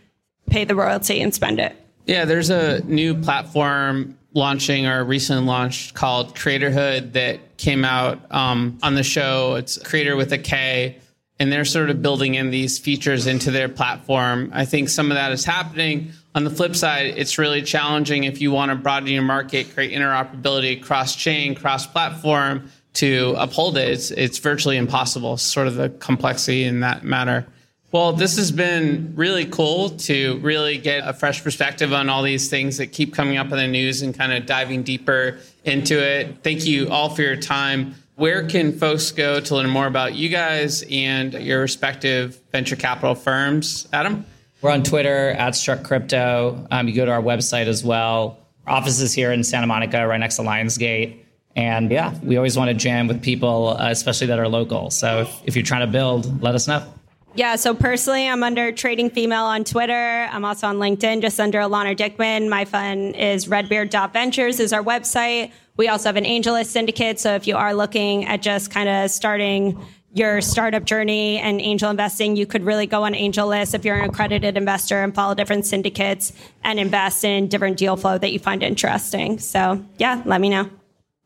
pay 0.50 0.64
the 0.64 0.74
royalty 0.74 1.20
and 1.22 1.32
spend 1.32 1.60
it. 1.60 1.76
Yeah, 2.06 2.24
there's 2.24 2.50
a 2.50 2.80
new 2.84 3.14
platform 3.14 4.18
launching 4.34 4.86
or 4.86 5.04
recently 5.04 5.44
launched 5.44 5.94
called 5.94 6.34
Kreatorhood 6.34 7.12
that 7.12 7.56
came 7.56 7.84
out 7.84 8.18
um, 8.32 8.78
on 8.82 8.96
the 8.96 9.04
show. 9.04 9.54
It's 9.54 9.78
Creator 9.78 10.16
with 10.16 10.32
a 10.32 10.38
K 10.38 10.98
and 11.38 11.52
they're 11.52 11.64
sort 11.64 11.90
of 11.90 12.02
building 12.02 12.34
in 12.34 12.50
these 12.50 12.78
features 12.78 13.26
into 13.26 13.50
their 13.50 13.68
platform. 13.68 14.50
I 14.54 14.64
think 14.64 14.88
some 14.88 15.10
of 15.10 15.16
that 15.16 15.32
is 15.32 15.44
happening. 15.44 16.12
On 16.36 16.44
the 16.44 16.50
flip 16.50 16.76
side, 16.76 17.14
it's 17.16 17.38
really 17.38 17.62
challenging 17.62 18.24
if 18.24 18.42
you 18.42 18.50
want 18.52 18.70
to 18.70 18.76
broaden 18.76 19.08
your 19.08 19.22
market, 19.22 19.72
create 19.72 19.92
interoperability 19.92 20.82
cross 20.82 21.16
chain, 21.16 21.54
cross 21.54 21.86
platform 21.86 22.70
to 22.92 23.34
uphold 23.38 23.78
it. 23.78 23.88
It's, 23.88 24.10
it's 24.10 24.36
virtually 24.36 24.76
impossible, 24.76 25.38
sort 25.38 25.66
of 25.66 25.76
the 25.76 25.88
complexity 25.88 26.64
in 26.64 26.80
that 26.80 27.04
matter. 27.04 27.46
Well, 27.90 28.12
this 28.12 28.36
has 28.36 28.52
been 28.52 29.14
really 29.16 29.46
cool 29.46 29.88
to 29.90 30.38
really 30.40 30.76
get 30.76 31.08
a 31.08 31.14
fresh 31.14 31.42
perspective 31.42 31.94
on 31.94 32.10
all 32.10 32.22
these 32.22 32.50
things 32.50 32.76
that 32.76 32.88
keep 32.88 33.14
coming 33.14 33.38
up 33.38 33.46
in 33.46 33.56
the 33.56 33.66
news 33.66 34.02
and 34.02 34.14
kind 34.14 34.34
of 34.34 34.44
diving 34.44 34.82
deeper 34.82 35.38
into 35.64 35.98
it. 35.98 36.42
Thank 36.42 36.66
you 36.66 36.90
all 36.90 37.08
for 37.08 37.22
your 37.22 37.36
time. 37.36 37.94
Where 38.16 38.46
can 38.46 38.78
folks 38.78 39.10
go 39.10 39.40
to 39.40 39.54
learn 39.54 39.70
more 39.70 39.86
about 39.86 40.14
you 40.14 40.28
guys 40.28 40.84
and 40.90 41.32
your 41.32 41.62
respective 41.62 42.38
venture 42.52 42.76
capital 42.76 43.14
firms? 43.14 43.88
Adam? 43.90 44.26
We're 44.62 44.70
on 44.70 44.82
Twitter 44.82 45.30
at 45.30 45.54
Struck 45.54 45.84
Crypto. 45.84 46.66
Um, 46.70 46.88
you 46.88 46.94
go 46.94 47.04
to 47.04 47.12
our 47.12 47.22
website 47.22 47.66
as 47.66 47.84
well. 47.84 48.38
Our 48.66 48.76
office 48.76 49.00
is 49.00 49.12
here 49.12 49.30
in 49.30 49.44
Santa 49.44 49.66
Monica, 49.66 50.06
right 50.06 50.18
next 50.18 50.36
to 50.36 50.42
Lionsgate. 50.42 51.18
And 51.54 51.90
yeah, 51.90 52.14
we 52.22 52.36
always 52.36 52.56
want 52.56 52.68
to 52.68 52.74
jam 52.74 53.06
with 53.06 53.22
people, 53.22 53.76
uh, 53.78 53.90
especially 53.90 54.26
that 54.28 54.38
are 54.38 54.48
local. 54.48 54.90
So 54.90 55.22
if, 55.22 55.40
if 55.44 55.56
you're 55.56 55.64
trying 55.64 55.82
to 55.82 55.86
build, 55.86 56.42
let 56.42 56.54
us 56.54 56.66
know. 56.66 56.86
Yeah, 57.34 57.56
so 57.56 57.74
personally, 57.74 58.26
I'm 58.26 58.42
under 58.42 58.72
Trading 58.72 59.10
Female 59.10 59.44
on 59.44 59.64
Twitter. 59.64 60.26
I'm 60.32 60.44
also 60.44 60.66
on 60.68 60.78
LinkedIn, 60.78 61.20
just 61.20 61.38
under 61.38 61.60
Elana 61.60 61.94
Dickman. 61.94 62.48
My 62.48 62.64
fund 62.64 63.14
is 63.14 63.46
redbeard.ventures 63.46 64.58
is 64.58 64.72
our 64.72 64.82
website. 64.82 65.52
We 65.76 65.88
also 65.88 66.08
have 66.08 66.16
an 66.16 66.24
AngelList 66.24 66.66
syndicate. 66.66 67.20
So 67.20 67.34
if 67.34 67.46
you 67.46 67.56
are 67.56 67.74
looking 67.74 68.24
at 68.24 68.40
just 68.40 68.70
kind 68.70 68.88
of 68.88 69.10
starting 69.10 69.78
your 70.16 70.40
startup 70.40 70.84
journey 70.84 71.38
and 71.38 71.60
angel 71.60 71.90
investing, 71.90 72.36
you 72.36 72.46
could 72.46 72.64
really 72.64 72.86
go 72.86 73.04
on 73.04 73.12
AngelList 73.12 73.74
if 73.74 73.84
you're 73.84 73.96
an 73.96 74.08
accredited 74.08 74.56
investor 74.56 75.02
and 75.02 75.14
follow 75.14 75.34
different 75.34 75.66
syndicates 75.66 76.32
and 76.64 76.80
invest 76.80 77.22
in 77.22 77.48
different 77.48 77.76
deal 77.76 77.96
flow 77.96 78.16
that 78.16 78.32
you 78.32 78.38
find 78.38 78.62
interesting. 78.62 79.38
So 79.38 79.84
yeah, 79.98 80.22
let 80.24 80.40
me 80.40 80.48
know. 80.48 80.70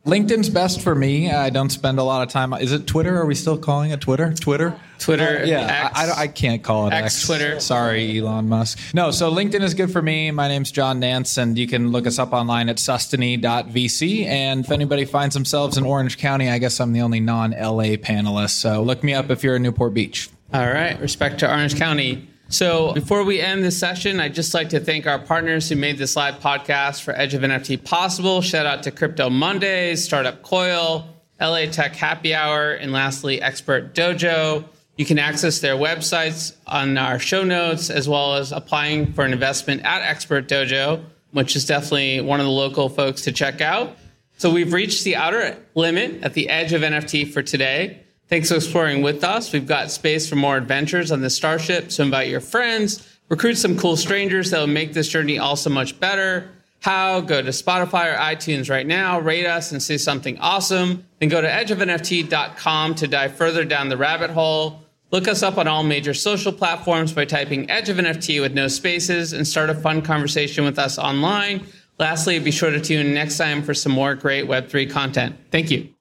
LinkedIn's 0.06 0.48
best 0.48 0.80
for 0.80 0.94
me. 0.94 1.30
I 1.30 1.50
don't 1.50 1.68
spend 1.68 1.98
a 1.98 2.02
lot 2.02 2.22
of 2.22 2.32
time. 2.32 2.54
Is 2.54 2.72
it 2.72 2.86
Twitter? 2.86 3.20
Are 3.20 3.26
we 3.26 3.34
still 3.34 3.58
calling 3.58 3.90
it 3.90 4.00
Twitter? 4.00 4.32
Twitter? 4.32 4.74
Twitter. 4.98 5.40
Uh, 5.42 5.44
yeah, 5.44 5.90
I, 5.94 6.06
I, 6.06 6.20
I, 6.22 6.26
can't 6.28 6.62
call 6.62 6.86
it 6.86 6.94
X, 6.94 7.16
X. 7.16 7.26
Twitter. 7.26 7.60
Sorry, 7.60 8.18
Elon 8.18 8.48
Musk. 8.48 8.78
No, 8.94 9.10
so 9.10 9.30
LinkedIn 9.30 9.60
is 9.60 9.74
good 9.74 9.92
for 9.92 10.00
me. 10.00 10.30
My 10.30 10.48
name's 10.48 10.70
John 10.70 11.00
Nance, 11.00 11.36
and 11.36 11.58
you 11.58 11.66
can 11.66 11.92
look 11.92 12.06
us 12.06 12.18
up 12.18 12.32
online 12.32 12.70
at 12.70 12.76
sustany.vc. 12.76 14.24
And 14.24 14.64
if 14.64 14.70
anybody 14.70 15.04
finds 15.04 15.34
themselves 15.34 15.76
in 15.76 15.84
Orange 15.84 16.16
County, 16.16 16.48
I 16.48 16.56
guess 16.56 16.80
I'm 16.80 16.94
the 16.94 17.02
only 17.02 17.20
non 17.20 17.50
LA 17.50 17.96
panelist. 17.96 18.52
So 18.52 18.82
look 18.82 19.04
me 19.04 19.12
up 19.12 19.30
if 19.30 19.44
you're 19.44 19.56
in 19.56 19.62
Newport 19.62 19.92
Beach. 19.92 20.30
All 20.54 20.66
right. 20.66 20.98
Respect 20.98 21.40
to 21.40 21.50
Orange 21.50 21.76
County. 21.76 22.29
So 22.50 22.92
before 22.94 23.22
we 23.22 23.40
end 23.40 23.62
this 23.62 23.78
session, 23.78 24.18
I'd 24.18 24.34
just 24.34 24.54
like 24.54 24.70
to 24.70 24.80
thank 24.80 25.06
our 25.06 25.20
partners 25.20 25.68
who 25.68 25.76
made 25.76 25.98
this 25.98 26.16
live 26.16 26.40
podcast 26.40 27.00
for 27.02 27.12
Edge 27.12 27.32
of 27.32 27.42
NFT 27.42 27.84
possible. 27.84 28.42
Shout 28.42 28.66
out 28.66 28.82
to 28.82 28.90
Crypto 28.90 29.30
Mondays, 29.30 30.02
Startup 30.02 30.42
Coil, 30.42 31.06
LA 31.40 31.66
Tech 31.66 31.94
Happy 31.94 32.34
Hour, 32.34 32.72
and 32.72 32.90
lastly, 32.90 33.40
Expert 33.40 33.94
Dojo. 33.94 34.64
You 34.96 35.06
can 35.06 35.16
access 35.16 35.60
their 35.60 35.76
websites 35.76 36.56
on 36.66 36.98
our 36.98 37.20
show 37.20 37.44
notes, 37.44 37.88
as 37.88 38.08
well 38.08 38.34
as 38.34 38.50
applying 38.50 39.12
for 39.12 39.24
an 39.24 39.32
investment 39.32 39.84
at 39.84 40.02
Expert 40.02 40.48
Dojo, 40.48 41.04
which 41.30 41.54
is 41.54 41.64
definitely 41.64 42.20
one 42.20 42.40
of 42.40 42.46
the 42.46 42.52
local 42.52 42.88
folks 42.88 43.22
to 43.22 43.32
check 43.32 43.60
out. 43.60 43.96
So 44.38 44.50
we've 44.50 44.72
reached 44.72 45.04
the 45.04 45.14
outer 45.14 45.56
limit 45.76 46.24
at 46.24 46.34
the 46.34 46.48
edge 46.48 46.72
of 46.72 46.82
NFT 46.82 47.32
for 47.32 47.44
today. 47.44 48.00
Thanks 48.30 48.48
for 48.48 48.54
exploring 48.54 49.02
with 49.02 49.24
us. 49.24 49.52
We've 49.52 49.66
got 49.66 49.90
space 49.90 50.28
for 50.28 50.36
more 50.36 50.56
adventures 50.56 51.10
on 51.10 51.20
the 51.20 51.28
Starship, 51.28 51.90
so 51.90 52.04
invite 52.04 52.28
your 52.28 52.40
friends, 52.40 53.18
recruit 53.28 53.56
some 53.56 53.76
cool 53.76 53.96
strangers 53.96 54.52
that 54.52 54.60
will 54.60 54.68
make 54.68 54.92
this 54.92 55.08
journey 55.08 55.36
also 55.36 55.68
much 55.68 55.98
better. 55.98 56.48
How? 56.78 57.20
Go 57.22 57.42
to 57.42 57.48
Spotify 57.48 58.14
or 58.14 58.16
iTunes 58.16 58.70
right 58.70 58.86
now, 58.86 59.18
rate 59.18 59.46
us 59.46 59.72
and 59.72 59.82
say 59.82 59.96
something 59.96 60.38
awesome. 60.38 61.04
Then 61.18 61.28
go 61.28 61.40
to 61.40 61.48
edgeofnft.com 61.48 62.94
to 62.94 63.08
dive 63.08 63.34
further 63.34 63.64
down 63.64 63.88
the 63.88 63.96
rabbit 63.96 64.30
hole. 64.30 64.80
Look 65.10 65.26
us 65.26 65.42
up 65.42 65.58
on 65.58 65.66
all 65.66 65.82
major 65.82 66.14
social 66.14 66.52
platforms 66.52 67.12
by 67.12 67.24
typing 67.24 67.68
Edge 67.68 67.88
of 67.88 67.96
NFT 67.96 68.40
with 68.40 68.54
no 68.54 68.68
spaces 68.68 69.32
and 69.32 69.46
start 69.46 69.70
a 69.70 69.74
fun 69.74 70.02
conversation 70.02 70.64
with 70.64 70.78
us 70.78 70.98
online. 70.98 71.66
Lastly, 71.98 72.38
be 72.38 72.52
sure 72.52 72.70
to 72.70 72.80
tune 72.80 73.06
in 73.06 73.12
next 73.12 73.38
time 73.38 73.60
for 73.64 73.74
some 73.74 73.90
more 73.90 74.14
great 74.14 74.46
Web3 74.46 74.88
content. 74.88 75.36
Thank 75.50 75.72
you. 75.72 75.92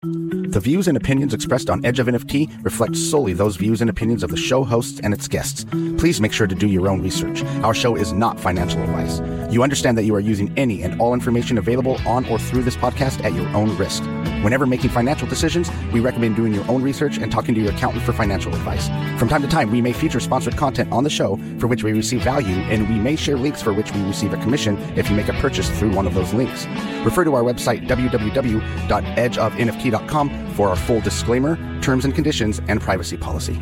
The 0.00 0.60
views 0.62 0.86
and 0.86 0.96
opinions 0.96 1.34
expressed 1.34 1.68
on 1.68 1.84
Edge 1.84 1.98
of 1.98 2.06
NFT 2.06 2.64
reflect 2.64 2.94
solely 2.94 3.32
those 3.32 3.56
views 3.56 3.80
and 3.80 3.90
opinions 3.90 4.22
of 4.22 4.30
the 4.30 4.36
show 4.36 4.62
hosts 4.62 5.00
and 5.02 5.12
its 5.12 5.26
guests. 5.26 5.64
Please 5.98 6.20
make 6.20 6.32
sure 6.32 6.46
to 6.46 6.54
do 6.54 6.68
your 6.68 6.88
own 6.88 7.02
research. 7.02 7.42
Our 7.64 7.74
show 7.74 7.96
is 7.96 8.12
not 8.12 8.38
financial 8.38 8.80
advice. 8.80 9.20
You 9.52 9.64
understand 9.64 9.98
that 9.98 10.04
you 10.04 10.14
are 10.14 10.20
using 10.20 10.56
any 10.56 10.84
and 10.84 11.00
all 11.00 11.14
information 11.14 11.58
available 11.58 11.98
on 12.06 12.24
or 12.26 12.38
through 12.38 12.62
this 12.62 12.76
podcast 12.76 13.24
at 13.24 13.34
your 13.34 13.48
own 13.48 13.76
risk. 13.76 14.04
Whenever 14.42 14.66
making 14.66 14.90
financial 14.90 15.28
decisions, 15.28 15.70
we 15.92 16.00
recommend 16.00 16.34
doing 16.36 16.54
your 16.54 16.68
own 16.70 16.82
research 16.82 17.18
and 17.18 17.30
talking 17.30 17.54
to 17.54 17.60
your 17.60 17.70
accountant 17.72 18.04
for 18.04 18.12
financial 18.12 18.52
advice. 18.54 18.88
From 19.18 19.28
time 19.28 19.42
to 19.42 19.48
time, 19.48 19.70
we 19.70 19.80
may 19.80 19.92
feature 19.92 20.20
sponsored 20.20 20.56
content 20.56 20.92
on 20.92 21.04
the 21.04 21.10
show 21.10 21.38
for 21.58 21.66
which 21.66 21.84
we 21.84 21.92
receive 21.92 22.22
value, 22.22 22.56
and 22.70 22.88
we 22.88 22.96
may 22.96 23.16
share 23.16 23.36
links 23.36 23.62
for 23.62 23.72
which 23.72 23.92
we 23.92 24.02
receive 24.02 24.32
a 24.32 24.36
commission 24.38 24.78
if 24.96 25.10
you 25.10 25.16
make 25.16 25.28
a 25.28 25.34
purchase 25.34 25.68
through 25.78 25.94
one 25.94 26.06
of 26.06 26.14
those 26.14 26.32
links. 26.32 26.66
Refer 27.04 27.24
to 27.24 27.34
our 27.34 27.42
website, 27.42 27.86
www.edgeofnft.com, 27.86 30.54
for 30.54 30.68
our 30.68 30.76
full 30.76 31.00
disclaimer, 31.00 31.56
terms 31.80 32.04
and 32.04 32.14
conditions, 32.14 32.60
and 32.68 32.80
privacy 32.80 33.16
policy. 33.16 33.58